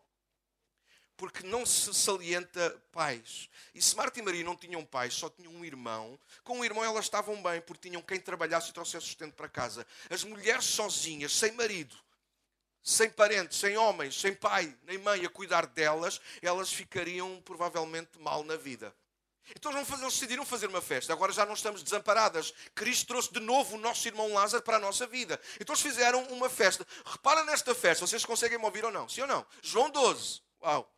porque 1.16 1.46
não 1.46 1.64
se 1.64 1.92
salienta 1.94 2.82
pais. 2.90 3.48
E 3.74 3.80
se 3.80 3.96
Marta 3.96 4.18
e 4.18 4.22
Maria 4.22 4.44
não 4.44 4.56
tinham 4.56 4.84
pais, 4.84 5.14
só 5.14 5.28
tinham 5.30 5.52
um 5.52 5.64
irmão, 5.64 6.18
com 6.42 6.60
o 6.60 6.64
irmão 6.64 6.84
elas 6.84 7.04
estavam 7.04 7.42
bem, 7.42 7.60
porque 7.60 7.88
tinham 7.88 8.02
quem 8.02 8.20
trabalhasse 8.20 8.70
e 8.70 8.72
trouxesse 8.72 9.06
sustento 9.06 9.34
para 9.34 9.48
casa. 9.48 9.86
As 10.10 10.24
mulheres 10.24 10.64
sozinhas, 10.64 11.32
sem 11.36 11.52
marido, 11.52 11.96
sem 12.82 13.08
parentes, 13.08 13.58
sem 13.58 13.76
homens, 13.76 14.20
sem 14.20 14.34
pai 14.34 14.76
nem 14.84 14.98
mãe 14.98 15.24
a 15.24 15.28
cuidar 15.28 15.66
delas, 15.66 16.20
elas 16.40 16.72
ficariam 16.72 17.40
provavelmente 17.44 18.18
mal 18.18 18.42
na 18.42 18.56
vida. 18.56 18.94
Então 19.56 19.72
eles 19.72 19.88
decidiram 19.88 20.44
fazer 20.44 20.68
uma 20.68 20.80
festa. 20.80 21.12
Agora 21.12 21.32
já 21.32 21.44
não 21.44 21.54
estamos 21.54 21.82
desamparadas. 21.82 22.54
Cristo 22.74 23.06
trouxe 23.08 23.32
de 23.32 23.40
novo 23.40 23.76
o 23.76 23.78
nosso 23.78 24.06
irmão 24.06 24.32
Lázaro 24.32 24.62
para 24.62 24.76
a 24.76 24.80
nossa 24.80 25.06
vida. 25.06 25.38
Então 25.60 25.74
eles 25.74 25.82
fizeram 25.82 26.22
uma 26.24 26.48
festa. 26.48 26.86
Repara 27.04 27.44
nesta 27.44 27.74
festa. 27.74 28.06
Vocês 28.06 28.24
conseguem 28.24 28.58
me 28.58 28.64
ouvir 28.64 28.84
ou 28.84 28.92
não? 28.92 29.08
Sim 29.08 29.22
ou 29.22 29.26
não? 29.26 29.46
João 29.60 29.90
12. 29.90 30.40
Uau. 30.62 30.90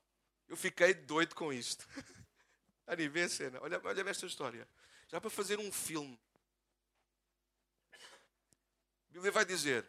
Eu 0.48 0.56
fiquei 0.56 0.94
doido 0.94 1.34
com 1.34 1.52
isto. 1.52 1.86
Ali, 2.86 3.08
vê 3.08 3.22
a 3.22 3.28
cena. 3.28 3.58
Olha, 3.62 3.80
olha 3.82 4.10
esta 4.10 4.26
história. 4.26 4.68
Já 5.08 5.20
para 5.20 5.30
fazer 5.30 5.58
um 5.58 5.72
filme. 5.72 6.18
A 7.92 9.12
Bíblia 9.12 9.32
vai 9.32 9.44
dizer, 9.44 9.86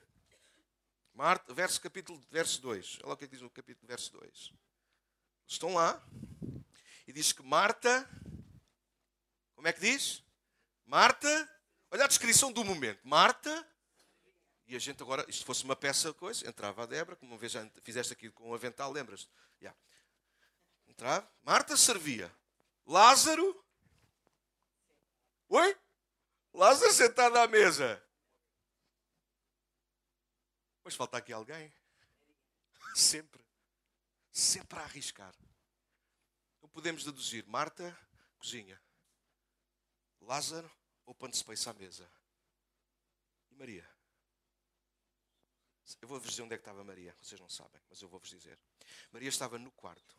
Marta, 1.14 1.54
verso, 1.54 1.82
capítulo, 1.82 2.22
verso 2.32 2.62
2. 2.62 3.00
Olha 3.04 3.14
o 3.14 3.18
que 3.18 3.28
diz 3.28 3.42
o 3.42 3.50
capítulo, 3.50 3.88
verso 3.88 4.12
2. 4.14 4.54
Estão 5.48 5.74
lá 5.74 6.02
e 7.08 7.12
diz 7.12 7.34
que 7.34 7.44
Marta, 7.44 8.08
como 9.56 9.68
é 9.68 9.74
que 9.74 9.82
diz? 9.82 10.24
Marta, 10.86 11.28
olha 11.92 12.06
a 12.06 12.08
descrição 12.08 12.52
do 12.52 12.64
momento. 12.64 13.00
Marta, 13.04 13.68
e 14.68 14.76
a 14.76 14.80
gente 14.80 15.02
agora, 15.02 15.26
isto 15.28 15.46
fosse 15.46 15.64
uma 15.64 15.76
peça, 15.76 16.14
coisa, 16.14 16.48
entrava 16.48 16.84
a 16.84 16.86
Débora, 16.86 17.16
como 17.16 17.32
uma 17.32 17.38
vez 17.38 17.52
já 17.52 17.68
fizeste 17.82 18.14
aqui 18.14 18.30
com 18.30 18.50
o 18.50 18.54
avental, 18.54 18.92
lembras-te? 18.92 19.30
Yeah 19.60 19.78
Marta 21.44 21.76
servia. 21.76 22.34
Lázaro. 22.86 23.66
Oi? 25.50 25.78
Lázaro 26.54 26.92
sentado 26.94 27.38
à 27.38 27.48
mesa. 27.48 28.02
Mas 30.84 30.96
falta 30.96 31.18
aqui 31.18 31.34
alguém. 31.34 31.74
Sempre. 32.96 33.44
Sempre 34.32 34.80
a 34.80 34.84
arriscar. 34.84 35.36
Então 36.58 36.70
podemos 36.70 37.04
deduzir: 37.04 37.46
Marta, 37.48 37.98
cozinha. 38.38 38.82
Lázaro, 40.22 40.72
open 41.06 41.34
space 41.34 41.70
à 41.70 41.74
mesa. 41.74 42.10
E 43.52 43.56
Maria? 43.56 43.88
Eu 46.02 46.08
vou-vos 46.08 46.30
dizer 46.30 46.42
onde 46.42 46.56
é 46.56 46.58
que 46.58 46.62
estava 46.62 46.84
Maria. 46.84 47.16
Vocês 47.22 47.40
não 47.40 47.50
sabem, 47.50 47.82
mas 47.90 48.02
eu 48.02 48.10
vou-vos 48.10 48.30
dizer. 48.30 48.60
Maria 49.12 49.30
estava 49.30 49.60
no 49.60 49.72
quarto. 49.72 50.16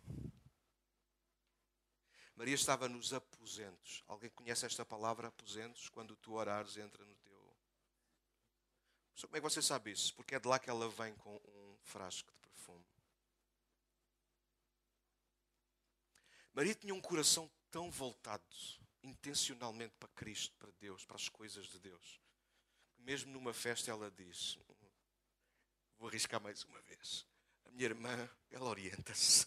Maria 2.37 2.55
estava 2.55 2.87
nos 2.87 3.15
aposentos. 3.15 4.05
Alguém 4.07 4.29
conhece 4.31 4.67
esta 4.67 4.85
palavra, 4.85 5.29
aposentos? 5.29 5.89
Quando 5.89 6.15
tu 6.15 6.35
orares, 6.35 6.77
entra 6.77 7.03
no 7.03 7.15
teu. 7.17 7.57
Como 9.23 9.37
é 9.37 9.41
que 9.41 9.45
você 9.45 9.63
sabe 9.63 9.91
isso? 9.91 10.15
Porque 10.15 10.35
é 10.35 10.39
de 10.39 10.47
lá 10.47 10.59
que 10.59 10.69
ela 10.69 10.89
vem 10.91 11.15
com 11.17 11.35
um 11.35 11.79
frasco 11.83 12.31
de 12.31 12.39
perfume. 12.39 12.85
Maria 16.53 16.75
tinha 16.75 16.95
um 16.95 17.01
coração 17.01 17.51
tão 17.71 17.91
voltado 17.91 18.45
intencionalmente 19.03 19.95
para 19.99 20.09
Cristo, 20.11 20.55
para 20.59 20.71
Deus, 20.73 21.07
para 21.07 21.17
as 21.17 21.29
coisas 21.31 21.67
de 21.67 21.79
Deus, 21.79 22.21
que 22.93 23.01
mesmo 23.01 23.33
numa 23.33 23.55
festa 23.55 23.91
ela 23.91 24.11
diz: 24.11 24.59
Vou 25.99 26.09
arriscar 26.09 26.41
mais 26.41 26.63
uma 26.65 26.81
vez. 26.83 27.27
A 27.65 27.71
minha 27.71 27.87
irmã, 27.87 28.31
ela 28.51 28.69
orienta-se. 28.69 29.47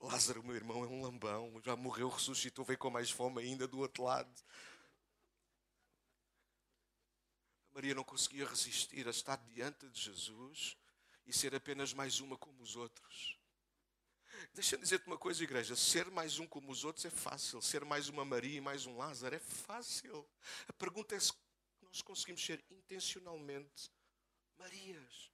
Lázaro, 0.00 0.44
meu 0.44 0.54
irmão, 0.54 0.84
é 0.84 0.86
um 0.86 1.02
lambão, 1.02 1.60
já 1.64 1.74
morreu, 1.74 2.08
ressuscitou, 2.08 2.64
veio 2.64 2.78
com 2.78 2.90
mais 2.90 3.10
fome 3.10 3.42
ainda 3.42 3.66
do 3.66 3.78
outro 3.78 4.04
lado. 4.04 4.32
A 7.70 7.74
Maria 7.74 7.94
não 7.94 8.04
conseguia 8.04 8.46
resistir 8.46 9.06
a 9.06 9.10
estar 9.10 9.36
diante 9.36 9.88
de 9.88 10.00
Jesus 10.00 10.76
e 11.26 11.32
ser 11.32 11.54
apenas 11.54 11.92
mais 11.92 12.20
uma 12.20 12.36
como 12.36 12.62
os 12.62 12.76
outros. 12.76 13.38
Deixa-me 14.54 14.82
dizer-te 14.82 15.06
uma 15.06 15.18
coisa, 15.18 15.42
igreja: 15.42 15.74
ser 15.74 16.10
mais 16.10 16.38
um 16.38 16.46
como 16.46 16.70
os 16.70 16.84
outros 16.84 17.04
é 17.04 17.10
fácil, 17.10 17.60
ser 17.60 17.84
mais 17.84 18.08
uma 18.08 18.24
Maria 18.24 18.58
e 18.58 18.60
mais 18.60 18.86
um 18.86 18.96
Lázaro 18.96 19.34
é 19.34 19.40
fácil. 19.40 20.28
A 20.68 20.72
pergunta 20.72 21.16
é 21.16 21.20
se 21.20 21.32
nós 21.82 22.02
conseguimos 22.02 22.44
ser 22.44 22.64
intencionalmente 22.70 23.90
Marias. 24.56 25.30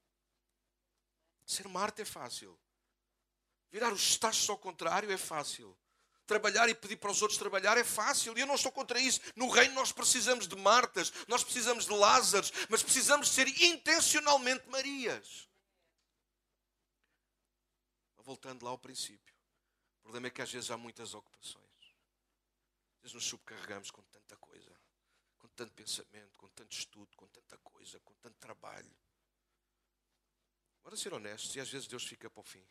Ser 1.46 1.68
Marta 1.68 2.02
é 2.02 2.04
fácil. 2.04 2.58
Virar 3.74 3.92
os 3.92 4.16
tachos 4.16 4.48
ao 4.48 4.56
contrário 4.56 5.10
é 5.10 5.18
fácil. 5.18 5.76
Trabalhar 6.28 6.68
e 6.68 6.76
pedir 6.76 6.94
para 6.94 7.10
os 7.10 7.20
outros 7.20 7.36
trabalhar 7.36 7.76
é 7.76 7.82
fácil. 7.82 8.38
E 8.38 8.40
eu 8.40 8.46
não 8.46 8.54
estou 8.54 8.70
contra 8.70 9.00
isso. 9.00 9.20
No 9.34 9.48
reino 9.48 9.74
nós 9.74 9.90
precisamos 9.90 10.46
de 10.46 10.54
Martas, 10.54 11.12
nós 11.26 11.42
precisamos 11.42 11.84
de 11.86 11.90
Lázaros, 11.90 12.52
mas 12.68 12.84
precisamos 12.84 13.30
ser 13.30 13.48
intencionalmente 13.48 14.68
Marias. 14.68 15.48
Voltando 18.18 18.62
lá 18.62 18.70
ao 18.70 18.78
princípio. 18.78 19.34
O 19.98 20.02
problema 20.04 20.28
é 20.28 20.30
que 20.30 20.40
às 20.40 20.52
vezes 20.52 20.70
há 20.70 20.76
muitas 20.76 21.12
ocupações. 21.12 21.64
Às 22.98 23.02
vezes 23.02 23.14
nos 23.14 23.24
subcarregamos 23.24 23.90
com 23.90 24.02
tanta 24.04 24.36
coisa, 24.36 24.72
com 25.36 25.48
tanto 25.48 25.72
pensamento, 25.72 26.38
com 26.38 26.48
tanto 26.50 26.70
estudo, 26.70 27.16
com 27.16 27.26
tanta 27.26 27.58
coisa, 27.58 27.98
com 28.04 28.14
tanto 28.22 28.36
trabalho. 28.38 28.96
Bora 30.84 30.96
ser 30.96 31.12
honestos, 31.12 31.56
e 31.56 31.60
às 31.60 31.68
vezes 31.68 31.88
Deus 31.88 32.04
fica 32.04 32.30
para 32.30 32.40
o 32.40 32.44
fim. 32.44 32.64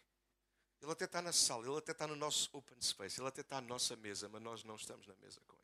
Ele 0.83 0.91
até 0.91 1.05
está 1.05 1.21
na 1.21 1.31
sala, 1.31 1.65
ele 1.65 1.77
até 1.77 1.93
está 1.93 2.05
no 2.05 2.15
nosso 2.15 2.49
open 2.51 2.81
space, 2.81 3.17
ele 3.17 3.27
até 3.29 3.39
está 3.39 3.61
na 3.61 3.67
nossa 3.67 3.95
mesa, 3.95 4.27
mas 4.27 4.41
nós 4.41 4.65
não 4.65 4.75
estamos 4.75 5.07
na 5.07 5.15
mesa 5.15 5.39
com 5.47 5.55
ele. 5.55 5.63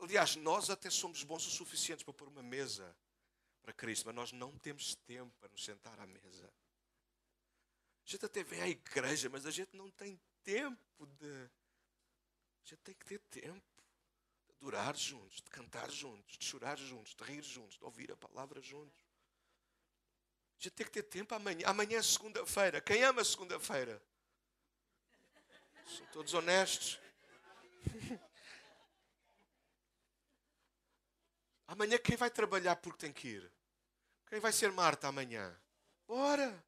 Aliás, 0.00 0.36
nós 0.36 0.70
até 0.70 0.88
somos 0.88 1.22
bons 1.22 1.46
o 1.46 1.50
suficientes 1.50 2.02
para 2.02 2.14
pôr 2.14 2.28
uma 2.28 2.42
mesa 2.42 2.96
para 3.60 3.74
Cristo, 3.74 4.06
mas 4.06 4.14
nós 4.14 4.32
não 4.32 4.56
temos 4.58 4.94
tempo 4.94 5.30
para 5.38 5.50
nos 5.50 5.62
sentar 5.62 6.00
à 6.00 6.06
mesa. 6.06 6.50
A 8.06 8.10
gente 8.10 8.24
até 8.24 8.42
vem 8.42 8.62
à 8.62 8.68
igreja, 8.68 9.28
mas 9.28 9.44
a 9.44 9.50
gente 9.50 9.76
não 9.76 9.90
tem 9.90 10.18
tempo 10.42 11.04
de. 11.04 11.50
A 12.64 12.68
gente 12.70 12.80
tem 12.82 12.94
que 12.94 13.04
ter 13.04 13.18
tempo 13.18 13.62
de 14.46 14.52
adorar 14.56 14.96
juntos, 14.96 15.42
de 15.42 15.50
cantar 15.50 15.90
juntos, 15.90 16.38
de 16.38 16.44
chorar 16.46 16.78
juntos, 16.78 17.14
de 17.14 17.22
rir 17.22 17.42
juntos, 17.42 17.76
de 17.76 17.84
ouvir 17.84 18.10
a 18.10 18.16
palavra 18.16 18.62
juntos. 18.62 19.09
Gente 20.60 20.72
tem 20.72 20.84
que 20.86 20.92
ter 20.92 21.04
tempo 21.04 21.34
amanhã. 21.34 21.66
Amanhã 21.66 21.98
é 21.98 22.02
segunda-feira. 22.02 22.82
Quem 22.82 23.02
ama 23.02 23.24
segunda-feira? 23.24 24.00
São 25.86 26.04
todos 26.12 26.34
honestos. 26.34 27.00
Amanhã 31.66 31.96
quem 31.96 32.14
vai 32.14 32.28
trabalhar 32.28 32.76
porque 32.76 32.98
tem 32.98 33.10
que 33.12 33.28
ir? 33.28 33.50
Quem 34.28 34.38
vai 34.38 34.52
ser 34.52 34.70
Marta 34.70 35.08
amanhã? 35.08 35.58
Bora! 36.06 36.62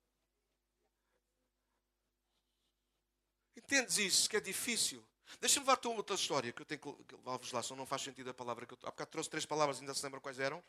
Entendes 3.54 3.98
isso? 3.98 4.30
Que 4.30 4.38
é 4.38 4.40
difícil. 4.40 5.06
Deixa-me 5.38 5.66
levar-te 5.66 5.86
a 5.86 5.90
outra 5.90 6.16
história 6.16 6.50
que 6.50 6.62
eu 6.62 6.66
tenho 6.66 6.80
que 6.80 7.14
levar-vos 7.14 7.52
lá, 7.52 7.62
senão 7.62 7.78
não 7.78 7.86
faz 7.86 8.00
sentido 8.00 8.30
a 8.30 8.34
palavra 8.34 8.64
que 8.64 8.72
eu. 8.72 8.78
Há 8.84 8.90
bocado 8.90 9.10
trouxe 9.10 9.28
três 9.28 9.44
palavras, 9.44 9.80
ainda 9.80 9.92
se 9.92 10.02
lembram 10.02 10.20
quais 10.20 10.38
eram? 10.38 10.64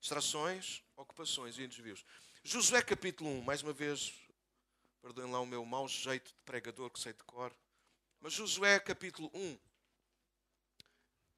Distrações, 0.00 0.84
ocupações 0.96 1.58
e 1.58 1.66
desvios. 1.66 2.04
Josué 2.48 2.80
capítulo 2.80 3.28
1, 3.28 3.42
mais 3.42 3.60
uma 3.60 3.72
vez, 3.72 4.14
perdoem 5.02 5.32
lá 5.32 5.40
o 5.40 5.46
meu 5.46 5.64
mau 5.64 5.88
jeito 5.88 6.28
de 6.32 6.40
pregador 6.44 6.88
que 6.90 7.00
sei 7.00 7.12
de 7.12 7.24
cor. 7.24 7.52
Mas 8.20 8.34
Josué 8.34 8.78
capítulo 8.78 9.28
1 9.34 9.58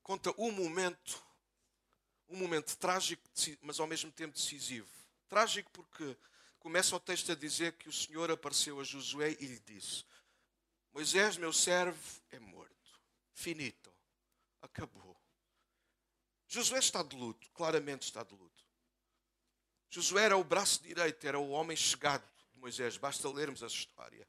conta 0.02 0.34
um 0.36 0.52
momento, 0.52 1.24
um 2.28 2.36
momento 2.36 2.76
trágico, 2.76 3.22
mas 3.62 3.80
ao 3.80 3.86
mesmo 3.86 4.12
tempo 4.12 4.34
decisivo. 4.34 4.86
Trágico 5.30 5.70
porque 5.70 6.14
começa 6.60 6.94
o 6.94 7.00
texto 7.00 7.32
a 7.32 7.34
dizer 7.34 7.72
que 7.78 7.88
o 7.88 7.92
Senhor 7.92 8.30
apareceu 8.30 8.78
a 8.78 8.84
Josué 8.84 9.34
e 9.40 9.46
lhe 9.46 9.60
disse: 9.60 10.04
Moisés, 10.92 11.38
meu 11.38 11.54
servo, 11.54 12.22
é 12.30 12.38
morto. 12.38 13.00
Finito. 13.32 13.90
Acabou. 14.60 15.16
Josué 16.46 16.80
está 16.80 17.02
de 17.02 17.16
luto, 17.16 17.48
claramente 17.52 18.02
está 18.02 18.22
de 18.22 18.34
luto. 18.34 18.67
Josué 19.90 20.24
era 20.24 20.36
o 20.36 20.44
braço 20.44 20.82
direito, 20.82 21.26
era 21.26 21.38
o 21.38 21.50
homem 21.50 21.76
chegado 21.76 22.22
de 22.52 22.60
Moisés, 22.60 22.96
basta 22.96 23.28
lermos 23.30 23.62
a 23.62 23.66
história. 23.66 24.28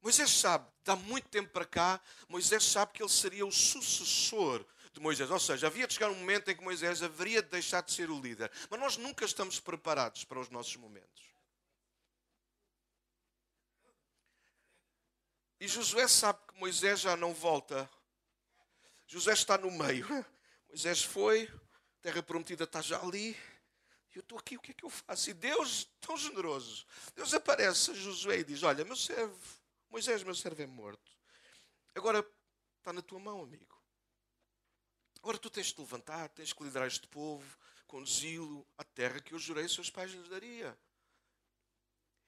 Moisés 0.00 0.30
sabe, 0.30 0.66
dá 0.84 0.94
muito 0.94 1.28
tempo 1.28 1.50
para 1.50 1.66
cá, 1.66 2.00
Moisés 2.28 2.64
sabe 2.64 2.92
que 2.92 3.02
ele 3.02 3.10
seria 3.10 3.44
o 3.44 3.52
sucessor 3.52 4.64
de 4.92 5.00
Moisés. 5.00 5.30
Ou 5.30 5.40
seja, 5.40 5.66
havia 5.66 5.86
de 5.86 5.94
chegar 5.94 6.10
um 6.10 6.14
momento 6.14 6.50
em 6.50 6.56
que 6.56 6.62
Moisés 6.62 7.02
haveria 7.02 7.42
de 7.42 7.48
deixar 7.48 7.82
de 7.82 7.92
ser 7.92 8.10
o 8.10 8.20
líder. 8.20 8.50
Mas 8.70 8.80
nós 8.80 8.96
nunca 8.96 9.24
estamos 9.24 9.58
preparados 9.60 10.24
para 10.24 10.40
os 10.40 10.50
nossos 10.50 10.76
momentos. 10.76 11.28
E 15.60 15.66
Josué 15.66 16.06
sabe 16.06 16.38
que 16.46 16.58
Moisés 16.58 17.00
já 17.00 17.16
não 17.16 17.34
volta. 17.34 17.90
Josué 19.06 19.32
está 19.32 19.58
no 19.58 19.70
meio. 19.70 20.06
Moisés 20.68 21.02
foi, 21.02 21.50
a 21.98 22.02
terra 22.02 22.22
prometida 22.22 22.64
está 22.64 22.80
já 22.80 23.00
ali. 23.00 23.36
Eu 24.18 24.22
estou 24.22 24.36
aqui, 24.36 24.56
o 24.56 24.60
que 24.60 24.72
é 24.72 24.74
que 24.74 24.84
eu 24.84 24.90
faço? 24.90 25.30
E 25.30 25.32
Deus, 25.32 25.88
tão 26.00 26.16
generoso, 26.16 26.84
Deus 27.14 27.32
aparece 27.32 27.92
a 27.92 27.94
Josué 27.94 28.40
e 28.40 28.44
diz: 28.44 28.64
Olha, 28.64 28.84
meu 28.84 28.96
servo, 28.96 29.38
Moisés, 29.88 30.24
meu 30.24 30.34
servo 30.34 30.60
é 30.60 30.66
morto. 30.66 31.12
Agora 31.94 32.28
está 32.78 32.92
na 32.92 33.00
tua 33.00 33.20
mão, 33.20 33.44
amigo. 33.44 33.80
Agora 35.20 35.38
tu 35.38 35.48
tens 35.48 35.68
de 35.68 35.80
levantar, 35.80 36.28
tens 36.30 36.52
que 36.52 36.64
liderar 36.64 36.88
este 36.88 37.06
povo, 37.06 37.46
conduzi-lo 37.86 38.66
à 38.76 38.82
terra 38.82 39.20
que 39.20 39.34
eu 39.34 39.38
jurei 39.38 39.62
aos 39.62 39.74
seus 39.74 39.88
pais 39.88 40.10
lhes 40.10 40.28
daria. 40.28 40.76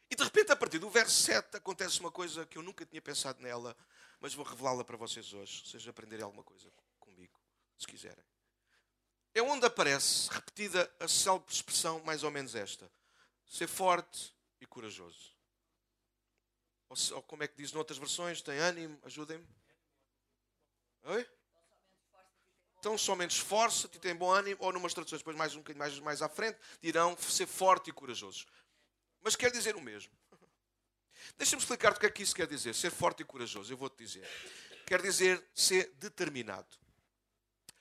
E 0.08 0.14
de 0.14 0.22
repente, 0.22 0.52
a 0.52 0.56
partir 0.56 0.78
do 0.78 0.88
verso 0.88 1.20
7, 1.22 1.56
acontece 1.56 1.98
uma 1.98 2.12
coisa 2.12 2.46
que 2.46 2.56
eu 2.56 2.62
nunca 2.62 2.86
tinha 2.86 3.02
pensado 3.02 3.42
nela, 3.42 3.76
mas 4.20 4.32
vou 4.32 4.44
revelá-la 4.44 4.84
para 4.84 4.96
vocês 4.96 5.32
hoje, 5.32 5.66
vocês 5.66 5.88
aprenderem 5.88 6.24
alguma 6.24 6.44
coisa 6.44 6.72
comigo, 7.00 7.36
se 7.76 7.84
quiserem. 7.84 8.29
É 9.34 9.42
onde 9.42 9.66
aparece 9.66 10.28
repetida 10.30 10.92
a 10.98 11.06
célebre 11.06 11.52
expressão, 11.52 12.00
mais 12.04 12.24
ou 12.24 12.30
menos 12.30 12.54
esta: 12.54 12.90
ser 13.46 13.68
forte 13.68 14.34
e 14.60 14.66
corajoso. 14.66 15.36
Ou, 16.88 16.96
ou 17.16 17.22
como 17.22 17.42
é 17.44 17.48
que 17.48 17.56
diz 17.56 17.72
noutras 17.72 17.98
versões? 17.98 18.42
Tem 18.42 18.58
ânimo? 18.58 18.98
Ajudem-me. 19.04 19.46
Oi? 21.04 21.26
Então 22.80 22.96
somente 22.96 23.36
esforça-te 23.36 23.98
e 23.98 24.00
tem 24.00 24.14
bom 24.14 24.32
ânimo, 24.32 24.56
ou 24.64 24.72
numas 24.72 24.94
traduções 24.94 25.20
depois 25.20 25.36
mais 25.36 25.54
um 25.54 25.58
bocadinho 25.58 25.78
mais, 25.78 25.98
mais 26.00 26.22
à 26.22 26.28
frente, 26.28 26.58
dirão 26.80 27.16
ser 27.18 27.46
forte 27.46 27.90
e 27.90 27.92
corajoso. 27.92 28.46
Mas 29.20 29.36
quer 29.36 29.50
dizer 29.52 29.76
o 29.76 29.80
mesmo. 29.80 30.12
Deixa-me 31.36 31.60
explicar 31.60 31.92
o 31.92 32.00
que 32.00 32.06
é 32.06 32.10
que 32.10 32.22
isso 32.22 32.34
quer 32.34 32.46
dizer, 32.46 32.74
ser 32.74 32.90
forte 32.90 33.20
e 33.20 33.24
corajoso. 33.24 33.70
Eu 33.72 33.76
vou-te 33.76 33.98
dizer. 33.98 34.26
Quer 34.86 35.02
dizer 35.02 35.46
ser 35.54 35.92
determinado. 35.96 36.80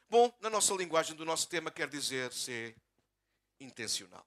Bom, 0.10 0.36
na 0.42 0.50
nossa 0.50 0.74
linguagem 0.74 1.16
do 1.16 1.24
nosso 1.24 1.48
tema, 1.48 1.70
quer 1.70 1.88
dizer 1.88 2.34
ser 2.34 2.76
intencional. 3.60 4.26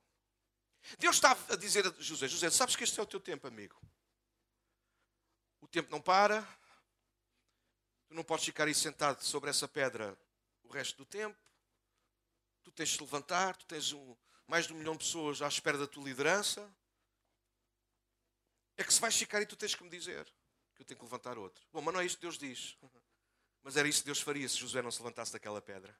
Deus 0.97 1.17
está 1.17 1.37
a 1.49 1.57
dizer 1.57 1.85
a 1.87 1.95
José: 1.99 2.29
José, 2.29 2.51
sabes 2.51 2.77
que 2.77 2.85
este 2.85 3.01
é 3.01 3.03
o 3.03 3.07
teu 3.07 3.19
tempo, 3.19 3.49
amigo. 3.49 3.77
O 5.61 5.67
tempo 5.67 5.91
não 5.91 6.01
para. 6.01 6.43
Tu 8.07 8.15
não 8.15 8.23
podes 8.23 8.45
ficar 8.45 8.69
aí 8.69 8.75
sentado 8.75 9.23
sobre 9.25 9.51
essa 9.51 9.67
pedra 9.67 10.17
o 10.63 10.69
resto 10.69 10.99
do 10.99 11.05
tempo. 11.05 11.37
Tu 12.63 12.71
tens 12.71 12.91
de 12.91 12.99
te 12.99 13.01
levantar. 13.01 13.57
Tu 13.57 13.67
tens 13.67 13.93
um, 13.93 14.17
mais 14.47 14.69
de 14.69 14.73
um 14.73 14.77
milhão 14.77 14.93
de 14.93 15.05
pessoas 15.05 15.43
à 15.43 15.49
espera 15.49 15.79
da 15.79 15.87
tua 15.87 16.05
liderança. 16.05 16.69
É 18.77 18.85
que 18.85 18.95
se 18.95 19.01
vais 19.01 19.17
ficar 19.17 19.43
e 19.43 19.47
tu 19.47 19.57
tens 19.57 19.75
que 19.75 19.83
me 19.83 19.91
dizer 19.91 20.25
que 20.77 20.83
eu 20.83 20.87
tenho 20.87 20.99
que 20.99 21.05
levantar 21.05 21.39
outro. 21.39 21.67
Bom, 21.73 21.81
mas 21.81 21.93
não 21.93 22.01
é 22.01 22.07
isto 22.07 22.19
que 22.19 22.23
Deus 22.23 22.39
diz. 22.39 22.77
Mas 23.63 23.77
era 23.77 23.89
isso 23.89 24.01
que 24.01 24.07
Deus 24.07 24.21
faria 24.21 24.49
se 24.49 24.57
José 24.57 24.83
não 24.83 24.91
se 24.91 24.99
levantasse 24.99 25.33
daquela 25.33 25.61
pedra. 25.61 25.97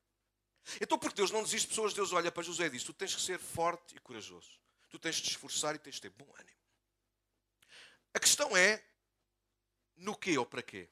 Então, 0.81 0.99
porque 0.99 1.17
Deus 1.17 1.31
não 1.31 1.43
desiste 1.43 1.69
pessoas, 1.69 1.93
Deus 1.93 2.13
olha 2.13 2.31
para 2.31 2.43
José 2.43 2.67
e 2.67 2.71
diz: 2.71 2.85
Tu 2.85 2.93
tens 2.93 3.15
que 3.15 3.21
ser 3.21 3.39
forte 3.39 3.97
e 3.97 4.01
corajoso. 4.01 4.51
Tu 4.89 4.99
tens 4.99 5.17
de 5.17 5.23
te 5.23 5.31
esforçar 5.31 5.75
e 5.75 5.79
tens 5.79 5.97
de 5.97 6.03
ter 6.03 6.11
bom 6.11 6.31
ânimo. 6.39 6.59
A 8.15 8.21
questão 8.21 8.57
é: 8.57 8.85
no 9.97 10.17
quê 10.17 10.37
ou 10.39 10.47
para 10.47 10.63
quê? 10.63 10.89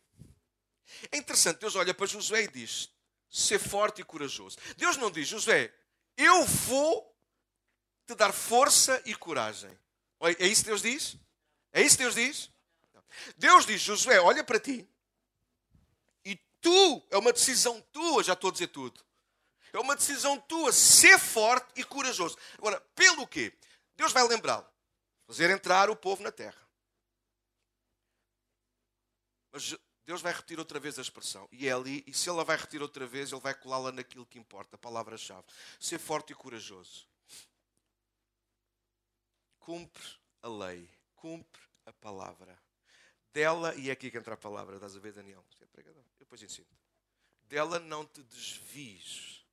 É 1.10 1.16
interessante, 1.16 1.60
Deus 1.60 1.76
olha 1.76 1.94
para 1.94 2.06
Josué 2.06 2.44
e 2.44 2.48
diz: 2.48 2.90
ser 3.28 3.58
forte 3.58 4.00
e 4.00 4.04
corajoso. 4.04 4.56
Deus 4.76 4.96
não 4.96 5.10
diz, 5.10 5.28
Josué, 5.28 5.72
eu 6.16 6.44
vou 6.44 7.16
te 8.06 8.14
dar 8.14 8.32
força 8.32 9.00
e 9.06 9.14
coragem. 9.14 9.70
É 10.38 10.46
isso 10.46 10.62
que 10.62 10.68
Deus 10.68 10.82
diz? 10.82 11.16
É 11.72 11.80
isso 11.80 11.96
que 11.96 12.02
Deus 12.02 12.14
diz? 12.14 12.50
Deus 13.36 13.66
diz, 13.66 13.80
Josué, 13.80 14.20
olha 14.20 14.42
para 14.42 14.58
ti. 14.58 14.88
Tu, 16.60 17.02
é 17.10 17.16
uma 17.16 17.32
decisão 17.32 17.80
tua, 17.92 18.22
já 18.22 18.34
estou 18.34 18.50
a 18.50 18.52
dizer 18.52 18.68
tudo. 18.68 19.02
É 19.72 19.78
uma 19.78 19.96
decisão 19.96 20.38
tua, 20.38 20.72
ser 20.72 21.18
forte 21.18 21.80
e 21.80 21.84
corajoso. 21.84 22.36
Agora, 22.58 22.80
pelo 22.94 23.26
quê? 23.26 23.52
Deus 23.96 24.12
vai 24.12 24.26
lembrá-lo. 24.26 24.66
Fazer 25.26 25.50
entrar 25.50 25.88
o 25.90 25.96
povo 25.96 26.22
na 26.22 26.32
terra. 26.32 26.60
Mas 29.52 29.76
Deus 30.04 30.20
vai 30.20 30.32
repetir 30.32 30.58
outra 30.58 30.80
vez 30.80 30.98
a 30.98 31.02
expressão. 31.02 31.48
E 31.52 31.68
é 31.68 31.72
ali, 31.72 32.02
e 32.06 32.12
se 32.12 32.28
ela 32.28 32.44
vai 32.44 32.56
repetir 32.56 32.82
outra 32.82 33.06
vez, 33.06 33.30
ele 33.30 33.40
vai 33.40 33.54
colá-la 33.54 33.92
naquilo 33.92 34.26
que 34.26 34.38
importa, 34.38 34.74
a 34.74 34.78
palavra-chave. 34.78 35.44
Ser 35.78 35.98
forte 35.98 36.32
e 36.32 36.34
corajoso. 36.34 37.06
Cumpre 39.60 40.02
a 40.42 40.48
lei. 40.48 40.90
Cumpre 41.14 41.62
a 41.86 41.92
palavra. 41.92 42.58
Dela, 43.32 43.74
e 43.76 43.90
é 43.90 43.92
aqui 43.92 44.10
que 44.10 44.18
entra 44.18 44.34
a 44.34 44.36
palavra, 44.36 44.74
estás 44.74 44.96
a 44.96 45.00
ver, 45.00 45.12
Daniel? 45.12 45.44
É 45.60 45.66
pregador. 45.66 46.02
Eu 46.02 46.18
depois 46.20 46.42
ensino. 46.42 46.66
Dela 47.44 47.78
não 47.78 48.04
te 48.04 48.22
desvies. 48.22 49.44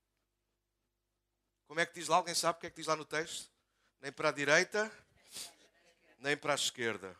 Como 1.67 1.79
é 1.79 1.85
que 1.85 1.93
diz 1.93 2.07
lá? 2.07 2.17
Alguém 2.17 2.33
sabe 2.33 2.57
o 2.57 2.61
que 2.61 2.67
é 2.67 2.69
que 2.69 2.77
diz 2.77 2.87
lá 2.87 2.95
no 2.95 3.05
texto? 3.05 3.51
Nem 4.01 4.11
para 4.11 4.29
a 4.29 4.31
direita, 4.31 4.91
nem 6.19 6.37
para 6.37 6.53
a 6.53 6.55
esquerda 6.55 7.17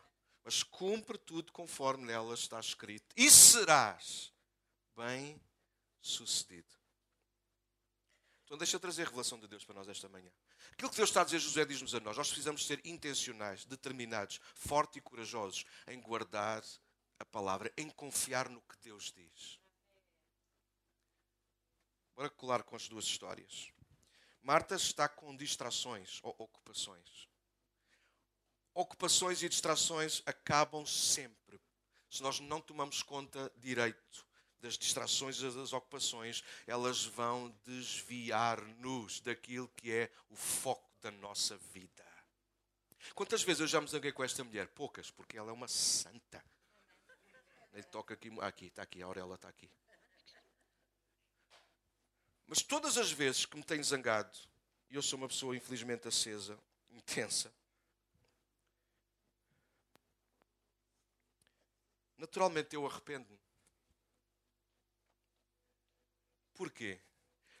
mas 0.48 0.62
cumpre 0.62 1.18
tudo 1.18 1.52
conforme 1.52 2.06
nela 2.06 2.32
está 2.32 2.58
escrito, 2.58 3.14
e 3.14 3.30
serás 3.30 4.32
bem 4.96 5.38
sucedido. 6.00 6.72
Então 8.46 8.56
deixa 8.56 8.76
eu 8.76 8.80
trazer 8.80 9.02
a 9.02 9.04
revelação 9.04 9.38
de 9.38 9.46
Deus 9.46 9.62
para 9.62 9.74
nós 9.74 9.86
esta 9.88 10.08
manhã. 10.08 10.30
Aquilo 10.72 10.90
que 10.90 10.96
Deus 10.96 11.10
está 11.10 11.22
a 11.22 11.24
dizer, 11.24 11.38
José 11.38 11.64
diz-nos 11.64 11.94
a 11.94 12.00
nós, 12.00 12.16
nós 12.16 12.28
precisamos 12.28 12.66
ser 12.66 12.80
intencionais, 12.84 13.64
determinados, 13.64 14.40
fortes 14.54 14.96
e 14.96 15.00
corajosos 15.00 15.64
em 15.86 16.00
guardar 16.00 16.62
a 17.18 17.24
palavra, 17.24 17.72
em 17.76 17.90
confiar 17.90 18.48
no 18.48 18.60
que 18.62 18.76
Deus 18.78 19.12
diz. 19.12 19.58
Bora 22.14 22.30
colar 22.30 22.62
com 22.62 22.76
as 22.76 22.88
duas 22.88 23.04
histórias. 23.04 23.72
Marta 24.42 24.74
está 24.74 25.08
com 25.08 25.36
distrações 25.36 26.20
ou 26.22 26.34
ocupações 26.38 27.28
ocupações 28.78 29.42
e 29.42 29.48
distrações 29.48 30.22
acabam 30.24 30.86
sempre. 30.86 31.60
Se 32.08 32.22
nós 32.22 32.38
não 32.38 32.60
tomamos 32.60 33.02
conta 33.02 33.52
direito 33.56 34.27
das 34.60 34.76
distrações 34.76 35.38
e 35.38 35.50
das 35.50 35.72
ocupações, 35.72 36.42
elas 36.66 37.04
vão 37.04 37.48
desviar-nos 37.64 39.20
daquilo 39.20 39.68
que 39.76 39.92
é 39.92 40.10
o 40.28 40.36
foco 40.36 40.90
da 41.00 41.10
nossa 41.10 41.56
vida. 41.72 42.06
Quantas 43.14 43.42
vezes 43.42 43.60
eu 43.60 43.66
já 43.66 43.80
me 43.80 43.88
zanguei 43.88 44.12
com 44.12 44.24
esta 44.24 44.42
mulher? 44.42 44.68
Poucas, 44.68 45.10
porque 45.10 45.38
ela 45.38 45.50
é 45.50 45.52
uma 45.52 45.68
santa. 45.68 46.44
Ele 47.72 47.84
toca 47.84 48.14
aqui, 48.14 48.30
aqui, 48.40 48.66
está 48.66 48.82
aqui, 48.82 49.02
a 49.02 49.06
Aurela 49.06 49.36
está 49.36 49.48
aqui. 49.48 49.70
Mas 52.46 52.62
todas 52.62 52.96
as 52.96 53.12
vezes 53.12 53.44
que 53.44 53.56
me 53.56 53.62
tenho 53.62 53.84
zangado, 53.84 54.36
e 54.90 54.96
eu 54.96 55.02
sou 55.02 55.18
uma 55.18 55.28
pessoa 55.28 55.56
infelizmente 55.56 56.08
acesa, 56.08 56.58
intensa, 56.90 57.52
naturalmente 62.16 62.74
eu 62.74 62.86
arrependo-me. 62.86 63.47
Porquê? 66.58 66.98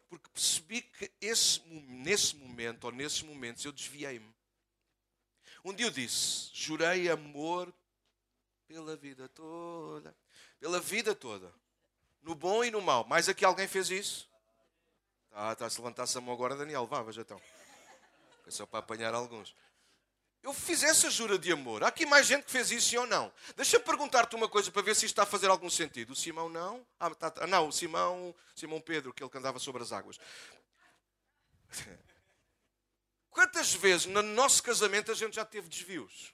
Porque 0.08 0.28
percebi 0.30 0.82
que 0.82 1.10
esse, 1.20 1.60
nesse 1.68 2.34
momento, 2.34 2.84
ou 2.84 2.92
nesses 2.92 3.22
momentos, 3.22 3.64
eu 3.64 3.70
desviei-me. 3.70 4.34
Um 5.64 5.72
dia 5.72 5.86
eu 5.86 5.90
disse: 5.90 6.50
jurei 6.52 7.08
amor 7.08 7.72
pela 8.66 8.96
vida 8.96 9.28
toda. 9.28 10.16
Pela 10.58 10.80
vida 10.80 11.14
toda. 11.14 11.54
No 12.22 12.34
bom 12.34 12.64
e 12.64 12.72
no 12.72 12.82
mau. 12.82 13.04
Mais 13.04 13.28
aqui 13.28 13.44
alguém 13.44 13.68
fez 13.68 13.88
isso? 13.88 14.28
Ah, 15.30 15.52
está 15.52 15.66
a 15.66 15.70
se 15.70 15.78
levantar 15.78 16.04
a 16.12 16.20
mão 16.20 16.34
agora, 16.34 16.56
Daniel. 16.56 16.84
Vá, 16.84 17.00
veja 17.02 17.20
então. 17.20 17.40
É 18.46 18.50
só 18.50 18.66
para 18.66 18.80
apanhar 18.80 19.14
alguns. 19.14 19.54
Eu 20.48 20.54
fiz 20.54 20.82
essa 20.82 21.10
jura 21.10 21.38
de 21.38 21.52
amor. 21.52 21.84
Há 21.84 21.88
aqui 21.88 22.06
mais 22.06 22.26
gente 22.26 22.44
que 22.44 22.50
fez 22.50 22.70
isso, 22.70 22.98
ou 22.98 23.06
não? 23.06 23.30
Deixa-me 23.54 23.84
perguntar-te 23.84 24.34
uma 24.34 24.48
coisa 24.48 24.72
para 24.72 24.80
ver 24.80 24.96
se 24.96 25.04
isto 25.04 25.12
está 25.12 25.24
a 25.24 25.26
fazer 25.26 25.50
algum 25.50 25.68
sentido. 25.68 26.14
O 26.14 26.16
Simão 26.16 26.48
não? 26.48 26.86
Ah, 26.98 27.14
tá, 27.14 27.30
tá. 27.30 27.46
não, 27.46 27.68
o 27.68 27.72
Simão, 27.72 28.34
Simão 28.56 28.80
Pedro, 28.80 29.10
aquele 29.10 29.28
que 29.28 29.36
andava 29.36 29.58
sobre 29.58 29.82
as 29.82 29.92
águas. 29.92 30.18
Quantas 33.28 33.74
vezes 33.74 34.06
no 34.06 34.22
nosso 34.22 34.62
casamento 34.62 35.12
a 35.12 35.14
gente 35.14 35.36
já 35.36 35.44
teve 35.44 35.68
desvios? 35.68 36.32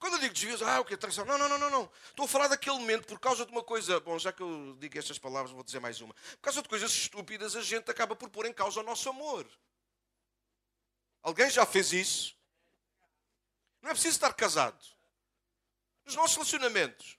Quando 0.00 0.14
eu 0.14 0.18
digo 0.18 0.34
desvios, 0.34 0.60
ah, 0.60 0.80
o 0.80 0.84
que? 0.84 0.96
Traição. 0.96 1.24
Não, 1.24 1.38
não, 1.38 1.48
não, 1.48 1.58
não, 1.58 1.70
não. 1.70 1.90
Estou 2.08 2.24
a 2.24 2.28
falar 2.28 2.48
daquele 2.48 2.80
momento 2.80 3.06
por 3.06 3.20
causa 3.20 3.46
de 3.46 3.52
uma 3.52 3.62
coisa. 3.62 4.00
Bom, 4.00 4.18
já 4.18 4.32
que 4.32 4.42
eu 4.42 4.76
digo 4.80 4.98
estas 4.98 5.20
palavras, 5.20 5.52
vou 5.52 5.62
dizer 5.62 5.78
mais 5.78 6.00
uma. 6.00 6.14
Por 6.14 6.40
causa 6.42 6.60
de 6.60 6.68
coisas 6.68 6.90
estúpidas, 6.90 7.54
a 7.54 7.62
gente 7.62 7.88
acaba 7.92 8.16
por 8.16 8.28
pôr 8.28 8.44
em 8.44 8.52
causa 8.52 8.80
o 8.80 8.82
nosso 8.82 9.08
amor. 9.08 9.46
Alguém 11.22 11.48
já 11.48 11.64
fez 11.64 11.92
isso? 11.92 12.35
Não 13.86 13.92
é 13.92 13.94
preciso 13.94 14.16
estar 14.16 14.32
casado. 14.34 14.84
Nos 16.04 16.16
nossos 16.16 16.34
relacionamentos, 16.34 17.16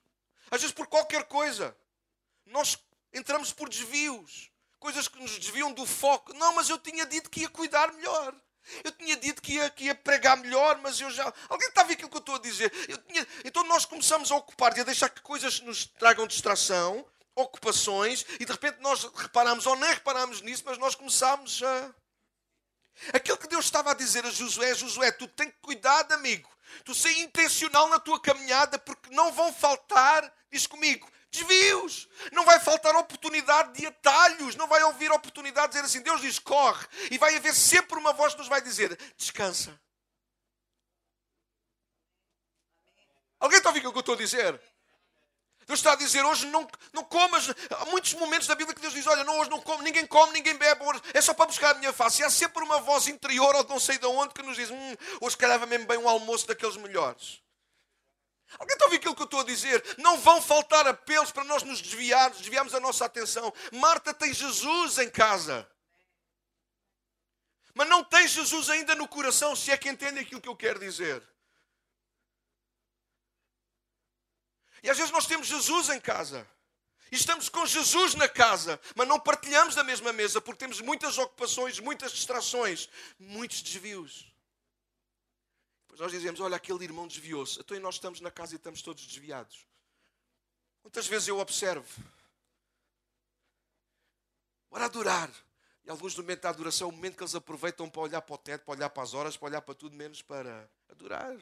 às 0.52 0.60
vezes 0.60 0.76
por 0.76 0.86
qualquer 0.86 1.24
coisa, 1.24 1.74
nós 2.46 2.78
entramos 3.14 3.54
por 3.54 3.70
desvios, 3.70 4.52
coisas 4.78 5.08
que 5.08 5.18
nos 5.18 5.40
desviam 5.40 5.72
do 5.72 5.86
foco. 5.86 6.34
Não, 6.34 6.54
mas 6.56 6.70
eu 6.70 6.78
tinha 6.78 7.06
dito 7.06 7.30
que 7.30 7.40
ia 7.40 7.50
cuidar 7.50 7.94
melhor. 7.94 8.36
Eu 8.84 8.92
tinha 8.92 9.16
dito 9.16 9.42
que 9.42 9.54
ia, 9.54 9.70
que 9.70 9.86
ia 9.86 9.96
pregar 9.96 10.36
melhor, 10.36 10.78
mas 10.80 11.00
eu 11.00 11.10
já. 11.10 11.34
Alguém 11.48 11.70
está 11.70 11.82
a 11.82 11.84
ver 11.86 11.94
aquilo 11.94 12.10
que 12.10 12.18
eu 12.18 12.20
estou 12.20 12.36
a 12.36 12.40
dizer? 12.40 12.70
Tinha... 13.08 13.26
Então 13.46 13.64
nós 13.64 13.86
começamos 13.86 14.30
a 14.30 14.36
ocupar 14.36 14.76
e 14.76 14.82
a 14.82 14.84
deixar 14.84 15.08
que 15.08 15.22
coisas 15.22 15.62
nos 15.62 15.86
tragam 15.86 16.28
distração, 16.28 17.10
ocupações, 17.34 18.26
e 18.42 18.46
de 18.46 18.52
repente 18.52 18.82
nós 18.82 19.06
reparamos, 19.06 19.66
ou 19.66 19.78
nem 19.78 19.94
reparamos 19.94 20.42
nisso, 20.42 20.64
mas 20.66 20.78
nós 20.78 20.96
começamos 20.96 21.64
a. 21.64 21.96
Aquilo 23.14 23.38
que 23.38 23.48
Deus 23.48 23.64
estava 23.64 23.92
a 23.92 23.94
dizer 23.94 24.26
a 24.26 24.32
Josué, 24.32 24.76
Josué, 24.76 25.14
tu 25.14 25.30
tens 25.30 25.54
cuidado, 25.62 26.12
amigo. 26.12 26.57
Tu 26.84 26.94
sei 26.94 27.22
intencional 27.22 27.90
na 27.90 28.00
tua 28.00 28.20
caminhada, 28.20 28.78
porque 28.80 29.10
não 29.14 29.32
vão 29.32 29.54
faltar, 29.54 30.34
diz 30.52 30.68
comigo, 30.68 31.10
desvios. 31.32 32.08
Não 32.32 32.46
vai 32.46 32.60
faltar 32.60 32.96
oportunidade 32.96 33.74
de 33.74 33.86
atalhos. 33.86 34.56
Não 34.56 34.68
vai 34.68 34.82
ouvir 34.84 35.12
oportunidade 35.12 35.68
de 35.68 35.74
dizer 35.74 35.86
assim: 35.86 36.02
Deus 36.02 36.22
diz 36.22 36.40
corre. 36.40 36.86
E 37.12 37.18
vai 37.18 37.36
haver 37.36 37.54
sempre 37.54 37.98
uma 37.98 38.14
voz 38.14 38.34
que 38.34 38.40
nos 38.40 38.48
vai 38.48 38.62
dizer: 38.62 38.98
descansa. 39.18 39.80
Alguém 43.40 43.58
está 43.58 43.70
a 43.70 43.72
ouvir 43.72 43.86
o 43.86 43.92
que 43.92 43.98
eu 43.98 44.00
estou 44.00 44.16
a 44.16 44.18
dizer? 44.18 44.62
Deus 45.68 45.80
está 45.80 45.92
a 45.92 45.96
dizer 45.96 46.24
hoje 46.24 46.46
não, 46.48 46.66
não 46.94 47.04
comas. 47.04 47.50
Há 47.70 47.86
muitos 47.88 48.14
momentos 48.14 48.48
da 48.48 48.56
Bíblia 48.56 48.74
que 48.74 48.82
Deus 48.82 48.94
diz: 48.94 49.06
Olha, 49.06 49.26
não, 49.26 49.38
hoje 49.38 49.50
não 49.50 49.60
como, 49.60 49.84
ninguém 49.84 50.08
come, 50.08 50.32
ninguém 50.32 50.56
bebe, 50.56 50.82
hoje 50.82 51.02
é 51.14 51.22
só 51.22 51.34
para 51.34 51.46
buscar 51.46 51.72
a 51.72 51.78
minha 51.78 51.92
face. 51.92 52.22
E 52.22 52.26
há 52.26 52.30
sempre 52.30 52.64
uma 52.64 52.80
voz 52.80 53.08
interior, 53.08 53.54
ou 53.54 53.64
não 53.66 53.80
sei 53.80 53.98
de 53.98 54.06
onde, 54.06 54.34
que 54.34 54.42
nos 54.42 54.56
diz: 54.56 54.72
hum, 54.72 54.96
Hoje 55.20 55.36
calhava 55.36 55.66
mesmo 55.66 55.86
bem 55.86 55.98
um 55.98 56.08
almoço 56.08 56.48
daqueles 56.48 56.78
melhores. 56.78 57.42
Alguém 58.58 58.74
está 58.74 58.86
a 58.86 58.88
ouvir 58.88 58.98
aquilo 58.98 59.14
que 59.14 59.22
eu 59.22 59.26
estou 59.26 59.42
a 59.42 59.44
dizer? 59.44 59.84
Não 59.98 60.18
vão 60.20 60.42
faltar 60.42 60.88
apelos 60.88 61.32
para 61.32 61.44
nós 61.44 61.64
nos 61.64 61.82
desviarmos, 61.82 62.38
desviarmos 62.38 62.74
a 62.74 62.80
nossa 62.80 63.04
atenção. 63.04 63.54
Marta 63.74 64.14
tem 64.14 64.34
Jesus 64.34 64.98
em 65.00 65.10
casa. 65.10 65.70
Mas 67.74 67.90
não 67.90 68.06
tem 68.06 68.26
Jesus 68.26 68.70
ainda 68.70 68.96
no 68.96 69.06
coração, 69.06 69.54
se 69.54 69.70
é 69.70 69.78
que 69.78 69.90
entende 69.90 70.20
aquilo 70.20 70.40
que 70.40 70.48
eu 70.48 70.56
quero 70.56 70.80
dizer. 70.80 71.22
E 74.84 74.90
às 74.90 74.98
vezes 74.98 75.12
nós 75.12 75.26
temos 75.26 75.48
Jesus 75.48 75.90
em 75.90 76.00
casa. 76.00 76.48
E 77.12 77.16
estamos 77.16 77.48
com 77.48 77.66
Jesus 77.66 78.16
na 78.16 78.28
casa, 78.28 78.80
mas 78.96 79.08
não 79.08 79.20
partilhamos 79.20 79.76
da 79.76 79.84
mesma 79.84 80.12
mesa 80.12 80.42
porque 80.42 80.60
temos 80.60 80.82
muitas 80.82 81.18
ocupações, 81.18 81.80
muitas 81.80 82.12
distrações, 82.12 82.90
muitos 83.18 83.62
desvios 83.62 84.26
nós 86.00 86.12
dizemos: 86.12 86.40
Olha, 86.40 86.56
aquele 86.56 86.84
irmão 86.84 87.08
desviou-se. 87.08 87.60
Então, 87.60 87.76
e 87.76 87.80
nós 87.80 87.96
estamos 87.96 88.22
na 88.22 88.32
casa 88.32 88.54
e 88.54 88.58
estamos 88.58 88.82
todos 88.82 89.06
desviados. 89.06 89.66
Quantas 90.82 91.08
vezes 91.08 91.28
eu 91.28 91.40
observo? 91.40 91.88
Bora 94.70 94.86
adorar. 94.86 95.32
E 95.84 95.90
alguns 95.90 96.16
no 96.16 96.24
momento 96.24 96.42
da 96.42 96.50
adoração, 96.50 96.90
o 96.90 96.92
momento 96.92 97.16
que 97.16 97.24
eles 97.24 97.36
aproveitam 97.36 97.90
para 97.90 98.02
olhar 98.02 98.22
para 98.22 98.36
o 98.36 98.38
teto, 98.38 98.66
para 98.66 98.74
olhar 98.74 98.90
para 98.90 99.04
as 99.04 99.14
horas, 99.14 99.38
para 99.38 99.48
olhar 99.48 99.62
para 99.62 99.74
tudo 99.74 99.96
menos 99.96 100.22
para 100.22 100.70
adorar. 100.90 101.38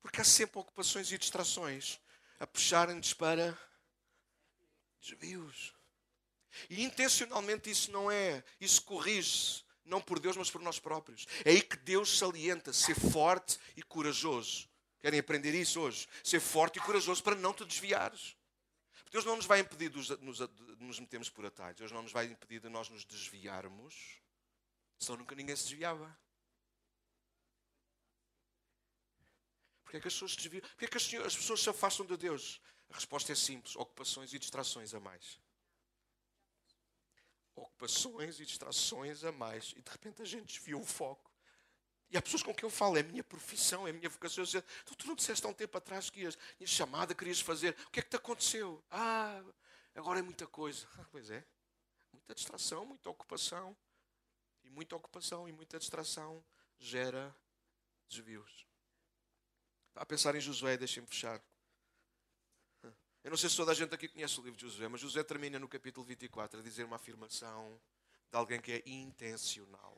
Porque 0.00 0.20
há 0.20 0.24
sempre 0.24 0.58
ocupações 0.60 1.10
e 1.10 1.18
distrações 1.18 2.00
a 2.38 2.46
puxarem-nos 2.46 3.14
para 3.14 3.58
desvios. 5.00 5.74
E 6.68 6.82
intencionalmente 6.82 7.70
isso 7.70 7.90
não 7.90 8.10
é, 8.10 8.44
isso 8.60 8.82
corrige-se 8.82 9.64
não 9.84 10.00
por 10.00 10.18
Deus, 10.18 10.36
mas 10.36 10.50
por 10.50 10.60
nós 10.60 10.78
próprios. 10.78 11.26
É 11.44 11.50
aí 11.50 11.62
que 11.62 11.76
Deus 11.76 12.18
salienta 12.18 12.72
ser 12.72 12.94
forte 12.94 13.58
e 13.76 13.82
corajoso. 13.82 14.68
Querem 15.00 15.18
aprender 15.18 15.54
isso 15.54 15.80
hoje? 15.80 16.08
Ser 16.22 16.40
forte 16.40 16.78
e 16.78 16.82
corajoso 16.82 17.22
para 17.22 17.34
não 17.34 17.52
te 17.52 17.64
desviares. 17.64 18.36
Deus 19.10 19.24
não 19.24 19.36
nos 19.36 19.44
vai 19.44 19.60
impedir 19.60 19.90
de 19.90 19.96
nos, 20.24 20.38
de 20.38 20.76
nos 20.78 21.00
metermos 21.00 21.28
por 21.28 21.44
atalhos. 21.44 21.78
Deus 21.78 21.92
não 21.92 22.02
nos 22.02 22.12
vai 22.12 22.26
impedir 22.26 22.60
de 22.60 22.68
nós 22.68 22.88
nos 22.88 23.04
desviarmos. 23.04 23.94
Senão 24.98 25.18
nunca 25.18 25.34
ninguém 25.34 25.56
se 25.56 25.64
desviava. 25.64 26.16
Porquê 29.92 29.98
é 29.98 30.00
que 30.00 30.08
as 30.08 30.14
pessoas 30.14 30.36
desviam? 30.36 30.62
Porquê 30.62 30.84
é 30.86 30.88
que 30.88 30.96
as 30.96 31.36
pessoas 31.36 31.60
se 31.60 31.68
afastam 31.68 32.06
de 32.06 32.16
Deus? 32.16 32.60
A 32.88 32.94
resposta 32.94 33.30
é 33.32 33.34
simples: 33.34 33.76
ocupações 33.76 34.32
e 34.32 34.38
distrações 34.38 34.94
a 34.94 35.00
mais 35.00 35.38
ocupações 37.54 38.40
e 38.40 38.46
distrações 38.46 39.24
a 39.24 39.32
mais. 39.32 39.74
E 39.76 39.82
de 39.82 39.90
repente 39.90 40.22
a 40.22 40.24
gente 40.24 40.46
desviou 40.46 40.80
o 40.80 40.86
foco. 40.86 41.30
E 42.10 42.16
há 42.16 42.22
pessoas 42.22 42.42
com 42.42 42.54
quem 42.54 42.66
eu 42.66 42.70
falo, 42.70 42.96
é 42.96 43.00
a 43.00 43.04
minha 43.04 43.22
profissão, 43.24 43.86
é 43.86 43.90
a 43.90 43.92
minha 43.92 44.08
vocação. 44.08 44.44
Sei, 44.44 44.62
tu, 44.84 44.94
tu 44.96 45.06
não 45.06 45.14
disseste 45.14 45.44
há 45.44 45.48
um 45.48 45.54
tempo 45.54 45.76
atrás 45.76 46.08
que 46.08 46.20
ias 46.20 46.36
chamada, 46.64 47.14
querias 47.14 47.40
fazer. 47.40 47.76
O 47.86 47.90
que 47.90 48.00
é 48.00 48.02
que 48.02 48.10
te 48.10 48.16
aconteceu? 48.16 48.82
Ah, 48.90 49.42
agora 49.94 50.18
é 50.18 50.22
muita 50.22 50.46
coisa. 50.46 50.86
Ah, 50.98 51.06
pois 51.10 51.30
é. 51.30 51.44
Muita 52.12 52.34
distração, 52.34 52.86
muita 52.86 53.10
ocupação. 53.10 53.76
E 54.62 54.70
muita 54.70 54.96
ocupação 54.96 55.48
e 55.48 55.52
muita 55.52 55.78
distração 55.78 56.44
gera 56.78 57.34
desvios. 58.08 58.71
A 59.94 60.06
pensar 60.06 60.34
em 60.34 60.40
Josué, 60.40 60.76
deixem-me 60.76 61.06
fechar. 61.06 61.40
Eu 63.24 63.30
não 63.30 63.36
sei 63.36 63.48
se 63.48 63.56
toda 63.56 63.70
a 63.70 63.74
gente 63.74 63.94
aqui 63.94 64.08
conhece 64.08 64.38
o 64.40 64.42
livro 64.42 64.58
de 64.58 64.66
José, 64.66 64.88
mas 64.88 65.00
José 65.00 65.22
termina 65.22 65.58
no 65.58 65.68
capítulo 65.68 66.04
24 66.04 66.58
a 66.58 66.62
dizer 66.62 66.84
uma 66.84 66.96
afirmação 66.96 67.80
de 68.30 68.36
alguém 68.36 68.60
que 68.60 68.72
é 68.72 68.82
intencional. 68.84 69.96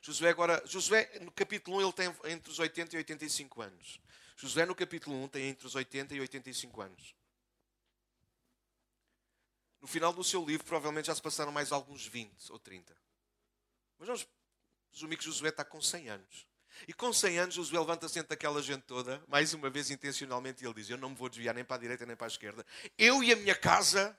Josué 0.00 0.30
agora, 0.30 0.62
Josué 0.66 1.18
no 1.20 1.32
capítulo 1.32 1.78
1 1.78 1.82
ele 1.82 1.92
tem 1.92 2.16
entre 2.32 2.50
os 2.50 2.58
80 2.58 2.94
e 2.94 2.98
85 2.98 3.62
anos. 3.62 4.00
Josué 4.36 4.64
no 4.64 4.74
capítulo 4.74 5.16
1 5.24 5.28
tem 5.28 5.48
entre 5.48 5.66
os 5.66 5.74
80 5.74 6.14
e 6.14 6.20
85 6.20 6.80
anos. 6.80 7.14
No 9.80 9.86
final 9.86 10.12
do 10.12 10.24
seu 10.24 10.44
livro 10.44 10.66
provavelmente 10.66 11.06
já 11.06 11.14
se 11.14 11.22
passaram 11.22 11.52
mais 11.52 11.72
alguns 11.72 12.06
20 12.06 12.50
ou 12.52 12.58
30. 12.58 12.96
Mas 13.98 14.06
vamos 14.06 14.28
presumir 14.90 15.18
que 15.18 15.24
Josué 15.24 15.50
está 15.50 15.64
com 15.64 15.80
100 15.80 16.08
anos. 16.08 16.46
E 16.86 16.92
com 16.92 17.12
100 17.12 17.38
anos, 17.38 17.54
Josué 17.54 17.78
levanta-se 17.78 18.18
entre 18.18 18.34
aquela 18.34 18.62
gente 18.62 18.82
toda, 18.82 19.22
mais 19.26 19.52
uma 19.54 19.68
vez 19.68 19.90
intencionalmente, 19.90 20.62
e 20.62 20.66
ele 20.66 20.74
diz: 20.74 20.88
Eu 20.88 20.98
não 20.98 21.10
me 21.10 21.16
vou 21.16 21.28
desviar 21.28 21.54
nem 21.54 21.64
para 21.64 21.76
a 21.76 21.80
direita 21.80 22.06
nem 22.06 22.16
para 22.16 22.26
a 22.26 22.28
esquerda. 22.28 22.64
Eu 22.96 23.22
e 23.22 23.32
a 23.32 23.36
minha 23.36 23.54
casa 23.54 24.16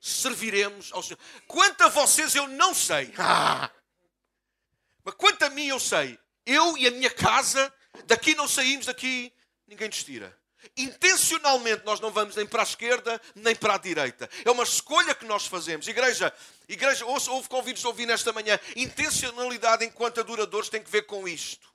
serviremos 0.00 0.92
ao 0.92 1.02
Senhor. 1.02 1.18
Quanto 1.46 1.82
a 1.82 1.88
vocês, 1.88 2.34
eu 2.34 2.46
não 2.48 2.74
sei. 2.74 3.12
Mas 5.04 5.14
quanto 5.14 5.42
a 5.44 5.50
mim, 5.50 5.66
eu 5.66 5.80
sei. 5.80 6.18
Eu 6.44 6.76
e 6.76 6.86
a 6.86 6.90
minha 6.90 7.10
casa, 7.10 7.72
daqui 8.06 8.34
não 8.34 8.48
saímos, 8.48 8.86
daqui 8.86 9.32
ninguém 9.66 9.88
nos 9.88 10.02
tira. 10.02 10.37
Intencionalmente 10.76 11.84
nós 11.84 12.00
não 12.00 12.10
vamos 12.10 12.36
nem 12.36 12.46
para 12.46 12.62
a 12.62 12.64
esquerda 12.64 13.20
nem 13.34 13.54
para 13.54 13.74
a 13.74 13.78
direita. 13.78 14.28
É 14.44 14.50
uma 14.50 14.62
escolha 14.62 15.14
que 15.14 15.24
nós 15.24 15.46
fazemos. 15.46 15.86
Igreja, 15.88 16.32
igreja, 16.68 17.04
houve 17.06 17.48
convidos 17.48 17.84
a 17.84 17.88
ouvir 17.88 18.06
nesta 18.06 18.32
manhã. 18.32 18.58
Intencionalidade 18.76 19.84
enquanto 19.84 20.20
adoradores 20.20 20.68
tem 20.68 20.82
que 20.82 20.90
ver 20.90 21.02
com 21.02 21.26
isto. 21.26 21.72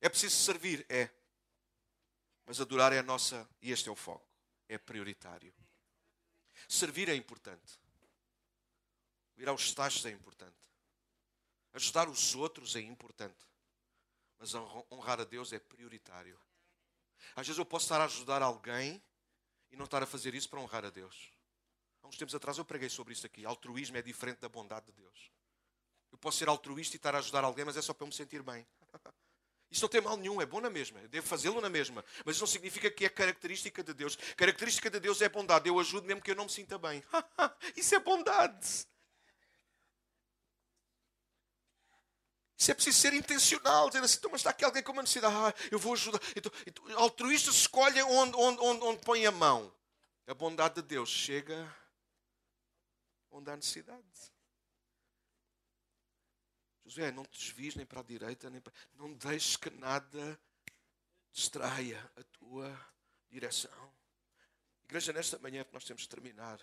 É 0.00 0.08
preciso 0.08 0.36
servir? 0.36 0.84
É. 0.88 1.10
Mas 2.46 2.60
adorar 2.60 2.92
é 2.92 2.98
a 2.98 3.02
nossa, 3.02 3.48
e 3.62 3.70
este 3.70 3.88
é 3.88 3.92
o 3.92 3.96
foco. 3.96 4.26
É 4.68 4.78
prioritário. 4.78 5.54
Servir 6.68 7.08
é 7.08 7.14
importante. 7.14 7.78
Ir 9.36 9.48
aos 9.48 9.62
estágios 9.62 10.04
é 10.06 10.10
importante. 10.10 10.56
Ajudar 11.72 12.08
os 12.08 12.34
outros 12.34 12.74
é 12.76 12.80
importante. 12.80 13.46
Mas 14.38 14.54
honrar 14.90 15.20
a 15.20 15.24
Deus 15.24 15.52
é 15.52 15.58
prioritário. 15.58 16.40
Às 17.36 17.46
vezes 17.46 17.58
eu 17.58 17.64
posso 17.64 17.86
estar 17.86 18.00
a 18.00 18.04
ajudar 18.04 18.42
alguém 18.42 19.02
e 19.70 19.76
não 19.76 19.84
estar 19.84 20.02
a 20.02 20.06
fazer 20.06 20.34
isso 20.34 20.48
para 20.48 20.60
honrar 20.60 20.84
a 20.84 20.90
Deus. 20.90 21.32
Há 22.02 22.08
uns 22.08 22.16
tempos 22.16 22.34
atrás 22.34 22.58
eu 22.58 22.64
preguei 22.64 22.88
sobre 22.88 23.12
isso 23.12 23.26
aqui. 23.26 23.44
Altruísmo 23.44 23.96
é 23.96 24.02
diferente 24.02 24.38
da 24.38 24.48
bondade 24.48 24.86
de 24.86 24.92
Deus. 24.92 25.30
Eu 26.10 26.18
posso 26.18 26.38
ser 26.38 26.48
altruísta 26.48 26.96
e 26.96 26.98
estar 26.98 27.14
a 27.14 27.18
ajudar 27.18 27.44
alguém, 27.44 27.64
mas 27.64 27.76
é 27.76 27.82
só 27.82 27.94
para 27.94 28.04
eu 28.04 28.08
me 28.08 28.14
sentir 28.14 28.42
bem. 28.42 28.66
Isso 29.70 29.82
não 29.82 29.88
tem 29.88 30.00
mal 30.00 30.16
nenhum, 30.16 30.42
é 30.42 30.46
bom 30.46 30.60
na 30.60 30.68
mesma. 30.68 30.98
Eu 31.00 31.08
devo 31.08 31.24
fazê-lo 31.24 31.60
na 31.60 31.68
mesma. 31.68 32.04
Mas 32.24 32.34
isso 32.34 32.42
não 32.42 32.48
significa 32.48 32.90
que 32.90 33.04
é 33.04 33.08
característica 33.08 33.84
de 33.84 33.94
Deus. 33.94 34.16
Característica 34.36 34.90
de 34.90 34.98
Deus 34.98 35.22
é 35.22 35.28
bondade. 35.28 35.68
Eu 35.68 35.78
ajudo 35.78 36.08
mesmo 36.08 36.20
que 36.20 36.32
eu 36.32 36.34
não 36.34 36.46
me 36.46 36.50
sinta 36.50 36.76
bem. 36.76 37.04
isso 37.76 37.94
é 37.94 38.00
bondade. 38.00 38.84
Isso 42.60 42.70
é 42.70 42.74
preciso 42.74 42.98
ser 42.98 43.14
intencional, 43.14 43.88
dizer 43.88 44.04
assim, 44.04 44.18
então, 44.18 44.30
mas 44.30 44.42
está 44.42 44.50
aqui 44.50 44.66
alguém 44.66 44.82
com 44.82 44.92
uma 44.92 45.00
necessidade, 45.00 45.34
ah, 45.34 45.54
eu 45.70 45.78
vou 45.78 45.94
ajudar. 45.94 46.20
Então, 46.36 46.52
então, 46.66 46.98
altruístas 46.98 47.54
escolhem 47.54 48.02
onde, 48.02 48.36
onde, 48.36 48.60
onde, 48.60 48.84
onde 48.84 49.02
põe 49.02 49.24
a 49.24 49.32
mão. 49.32 49.74
A 50.26 50.34
bondade 50.34 50.74
de 50.74 50.82
Deus 50.82 51.08
chega 51.08 51.74
onde 53.30 53.50
há 53.50 53.56
necessidade. 53.56 54.04
Josué, 56.84 57.10
não 57.10 57.24
te 57.24 57.38
desvies 57.38 57.76
nem 57.76 57.86
para 57.86 58.00
a 58.00 58.04
direita, 58.04 58.50
nem 58.50 58.60
para... 58.60 58.74
não 58.92 59.14
deixes 59.14 59.56
que 59.56 59.70
nada 59.70 60.38
distraia 61.32 62.12
a 62.14 62.22
tua 62.24 62.78
direção. 63.30 63.94
Igreja, 64.84 65.14
nesta 65.14 65.38
manhã 65.38 65.64
que 65.64 65.72
nós 65.72 65.84
temos 65.84 66.02
de 66.02 66.10
terminar, 66.10 66.60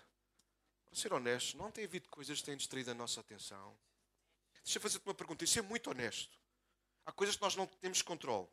para 0.84 0.94
ser 0.94 1.12
honesto, 1.12 1.56
não 1.56 1.72
tem 1.72 1.84
havido 1.84 2.08
coisas 2.08 2.38
que 2.38 2.44
têm 2.44 2.56
distraído 2.56 2.92
a 2.92 2.94
nossa 2.94 3.18
atenção. 3.18 3.76
Deixa 4.68 4.76
eu 4.76 4.82
fazer-te 4.82 5.06
uma 5.06 5.14
pergunta 5.14 5.42
e 5.42 5.46
ser 5.46 5.62
muito 5.62 5.88
honesto. 5.88 6.38
Há 7.06 7.10
coisas 7.10 7.34
que 7.34 7.40
nós 7.40 7.56
não 7.56 7.66
temos 7.66 8.02
controle. 8.02 8.46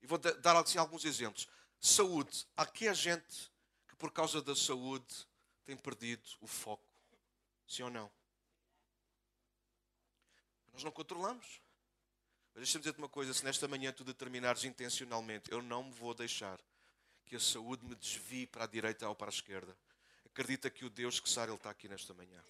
E 0.00 0.06
vou 0.06 0.16
dar 0.16 0.56
assim, 0.56 0.78
alguns 0.78 1.04
exemplos. 1.04 1.46
Saúde. 1.78 2.46
Há 2.56 2.62
aqui 2.62 2.88
a 2.88 2.94
gente 2.94 3.52
que, 3.86 3.94
por 3.96 4.10
causa 4.10 4.40
da 4.40 4.56
saúde, 4.56 5.14
tem 5.66 5.76
perdido 5.76 6.26
o 6.40 6.46
foco. 6.46 6.88
Sim 7.68 7.82
ou 7.82 7.90
não? 7.90 8.10
Nós 10.72 10.82
não 10.82 10.90
controlamos. 10.90 11.60
Mas 12.54 12.62
deixa-me 12.62 12.80
dizer-te 12.80 12.98
uma 12.98 13.10
coisa: 13.10 13.34
se 13.34 13.44
nesta 13.44 13.68
manhã 13.68 13.92
tu 13.92 14.04
determinares 14.04 14.64
intencionalmente, 14.64 15.52
eu 15.52 15.60
não 15.60 15.84
me 15.84 15.92
vou 15.92 16.14
deixar 16.14 16.58
que 17.26 17.36
a 17.36 17.40
saúde 17.40 17.84
me 17.84 17.94
desvie 17.94 18.46
para 18.46 18.64
a 18.64 18.66
direita 18.66 19.06
ou 19.06 19.14
para 19.14 19.28
a 19.28 19.34
esquerda. 19.34 19.76
Acredita 20.24 20.70
que 20.70 20.86
o 20.86 20.88
Deus 20.88 21.20
que 21.20 21.28
sabe, 21.28 21.52
Ele 21.52 21.58
está 21.58 21.68
aqui 21.68 21.90
nesta 21.90 22.14
manhã. 22.14 22.42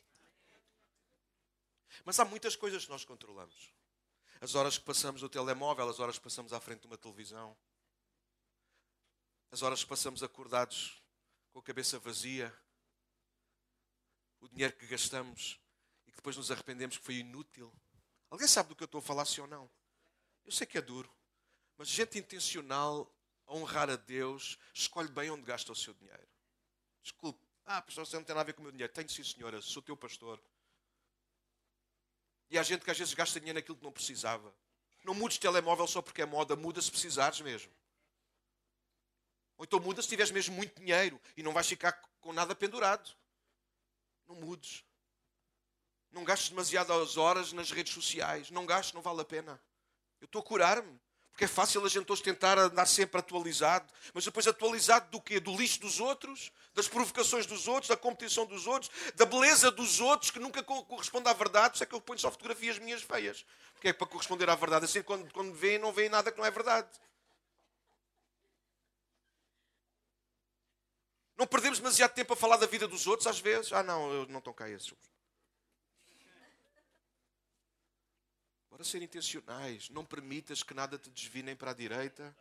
Mas 2.05 2.19
há 2.21 2.25
muitas 2.25 2.57
coisas 2.57 2.85
que 2.85 2.91
nós 2.91 3.05
controlamos. 3.05 3.73
As 4.41 4.55
horas 4.55 4.77
que 4.77 4.85
passamos 4.85 5.23
no 5.23 5.29
telemóvel, 5.29 5.89
as 5.89 5.99
horas 5.99 6.19
que 6.19 6.25
passamos 6.25 6.53
à 6.53 6.61
frente 6.61 6.81
de 6.81 6.87
uma 6.87 6.99
televisão, 6.99 7.57
as 9.51 9.63
horas 9.63 9.83
que 9.83 9.89
passamos 9.89 10.23
acordados 10.23 11.03
com 11.53 11.59
a 11.59 11.63
cabeça 11.63 11.99
vazia, 11.99 12.55
o 14.41 14.49
dinheiro 14.49 14.75
que 14.77 14.87
gastamos 14.87 15.59
e 16.07 16.11
que 16.11 16.17
depois 16.17 16.37
nos 16.37 16.51
arrependemos 16.51 16.99
que 16.99 17.05
foi 17.05 17.17
inútil. 17.17 17.73
Alguém 18.29 18.47
sabe 18.47 18.69
do 18.69 18.77
que 18.77 18.83
eu 18.83 18.87
estou 18.87 18.99
a 18.99 19.03
falar, 19.03 19.25
sim 19.25 19.41
ou 19.41 19.47
não? 19.47 19.71
Eu 20.45 20.53
sei 20.53 20.67
que 20.67 20.77
é 20.77 20.83
duro, 20.83 21.11
mas 21.79 21.89
gente 21.89 22.19
intencional 22.19 23.11
a 23.47 23.55
honrar 23.55 23.89
a 23.89 23.97
Deus 23.97 24.59
escolhe 24.75 25.09
bem 25.09 25.31
onde 25.31 25.43
gasta 25.43 25.73
o 25.73 25.77
seu 25.77 25.95
dinheiro. 25.95 26.29
Desculpe, 27.03 27.41
ah, 27.65 27.83
pastor, 27.83 28.07
você 28.07 28.17
não 28.17 28.25
tem 28.25 28.35
nada 28.35 28.43
a 28.43 28.47
ver 28.47 28.53
com 28.53 28.61
o 28.61 28.63
meu 28.63 28.73
dinheiro. 28.73 28.93
Tenho 28.93 29.09
sim, 29.09 29.25
senhora, 29.25 29.61
sou 29.61 29.83
teu 29.83 29.97
pastor. 29.97 30.41
E 32.51 32.59
há 32.59 32.63
gente 32.63 32.85
que 32.85 32.91
às 32.91 32.99
vezes 32.99 33.15
gasta 33.15 33.41
dinheiro 33.41 33.59
naquilo 33.59 33.77
que 33.77 33.85
não 33.85 33.93
precisava. 33.93 34.55
Não 35.05 35.15
mudes 35.15 35.39
telemóvel 35.39 35.87
só 35.87 36.03
porque 36.03 36.23
é 36.23 36.27
moda, 36.27 36.57
muda 36.57 36.81
se 36.83 36.91
precisares 36.91 37.41
mesmo. 37.41 37.73
Ou 39.57 39.65
então 39.65 39.81
muda 39.81 40.03
se 40.03 40.09
tiveres 40.09 40.31
mesmo 40.31 40.55
muito 40.55 40.81
dinheiro 40.81 41.21
e 41.37 41.43
não 41.43 41.53
vais 41.53 41.67
ficar 41.67 41.93
com 42.21 42.33
nada 42.33 42.55
pendurado. 42.55 43.11
Não 44.27 44.37
mudes. 44.37 44.85
Não 46.11 46.25
gastes 46.25 46.51
demasiadas 46.51 47.17
horas 47.17 47.53
nas 47.53 47.71
redes 47.71 47.93
sociais. 47.93 48.51
Não 48.51 48.67
gastes, 48.67 48.93
não 48.95 49.03
vale 49.03 49.21
a 49.21 49.25
pena. 49.25 49.63
Eu 50.21 50.27
estou 50.27 50.41
a 50.41 50.45
curar-me. 50.45 51.01
Porque 51.37 51.45
é 51.45 51.49
fácil 51.49 51.85
a 51.85 51.89
gente 51.91 52.11
hoje 52.11 52.23
tentar 52.23 52.59
andar 52.59 52.87
sempre 52.87 53.21
atualizado. 53.21 53.93
Mas 54.15 54.25
depois 54.25 54.47
atualizado 54.47 55.11
do 55.11 55.21
quê? 55.21 55.39
Do 55.39 55.55
lixo 55.55 55.79
dos 55.79 56.01
outros? 56.01 56.51
Das 56.73 56.89
provocações 56.89 57.45
dos 57.45 57.69
outros? 57.69 57.91
Da 57.91 57.97
competição 57.97 58.47
dos 58.47 58.67
outros? 58.67 58.91
Da 59.15 59.27
beleza 59.27 59.71
dos 59.71 60.01
outros 60.01 60.31
que 60.31 60.39
nunca 60.39 60.63
corresponde 60.63 61.29
à 61.29 61.35
verdade? 61.35 61.73
Por 61.73 61.75
isso 61.75 61.85
é 61.85 61.87
que 61.87 61.95
eu 61.95 62.01
ponho 62.01 62.19
só 62.19 62.31
fotografias 62.31 62.79
minhas 62.79 63.03
feias. 63.03 63.45
Porque 63.75 63.89
é 63.89 63.93
para 63.93 64.07
corresponder 64.07 64.49
à 64.49 64.55
verdade. 64.55 64.87
Assim, 64.87 65.03
quando, 65.03 65.31
quando 65.31 65.53
veem, 65.53 65.79
não 65.79 65.93
veem 65.93 66.09
nada 66.09 66.33
que 66.33 66.39
não 66.39 66.47
é 66.47 66.51
verdade. 66.51 66.89
Não 71.37 71.47
perdemos 71.47 71.79
demasiado 71.79 72.15
tempo 72.15 72.33
a 72.33 72.37
falar 72.37 72.57
da 72.57 72.67
vida 72.67 72.89
dos 72.89 73.07
outros, 73.07 73.27
às 73.27 73.39
vezes. 73.39 73.75
Ah, 73.75 73.83
não, 73.83 74.11
eu 74.11 74.27
não 74.29 74.39
estão 74.39 74.55
cá 74.55 74.71
esses. 74.71 74.91
Bora 78.77 78.85
ser 78.85 79.01
intencionais. 79.01 79.89
Não 79.89 80.05
permitas 80.05 80.63
que 80.63 80.75
nada 80.75 80.99
te 80.99 81.09
desvie 81.09 81.43
nem 81.43 81.57
para 81.57 81.71
a 81.71 81.75
direita, 81.75 82.37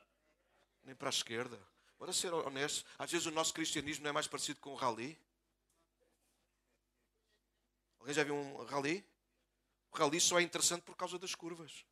nem 0.84 0.94
para 0.94 1.08
a 1.08 1.10
esquerda. 1.10 1.58
Bora 1.98 2.12
ser 2.12 2.34
honestos. 2.34 2.86
Às 3.00 3.10
vezes 3.10 3.26
o 3.26 3.32
nosso 3.32 3.54
cristianismo 3.54 4.04
não 4.04 4.10
é 4.10 4.12
mais 4.12 4.28
parecido 4.28 4.60
com 4.60 4.72
o 4.72 4.76
rally. 4.76 5.18
Alguém 8.00 8.14
já 8.14 8.26
viu 8.26 8.36
um 8.36 8.66
rally? 8.66 9.02
O 9.90 9.96
rally 9.98 10.20
só 10.20 10.38
é 10.38 10.44
interessante 10.44 10.82
por 10.82 10.98
causa 10.98 11.18
das 11.18 11.34
curvas. 11.34 11.86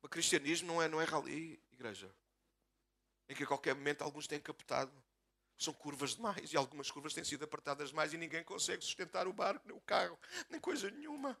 O 0.00 0.08
cristianismo 0.08 0.66
não 0.66 0.80
é, 0.80 0.88
não 0.88 0.98
é 0.98 1.04
rally, 1.04 1.62
igreja. 1.70 2.10
Em 3.28 3.34
que 3.34 3.42
a 3.44 3.46
qualquer 3.46 3.74
momento 3.74 4.00
alguns 4.00 4.26
têm 4.26 4.40
captado. 4.40 4.90
São 5.58 5.74
curvas 5.74 6.16
demais 6.16 6.50
e 6.50 6.56
algumas 6.56 6.90
curvas 6.90 7.12
têm 7.12 7.24
sido 7.24 7.44
apertadas 7.44 7.90
demais 7.90 8.14
e 8.14 8.16
ninguém 8.16 8.42
consegue 8.42 8.82
sustentar 8.82 9.28
o 9.28 9.34
barco, 9.34 9.68
nem 9.68 9.76
o 9.76 9.80
carro, 9.82 10.18
nem 10.48 10.58
coisa 10.58 10.90
nenhuma. 10.90 11.38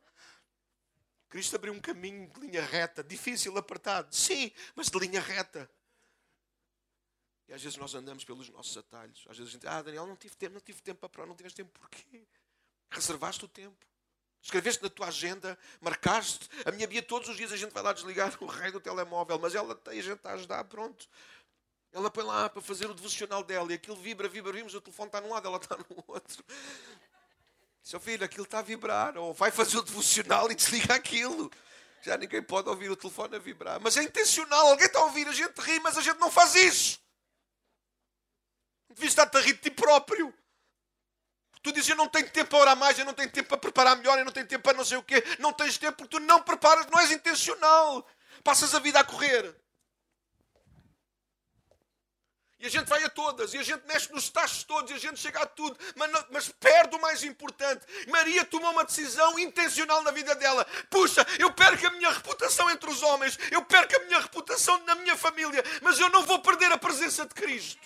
Cristo 1.30 1.54
abriu 1.54 1.72
um 1.72 1.80
caminho 1.80 2.28
de 2.28 2.40
linha 2.40 2.60
reta, 2.60 3.04
difícil, 3.04 3.56
apertado, 3.56 4.14
sim, 4.14 4.52
mas 4.74 4.88
de 4.88 4.98
linha 4.98 5.20
reta. 5.20 5.70
E 7.48 7.52
às 7.52 7.62
vezes 7.62 7.78
nós 7.78 7.94
andamos 7.94 8.24
pelos 8.24 8.48
nossos 8.50 8.76
atalhos. 8.76 9.24
Às 9.28 9.38
vezes 9.38 9.50
a 9.50 9.52
gente, 9.54 9.66
ah, 9.66 9.80
Daniel, 9.80 10.06
não 10.06 10.16
tive 10.16 10.34
tempo, 10.36 10.54
não 10.54 10.60
tive 10.60 10.82
tempo 10.82 11.08
para 11.08 11.26
não 11.26 11.36
tiveste 11.36 11.56
tempo 11.56 11.70
porquê? 11.78 12.26
Reservaste 12.90 13.44
o 13.44 13.48
tempo. 13.48 13.86
Escreveste 14.42 14.82
na 14.82 14.90
tua 14.90 15.06
agenda, 15.06 15.56
marcaste. 15.80 16.48
A 16.64 16.72
minha 16.72 16.86
Bia, 16.88 17.02
todos 17.02 17.28
os 17.28 17.36
dias 17.36 17.52
a 17.52 17.56
gente 17.56 17.72
vai 17.72 17.82
lá 17.82 17.92
desligar 17.92 18.36
o 18.42 18.46
rei 18.46 18.72
do 18.72 18.80
telemóvel, 18.80 19.38
mas 19.38 19.54
ela 19.54 19.76
tem 19.76 20.00
a 20.00 20.02
gente 20.02 20.20
a 20.26 20.32
ajudar, 20.32 20.64
pronto. 20.64 21.08
Ela 21.92 22.10
põe 22.10 22.24
lá 22.24 22.48
para 22.48 22.62
fazer 22.62 22.90
o 22.90 22.94
devocional 22.94 23.44
dela 23.44 23.70
e 23.70 23.74
aquilo 23.74 23.96
vibra, 23.96 24.28
vibra, 24.28 24.52
vimos, 24.52 24.74
o 24.74 24.80
telefone 24.80 25.08
está 25.08 25.20
num 25.20 25.30
lado, 25.30 25.46
ela 25.46 25.58
está 25.58 25.76
no 25.76 26.04
outro. 26.08 26.44
Seu 27.82 27.98
filho, 27.98 28.24
aquilo 28.24 28.44
está 28.44 28.58
a 28.58 28.62
vibrar, 28.62 29.16
ou 29.16 29.32
vai 29.32 29.50
fazer 29.50 29.78
o 29.78 29.82
devocional 29.82 30.50
e 30.50 30.54
desliga 30.54 30.94
aquilo. 30.94 31.50
Já 32.02 32.16
ninguém 32.16 32.42
pode 32.42 32.68
ouvir 32.68 32.90
o 32.90 32.96
telefone 32.96 33.36
a 33.36 33.38
vibrar. 33.38 33.80
Mas 33.80 33.96
é 33.96 34.02
intencional, 34.02 34.68
alguém 34.68 34.86
está 34.86 35.00
a 35.00 35.04
ouvir, 35.04 35.26
a 35.28 35.32
gente 35.32 35.58
ri, 35.60 35.80
mas 35.80 35.98
a 35.98 36.00
gente 36.00 36.18
não 36.18 36.30
faz 36.30 36.54
isso. 36.54 37.00
Devias 38.88 39.12
estar-te 39.12 39.36
a 39.36 39.40
rir 39.40 39.54
de 39.54 39.60
ti 39.60 39.70
próprio. 39.70 40.34
Tu 41.62 41.72
dizes, 41.72 41.90
eu 41.90 41.96
não 41.96 42.08
tenho 42.08 42.30
tempo 42.30 42.50
para 42.50 42.58
orar 42.58 42.76
mais, 42.76 42.98
eu 42.98 43.04
não 43.04 43.12
tenho 43.12 43.30
tempo 43.30 43.48
para 43.50 43.58
preparar 43.58 43.96
melhor, 43.96 44.18
eu 44.18 44.24
não 44.24 44.32
tenho 44.32 44.46
tempo 44.46 44.64
para 44.64 44.76
não 44.76 44.84
sei 44.84 44.96
o 44.96 45.02
quê. 45.02 45.22
Não 45.38 45.52
tens 45.52 45.76
tempo 45.76 45.98
porque 45.98 46.16
tu 46.16 46.20
não 46.20 46.42
preparas, 46.42 46.86
não 46.86 46.98
és 46.98 47.10
intencional. 47.10 48.06
Passas 48.42 48.74
a 48.74 48.78
vida 48.78 48.98
a 48.98 49.04
correr. 49.04 49.54
E 52.60 52.66
a 52.66 52.68
gente 52.68 52.88
vai 52.88 53.02
a 53.02 53.08
todas, 53.08 53.54
e 53.54 53.58
a 53.58 53.62
gente 53.62 53.86
mexe 53.86 54.12
nos 54.12 54.28
tachos 54.28 54.64
todos, 54.64 54.90
e 54.90 54.94
a 54.94 54.98
gente 54.98 55.18
chega 55.18 55.40
a 55.40 55.46
tudo, 55.46 55.78
mas, 55.96 56.26
mas 56.28 56.48
perde 56.50 56.94
o 56.94 57.00
mais 57.00 57.24
importante. 57.24 57.86
Maria 58.06 58.44
tomou 58.44 58.70
uma 58.70 58.84
decisão 58.84 59.38
intencional 59.38 60.02
na 60.02 60.10
vida 60.10 60.34
dela. 60.34 60.66
Puxa, 60.90 61.26
eu 61.38 61.50
perco 61.54 61.86
a 61.86 61.90
minha 61.92 62.10
reputação 62.10 62.70
entre 62.70 62.90
os 62.90 63.02
homens, 63.02 63.38
eu 63.50 63.64
perco 63.64 63.96
a 63.96 64.04
minha 64.04 64.20
reputação 64.20 64.78
na 64.84 64.94
minha 64.96 65.16
família, 65.16 65.64
mas 65.80 65.98
eu 65.98 66.10
não 66.10 66.22
vou 66.24 66.38
perder 66.42 66.70
a 66.70 66.76
presença 66.76 67.24
de 67.24 67.32
Cristo. 67.32 67.80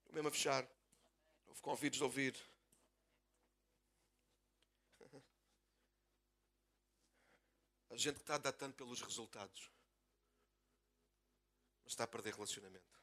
Estou 0.00 0.12
mesmo 0.12 0.28
a 0.28 0.32
fechar. 0.32 0.68
Houve 1.46 1.62
convidos 1.62 2.02
a 2.02 2.04
ouvir. 2.04 2.36
A 7.88 7.96
gente 7.96 8.18
está 8.18 8.36
datando 8.36 8.74
pelos 8.74 9.00
resultados 9.00 9.71
está 11.92 12.04
a 12.04 12.08
perder 12.08 12.34
relacionamento. 12.34 13.00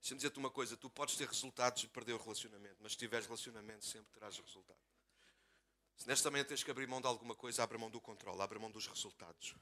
Deixa-me 0.00 0.16
dizer-te 0.18 0.38
uma 0.38 0.50
coisa: 0.50 0.76
tu 0.76 0.88
podes 0.90 1.16
ter 1.16 1.28
resultados 1.28 1.82
e 1.84 1.88
perder 1.88 2.14
o 2.14 2.18
relacionamento, 2.18 2.76
mas 2.80 2.92
se 2.92 2.98
tiveres 2.98 3.26
relacionamento, 3.26 3.84
sempre 3.84 4.10
terás 4.12 4.38
resultado. 4.38 4.78
Se 5.96 6.08
nesta 6.08 6.30
manhã 6.30 6.44
tens 6.44 6.62
que 6.62 6.70
abrir 6.70 6.86
mão 6.86 7.00
de 7.00 7.06
alguma 7.06 7.34
coisa, 7.34 7.62
abre 7.62 7.76
mão 7.76 7.90
do 7.90 8.00
controle, 8.00 8.40
abre 8.40 8.58
mão 8.58 8.70
dos 8.70 8.86
resultados. 8.86 9.54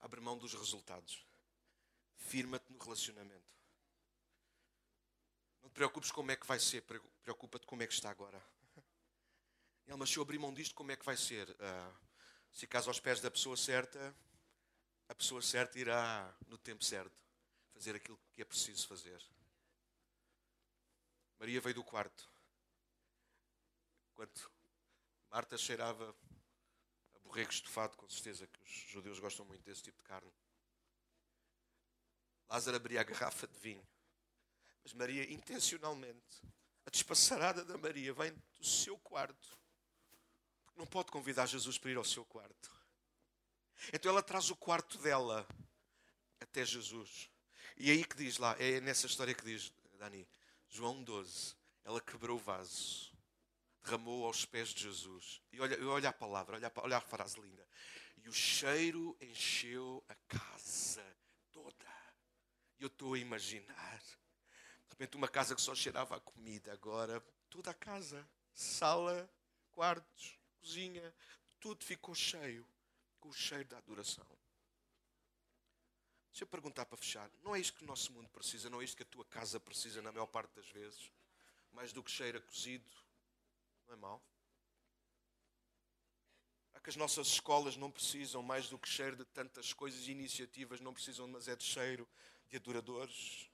Abre 0.00 0.20
mão 0.20 0.36
dos 0.36 0.52
resultados. 0.52 1.26
Firma-te 2.16 2.70
no 2.70 2.78
relacionamento. 2.78 3.54
Não 5.62 5.70
te 5.70 5.72
preocupes 5.72 6.12
como 6.12 6.30
é 6.30 6.36
que 6.36 6.46
vai 6.46 6.60
ser, 6.60 6.82
preocupa-te 7.22 7.66
como 7.66 7.82
é 7.82 7.86
que 7.86 7.94
está 7.94 8.10
agora. 8.10 8.40
Ele, 9.86 9.96
mas 9.96 10.10
se 10.10 10.18
eu 10.18 10.22
abrir 10.22 10.38
mão 10.38 10.52
disto, 10.52 10.74
como 10.74 10.92
é 10.92 10.96
que 10.96 11.06
vai 11.06 11.16
ser? 11.16 11.48
Uh, 11.48 11.94
se 12.52 12.60
ficares 12.60 12.86
aos 12.86 13.00
pés 13.00 13.20
da 13.20 13.30
pessoa 13.30 13.56
certa, 13.56 14.14
a 15.08 15.14
pessoa 15.14 15.42
certa 15.42 15.78
irá, 15.78 16.34
no 16.48 16.58
tempo 16.58 16.84
certo, 16.84 17.16
fazer 17.72 17.94
aquilo 17.94 18.18
que 18.32 18.42
é 18.42 18.44
preciso 18.44 18.86
fazer. 18.86 19.22
Maria 21.38 21.60
veio 21.60 21.74
do 21.74 21.84
quarto. 21.84 22.30
Enquanto 24.12 24.50
Marta 25.30 25.58
cheirava 25.58 26.14
a 27.14 27.18
borrego 27.18 27.50
estufado, 27.50 27.96
com 27.96 28.08
certeza 28.08 28.46
que 28.46 28.62
os 28.62 28.70
judeus 28.70 29.18
gostam 29.18 29.44
muito 29.44 29.64
desse 29.64 29.82
tipo 29.82 29.98
de 29.98 30.04
carne. 30.04 30.32
Lázaro 32.48 32.76
abria 32.76 33.00
a 33.00 33.04
garrafa 33.04 33.46
de 33.46 33.58
vinho. 33.58 33.86
Mas 34.82 34.92
Maria, 34.92 35.30
intencionalmente, 35.32 36.42
a 36.86 36.90
despassarada 36.90 37.64
da 37.64 37.76
Maria 37.76 38.12
vem 38.12 38.32
do 38.32 38.64
seu 38.64 38.96
quarto. 38.98 39.58
Porque 40.64 40.78
não 40.78 40.86
pode 40.86 41.10
convidar 41.10 41.46
Jesus 41.46 41.78
para 41.78 41.90
ir 41.90 41.96
ao 41.96 42.04
seu 42.04 42.24
quarto. 42.24 42.83
Então 43.92 44.10
ela 44.10 44.22
traz 44.22 44.50
o 44.50 44.56
quarto 44.56 44.98
dela 44.98 45.46
até 46.40 46.64
Jesus. 46.64 47.30
E 47.76 47.90
é 47.90 47.94
aí 47.94 48.04
que 48.04 48.16
diz 48.16 48.38
lá, 48.38 48.56
é 48.58 48.80
nessa 48.80 49.06
história 49.06 49.34
que 49.34 49.44
diz, 49.44 49.72
Dani, 49.98 50.26
João 50.68 51.02
12, 51.02 51.54
ela 51.84 52.00
quebrou 52.00 52.36
o 52.36 52.40
vaso, 52.40 53.12
derramou 53.82 54.26
aos 54.26 54.44
pés 54.44 54.68
de 54.68 54.82
Jesus. 54.82 55.42
E 55.52 55.60
olha, 55.60 55.86
olha 55.86 56.08
a 56.08 56.12
palavra, 56.12 56.56
olha, 56.56 56.72
olha 56.76 56.96
a 56.96 57.00
frase 57.00 57.40
linda. 57.40 57.66
E 58.16 58.28
o 58.28 58.32
cheiro 58.32 59.16
encheu 59.20 60.04
a 60.08 60.14
casa 60.28 61.04
toda. 61.52 61.74
E 62.78 62.82
eu 62.82 62.86
estou 62.86 63.14
a 63.14 63.18
imaginar. 63.18 63.98
De 63.98 64.90
repente, 64.90 65.16
uma 65.16 65.28
casa 65.28 65.54
que 65.54 65.60
só 65.60 65.74
cheirava 65.74 66.16
a 66.16 66.20
comida, 66.20 66.72
agora 66.72 67.20
toda 67.50 67.70
a 67.70 67.74
casa, 67.74 68.26
sala, 68.54 69.28
quartos, 69.72 70.38
cozinha, 70.60 71.14
tudo 71.60 71.84
ficou 71.84 72.14
cheio 72.14 72.66
com 73.24 73.30
o 73.30 73.32
cheiro 73.32 73.66
da 73.70 73.78
adoração. 73.78 74.26
Deixa 76.30 76.44
eu 76.44 76.46
perguntar 76.46 76.84
para 76.84 76.98
fechar. 76.98 77.30
Não 77.42 77.56
é 77.56 77.60
isto 77.60 77.78
que 77.78 77.84
o 77.84 77.86
nosso 77.86 78.12
mundo 78.12 78.28
precisa, 78.28 78.68
não 78.68 78.82
é 78.82 78.84
isto 78.84 78.98
que 78.98 79.02
a 79.02 79.06
tua 79.06 79.24
casa 79.24 79.58
precisa 79.58 80.02
na 80.02 80.12
maior 80.12 80.26
parte 80.26 80.54
das 80.54 80.68
vezes? 80.68 81.10
Mais 81.72 81.90
do 81.90 82.02
que 82.02 82.10
cheiro 82.10 82.36
a 82.36 82.40
cozido. 82.42 82.90
Não 83.86 83.94
é 83.94 83.96
mau? 83.96 84.22
Há 86.74 86.80
que 86.80 86.90
as 86.90 86.96
nossas 86.96 87.28
escolas 87.28 87.78
não 87.78 87.90
precisam 87.90 88.42
mais 88.42 88.68
do 88.68 88.78
que 88.78 88.88
cheiro 88.88 89.16
de 89.16 89.24
tantas 89.24 89.72
coisas 89.72 90.06
e 90.06 90.10
iniciativas, 90.10 90.80
não 90.80 90.92
precisam 90.92 91.26
mas 91.26 91.48
é 91.48 91.56
de 91.56 91.64
cheiro 91.64 92.06
de 92.50 92.58
adoradores. 92.58 93.48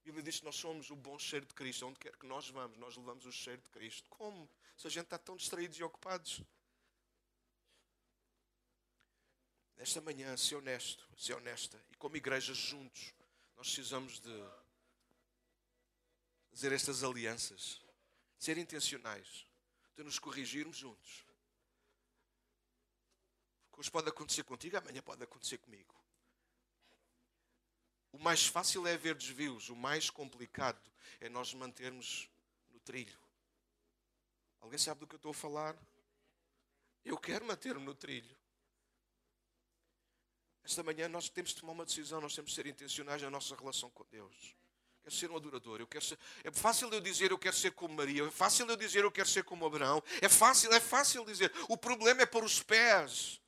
A 0.00 0.04
Bíblia 0.04 0.24
diz 0.24 0.40
que 0.40 0.44
nós 0.44 0.56
somos 0.56 0.90
o 0.90 0.96
bom 0.96 1.16
cheiro 1.16 1.46
de 1.46 1.54
Cristo. 1.54 1.86
Onde 1.86 2.00
quer 2.00 2.16
que 2.16 2.26
nós 2.26 2.48
vamos, 2.48 2.76
nós 2.76 2.96
levamos 2.96 3.24
o 3.24 3.30
cheiro 3.30 3.62
de 3.62 3.70
Cristo. 3.70 4.08
Como? 4.10 4.50
Se 4.76 4.88
a 4.88 4.90
gente 4.90 5.04
está 5.04 5.16
tão 5.16 5.36
distraídos 5.36 5.78
e 5.78 5.84
ocupados. 5.84 6.42
Nesta 9.76 10.00
manhã, 10.00 10.36
ser 10.36 10.56
honesto, 10.56 11.06
ser 11.16 11.34
honesta. 11.34 11.82
E 11.90 11.96
como 11.96 12.16
igreja 12.16 12.54
juntos, 12.54 13.12
nós 13.56 13.66
precisamos 13.66 14.18
de 14.20 14.44
fazer 16.50 16.72
estas 16.72 17.04
alianças. 17.04 17.80
Ser 18.38 18.58
intencionais. 18.58 19.46
De 19.94 20.02
nos 20.02 20.18
corrigirmos 20.18 20.76
juntos. 20.76 21.24
Porque 23.76 23.80
hoje 23.80 23.90
pode 23.90 24.08
acontecer 24.08 24.44
contigo, 24.44 24.76
amanhã 24.76 25.02
pode 25.02 25.22
acontecer 25.22 25.58
comigo. 25.58 25.94
O 28.12 28.18
mais 28.18 28.46
fácil 28.46 28.86
é 28.86 28.94
haver 28.94 29.14
desvios, 29.14 29.68
o 29.68 29.76
mais 29.76 30.08
complicado 30.08 30.80
é 31.20 31.28
nós 31.28 31.52
mantermos 31.52 32.30
no 32.70 32.80
trilho. 32.80 33.18
Alguém 34.60 34.78
sabe 34.78 35.00
do 35.00 35.06
que 35.06 35.14
eu 35.14 35.18
estou 35.18 35.30
a 35.30 35.34
falar? 35.34 35.76
Eu 37.04 37.18
quero 37.18 37.44
manter-me 37.44 37.84
no 37.84 37.94
trilho. 37.94 38.35
Esta 40.66 40.82
manhã 40.82 41.08
nós 41.08 41.28
temos 41.28 41.52
de 41.52 41.60
tomar 41.60 41.72
uma 41.74 41.84
decisão, 41.86 42.20
nós 42.20 42.34
temos 42.34 42.50
de 42.50 42.56
ser 42.56 42.66
intencionais 42.66 43.22
na 43.22 43.30
nossa 43.30 43.54
relação 43.54 43.88
com 43.90 44.04
Deus. 44.10 44.56
Quero 45.00 45.14
ser 45.14 45.30
um 45.30 45.36
adorador, 45.36 45.78
eu 45.78 45.86
quero 45.86 46.04
ser... 46.04 46.18
É 46.42 46.50
fácil 46.50 46.92
eu 46.92 47.00
dizer 47.00 47.30
eu 47.30 47.38
quero 47.38 47.54
ser 47.54 47.70
como 47.70 47.94
Maria, 47.94 48.24
é 48.24 48.30
fácil 48.32 48.68
eu 48.68 48.76
dizer 48.76 49.04
eu 49.04 49.12
quero 49.12 49.28
ser 49.28 49.44
como 49.44 49.64
Abraão, 49.64 50.02
é 50.20 50.28
fácil, 50.28 50.72
é 50.72 50.80
fácil 50.80 51.24
dizer. 51.24 51.52
O 51.68 51.76
problema 51.76 52.22
é 52.22 52.26
para 52.26 52.44
os 52.44 52.60
pés. 52.60 53.40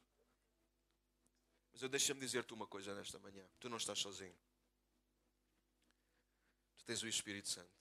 Mas 1.73 1.83
eu 1.83 1.89
deixa-me 1.89 2.21
dizer-te 2.21 2.55
uma 2.55 2.69
coisa 2.69 2.95
nesta 2.95 3.19
manhã: 3.19 3.45
tu 3.59 3.69
não 3.69 3.79
estás 3.79 3.99
sozinho. 3.99 4.39
Tu 6.77 6.85
tens 6.85 7.03
o 7.03 7.09
Espírito 7.09 7.49
Santo. 7.49 7.79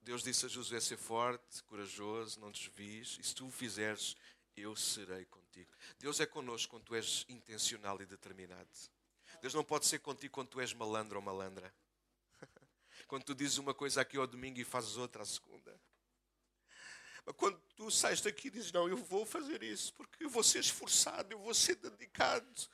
Deus 0.00 0.22
disse 0.22 0.46
a 0.46 0.48
Josué 0.48 0.80
ser 0.80 0.96
forte, 0.96 1.62
corajoso, 1.64 2.40
não 2.40 2.50
desvies, 2.50 3.18
e 3.20 3.22
se 3.22 3.34
tu 3.34 3.46
o 3.46 3.50
fizeres, 3.50 4.16
eu 4.56 4.76
serei 4.76 5.24
contigo. 5.26 5.72
Deus 5.98 6.20
é 6.20 6.26
connosco 6.26 6.70
quando 6.70 6.84
tu 6.84 6.94
és 6.94 7.24
intencional 7.28 8.00
e 8.00 8.06
determinado. 8.06 8.68
Deus 9.40 9.54
não 9.54 9.64
pode 9.64 9.86
ser 9.86 9.98
contigo 9.98 10.34
quando 10.34 10.48
tu 10.48 10.60
és 10.60 10.72
malandro 10.72 11.16
ou 11.18 11.24
malandra. 11.24 11.72
Quando 13.08 13.24
tu 13.24 13.34
dizes 13.34 13.58
uma 13.58 13.74
coisa 13.74 14.00
aqui 14.00 14.16
ao 14.16 14.26
domingo 14.26 14.58
e 14.60 14.64
fazes 14.64 14.96
outra 14.96 15.22
à 15.22 15.26
segunda. 15.26 15.78
Mas 17.24 17.36
quando 17.36 17.60
tu 17.76 17.90
sais 17.90 18.20
daqui 18.20 18.48
e 18.48 18.50
dizes, 18.50 18.72
não, 18.72 18.88
eu 18.88 18.96
vou 18.96 19.24
fazer 19.24 19.62
isso, 19.62 19.92
porque 19.94 20.24
eu 20.24 20.30
vou 20.30 20.42
ser 20.42 20.60
esforçado, 20.60 21.32
eu 21.32 21.38
vou 21.38 21.54
ser 21.54 21.76
dedicado, 21.76 22.68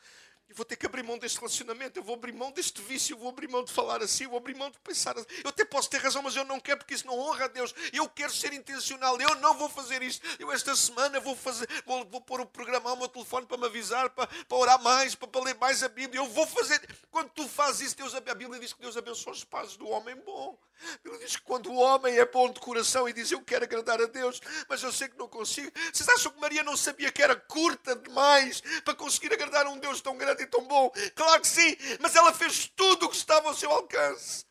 eu 0.49 0.57
vou 0.57 0.65
ter 0.65 0.77
que 0.77 0.87
abrir 0.87 1.03
mão 1.03 1.19
deste 1.19 1.39
relacionamento, 1.39 1.99
eu 1.99 2.03
vou 2.03 2.15
abrir 2.15 2.33
mão 2.33 2.51
deste 2.51 2.81
vício, 2.81 3.15
eu 3.15 3.19
vou 3.19 3.29
abrir 3.29 3.49
mão 3.49 3.63
de 3.63 3.71
falar 3.71 4.03
assim, 4.03 4.25
eu 4.25 4.31
vou 4.31 4.39
abrir 4.39 4.55
mão 4.55 4.71
de 4.71 4.79
pensar 4.79 5.17
assim. 5.17 5.27
Eu 5.45 5.51
até 5.51 5.63
posso 5.65 5.91
ter 5.91 5.99
razão, 5.99 6.23
mas 6.23 6.37
eu 6.37 6.45
não 6.45 6.59
quero 6.59 6.79
porque 6.79 6.95
isso 6.95 7.07
não 7.07 7.19
honra 7.19 7.45
a 7.45 7.49
Deus. 7.49 7.75
Eu 7.93 8.09
quero 8.09 8.33
ser 8.33 8.55
intencional, 8.55 9.21
eu 9.21 9.35
não 9.37 9.55
vou 9.55 9.69
fazer 9.69 10.03
isto. 10.03 10.27
Eu 10.39 10.51
esta 10.51 10.75
semana 10.75 11.21
vou 11.21 11.37
fazer, 11.37 11.69
vou, 11.85 12.05
vou 12.07 12.21
pôr 12.21 12.41
o 12.41 12.47
programa 12.47 12.89
ao 12.91 12.97
meu 12.97 13.09
telefone 13.09 13.47
para 13.47 13.59
me 13.59 13.67
avisar, 13.67 14.09
para, 14.11 14.27
para 14.27 14.59
orar 14.59 14.83
mais, 14.83 15.15
para, 15.15 15.29
para 15.29 15.45
ler 15.45 15.55
mais 15.57 15.83
a 15.83 15.89
Bíblia. 15.89 16.21
Eu 16.21 16.27
vou 16.27 16.47
fazer. 16.47 16.81
Quando 17.11 17.29
tu 17.31 17.47
fazes 17.47 17.89
isso, 17.89 17.97
Deus, 17.97 18.15
a 18.15 18.21
Bíblia 18.21 18.59
diz 18.59 18.73
que 18.73 18.81
Deus 18.81 18.97
abençoa 18.97 19.35
os 19.35 19.45
passos 19.45 19.77
do 19.77 19.87
homem 19.89 20.17
bom. 20.17 20.59
A 20.81 20.99
Bíblia 21.03 21.27
diz 21.27 21.37
que 21.37 21.43
quando 21.43 21.71
o 21.71 21.77
homem 21.77 22.17
é 22.17 22.25
bom 22.25 22.51
de 22.51 22.61
coração 22.61 23.09
e 23.09 23.13
diz 23.13 23.31
eu 23.33 23.43
quero 23.43 23.65
agradar 23.65 24.01
a 24.01 24.07
Deus, 24.07 24.41
mas 24.69 24.83
eu 24.83 24.93
sei 24.93 25.09
que 25.09 25.19
não 25.19 25.29
consigo. 25.29 25.71
Vocês 25.93 26.09
acham 26.09 26.31
que 26.31 26.41
Maria 26.41 26.63
não 26.63 26.77
sabia 26.77 27.11
que 27.11 27.23
era 27.23 27.35
curta 27.35 27.97
demais 27.97 28.63
para 28.85 28.95
conseguir 28.95 29.33
agradar 29.33 29.67
a 29.67 29.71
um 29.71 29.79
Deus 29.79 30.01
tão 30.01 30.17
grande 30.17 30.38
e 30.43 30.47
tão 30.47 30.67
bom? 30.67 30.91
Claro 31.15 31.41
que 31.41 31.49
sim, 31.49 31.77
mas 32.01 32.15
ela 32.15 32.33
fez 32.33 32.69
tudo 32.69 33.07
o 33.07 33.09
que 33.09 33.17
estava 33.17 33.49
ao 33.49 33.55
seu 33.55 33.71
alcance. 33.71 34.45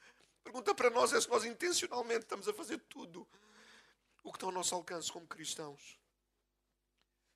Pergunta 0.44 0.74
para 0.74 0.90
nós 0.90 1.12
é 1.14 1.20
se 1.20 1.30
nós 1.30 1.44
intencionalmente 1.44 2.22
estamos 2.22 2.48
a 2.48 2.54
fazer 2.54 2.78
tudo 2.90 3.28
o 4.24 4.32
que 4.32 4.38
está 4.38 4.46
ao 4.46 4.52
nosso 4.52 4.74
alcance 4.76 5.12
como 5.12 5.28
cristãos. 5.28 6.00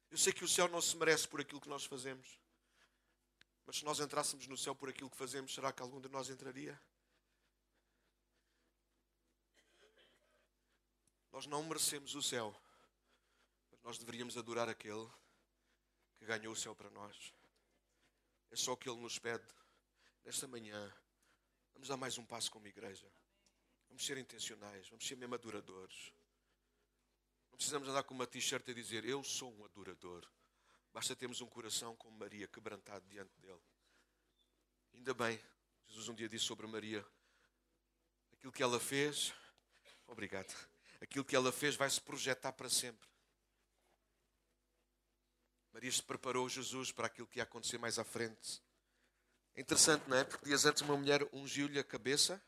Eu 0.10 0.18
sei 0.18 0.34
que 0.34 0.44
o 0.44 0.48
céu 0.48 0.68
não 0.68 0.82
se 0.82 0.96
merece 0.98 1.28
por 1.28 1.40
aquilo 1.40 1.62
que 1.62 1.70
nós 1.70 1.86
fazemos. 1.86 2.40
Mas 3.66 3.78
se 3.78 3.86
nós 3.86 4.00
entrássemos 4.00 4.48
no 4.48 4.58
céu 4.58 4.76
por 4.76 4.90
aquilo 4.90 5.10
que 5.10 5.18
fazemos, 5.18 5.54
será 5.54 5.72
que 5.72 5.82
algum 5.82 6.02
de 6.02 6.10
nós 6.10 6.30
entraria? 6.30 6.80
Nós 11.32 11.46
não 11.46 11.64
merecemos 11.64 12.14
o 12.14 12.22
céu, 12.22 12.54
mas 13.72 13.82
nós 13.82 13.98
deveríamos 13.98 14.38
adorar 14.38 14.68
aquele 14.68 15.08
que 16.18 16.26
ganhou 16.26 16.52
o 16.52 16.58
céu 16.58 16.76
para 16.76 16.90
nós. 16.90 17.34
É 18.52 18.56
só 18.56 18.74
o 18.74 18.78
que 18.78 18.90
Ele 18.90 19.00
nos 19.00 19.18
pede 19.18 19.46
nesta 20.26 20.46
manhã. 20.46 20.94
Vamos 21.74 21.88
dar 21.88 21.98
mais 21.98 22.18
um 22.18 22.26
passo 22.26 22.52
como 22.52 22.68
igreja. 22.68 23.10
Vamos 23.88 24.06
ser 24.06 24.18
intencionais, 24.18 24.88
vamos 24.90 25.08
ser 25.08 25.16
mesmo 25.16 25.36
adoradores. 25.36 26.12
Não 27.50 27.58
precisamos 27.58 27.88
andar 27.88 28.04
com 28.04 28.14
uma 28.14 28.28
t-shirt 28.28 28.68
a 28.70 28.74
dizer 28.74 29.06
eu 29.06 29.24
sou 29.24 29.54
um 29.58 29.66
adorador. 29.66 30.28
Basta 30.94 31.16
termos 31.16 31.40
um 31.40 31.48
coração 31.48 31.96
como 31.96 32.18
Maria, 32.18 32.48
quebrantado 32.48 33.08
diante 33.08 33.34
dele. 33.40 33.62
Ainda 34.94 35.14
bem, 35.14 35.42
Jesus 35.88 36.10
um 36.10 36.14
dia 36.14 36.28
disse 36.28 36.46
sobre 36.46 36.68
Maria: 36.68 37.06
aquilo 38.34 38.52
que 38.52 38.64
ela 38.64 38.80
fez, 38.80 39.34
obrigado, 40.08 40.54
aquilo 41.00 41.24
que 41.24 41.36
ela 41.36 41.52
fez 41.52 41.76
vai 41.76 41.90
se 41.90 42.02
projetar 42.02 42.52
para 42.52 42.70
sempre. 42.70 43.11
Maria 45.74 45.92
se 45.92 46.04
preparou 46.04 46.50
Jesus 46.50 46.92
para 46.92 47.08
aquilo 47.08 47.28
que 47.28 47.40
ia 47.40 47.44
acontecer 47.44 47.78
mais 47.78 47.98
à 47.98 48.04
frente. 48.04 48.62
É 49.56 49.62
interessante, 49.62 50.08
não 50.08 50.18
é? 50.18 50.24
Porque 50.24 50.46
dias 50.46 50.66
antes 50.66 50.82
uma 50.82 50.96
mulher 50.96 51.28
ungiu-lhe 51.34 51.80
a 51.80 51.84
cabeça 51.84 52.42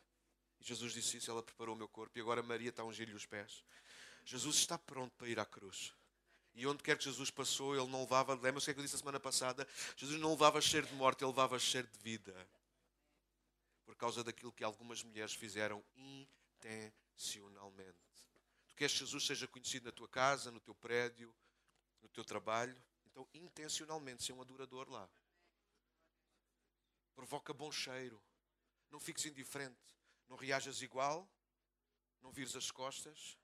e 0.59 0.63
Jesus 0.63 0.93
disse 0.93 1.17
isso, 1.17 1.29
ela 1.29 1.43
preparou 1.43 1.75
o 1.75 1.77
meu 1.77 1.87
corpo 1.87 2.17
e 2.17 2.21
agora 2.21 2.41
Maria 2.41 2.69
está 2.69 2.81
a 2.81 2.85
ungir-lhe 2.85 3.13
os 3.13 3.25
pés. 3.25 3.63
Jesus 4.25 4.57
está 4.57 4.77
pronto 4.77 5.13
para 5.17 5.27
ir 5.27 5.39
à 5.39 5.45
cruz. 5.45 5.93
E 6.55 6.67
onde 6.67 6.83
quer 6.83 6.97
que 6.97 7.03
Jesus 7.03 7.31
passou, 7.31 7.75
ele 7.75 7.87
não 7.87 8.01
levava, 8.01 8.35
lembra-se 8.35 8.63
o 8.63 8.65
que, 8.65 8.71
é 8.71 8.73
que 8.75 8.79
eu 8.79 8.83
disse 8.83 8.95
a 8.95 8.99
semana 8.99 9.19
passada? 9.19 9.67
Jesus 9.97 10.19
não 10.19 10.31
levava 10.31 10.61
cheiro 10.61 10.87
de 10.87 10.93
morte, 10.93 11.23
ele 11.23 11.31
levava 11.31 11.57
cheiro 11.57 11.87
de 11.87 11.99
vida. 11.99 12.47
Por 13.83 13.95
causa 13.95 14.23
daquilo 14.23 14.53
que 14.53 14.63
algumas 14.63 15.03
mulheres 15.03 15.33
fizeram 15.33 15.83
intencionalmente. 15.95 17.97
Tu 18.69 18.75
queres 18.75 18.93
que 18.93 18.99
Jesus 18.99 19.25
seja 19.25 19.47
conhecido 19.47 19.85
na 19.85 19.91
tua 19.91 20.07
casa, 20.07 20.51
no 20.51 20.59
teu 20.59 20.75
prédio, 20.75 21.33
no 22.01 22.09
teu 22.09 22.23
trabalho? 22.23 22.79
Então, 23.13 23.29
intencionalmente, 23.31 24.23
ser 24.23 24.33
um 24.33 24.41
adorador 24.41 24.89
lá. 24.89 25.07
Provoca 27.13 27.53
bom 27.53 27.71
cheiro. 27.71 28.19
Não 28.89 28.99
fiques 28.99 29.23
indiferente. 29.27 29.79
Não 30.27 30.35
reajas 30.35 30.81
igual. 30.81 31.29
Não 32.23 32.31
vires 32.31 32.55
as 32.55 32.71
costas. 32.71 33.37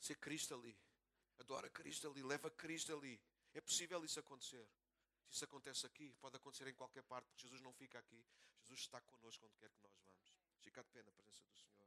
Ser 0.00 0.16
Cristo 0.16 0.54
ali. 0.54 0.74
Adora 1.38 1.68
Cristo 1.68 2.08
ali. 2.08 2.22
Leva 2.22 2.50
Cristo 2.50 2.96
ali. 2.96 3.20
É 3.52 3.60
possível 3.60 4.02
isso 4.06 4.18
acontecer. 4.18 4.66
Se 5.28 5.34
isso 5.36 5.44
acontece 5.44 5.84
aqui, 5.84 6.14
pode 6.14 6.36
acontecer 6.36 6.66
em 6.66 6.74
qualquer 6.74 7.02
parte, 7.02 7.26
porque 7.26 7.42
Jesus 7.42 7.60
não 7.60 7.74
fica 7.74 7.98
aqui. 7.98 8.24
Jesus 8.62 8.80
está 8.80 9.02
connosco 9.02 9.44
onde 9.44 9.56
quer 9.56 9.68
que 9.68 9.82
nós 9.82 9.92
vamos. 9.98 10.32
Fica 10.60 10.82
de 10.82 10.88
pé 10.88 11.02
na 11.02 11.12
presença 11.12 11.44
do 11.44 11.54
Senhor. 11.54 11.86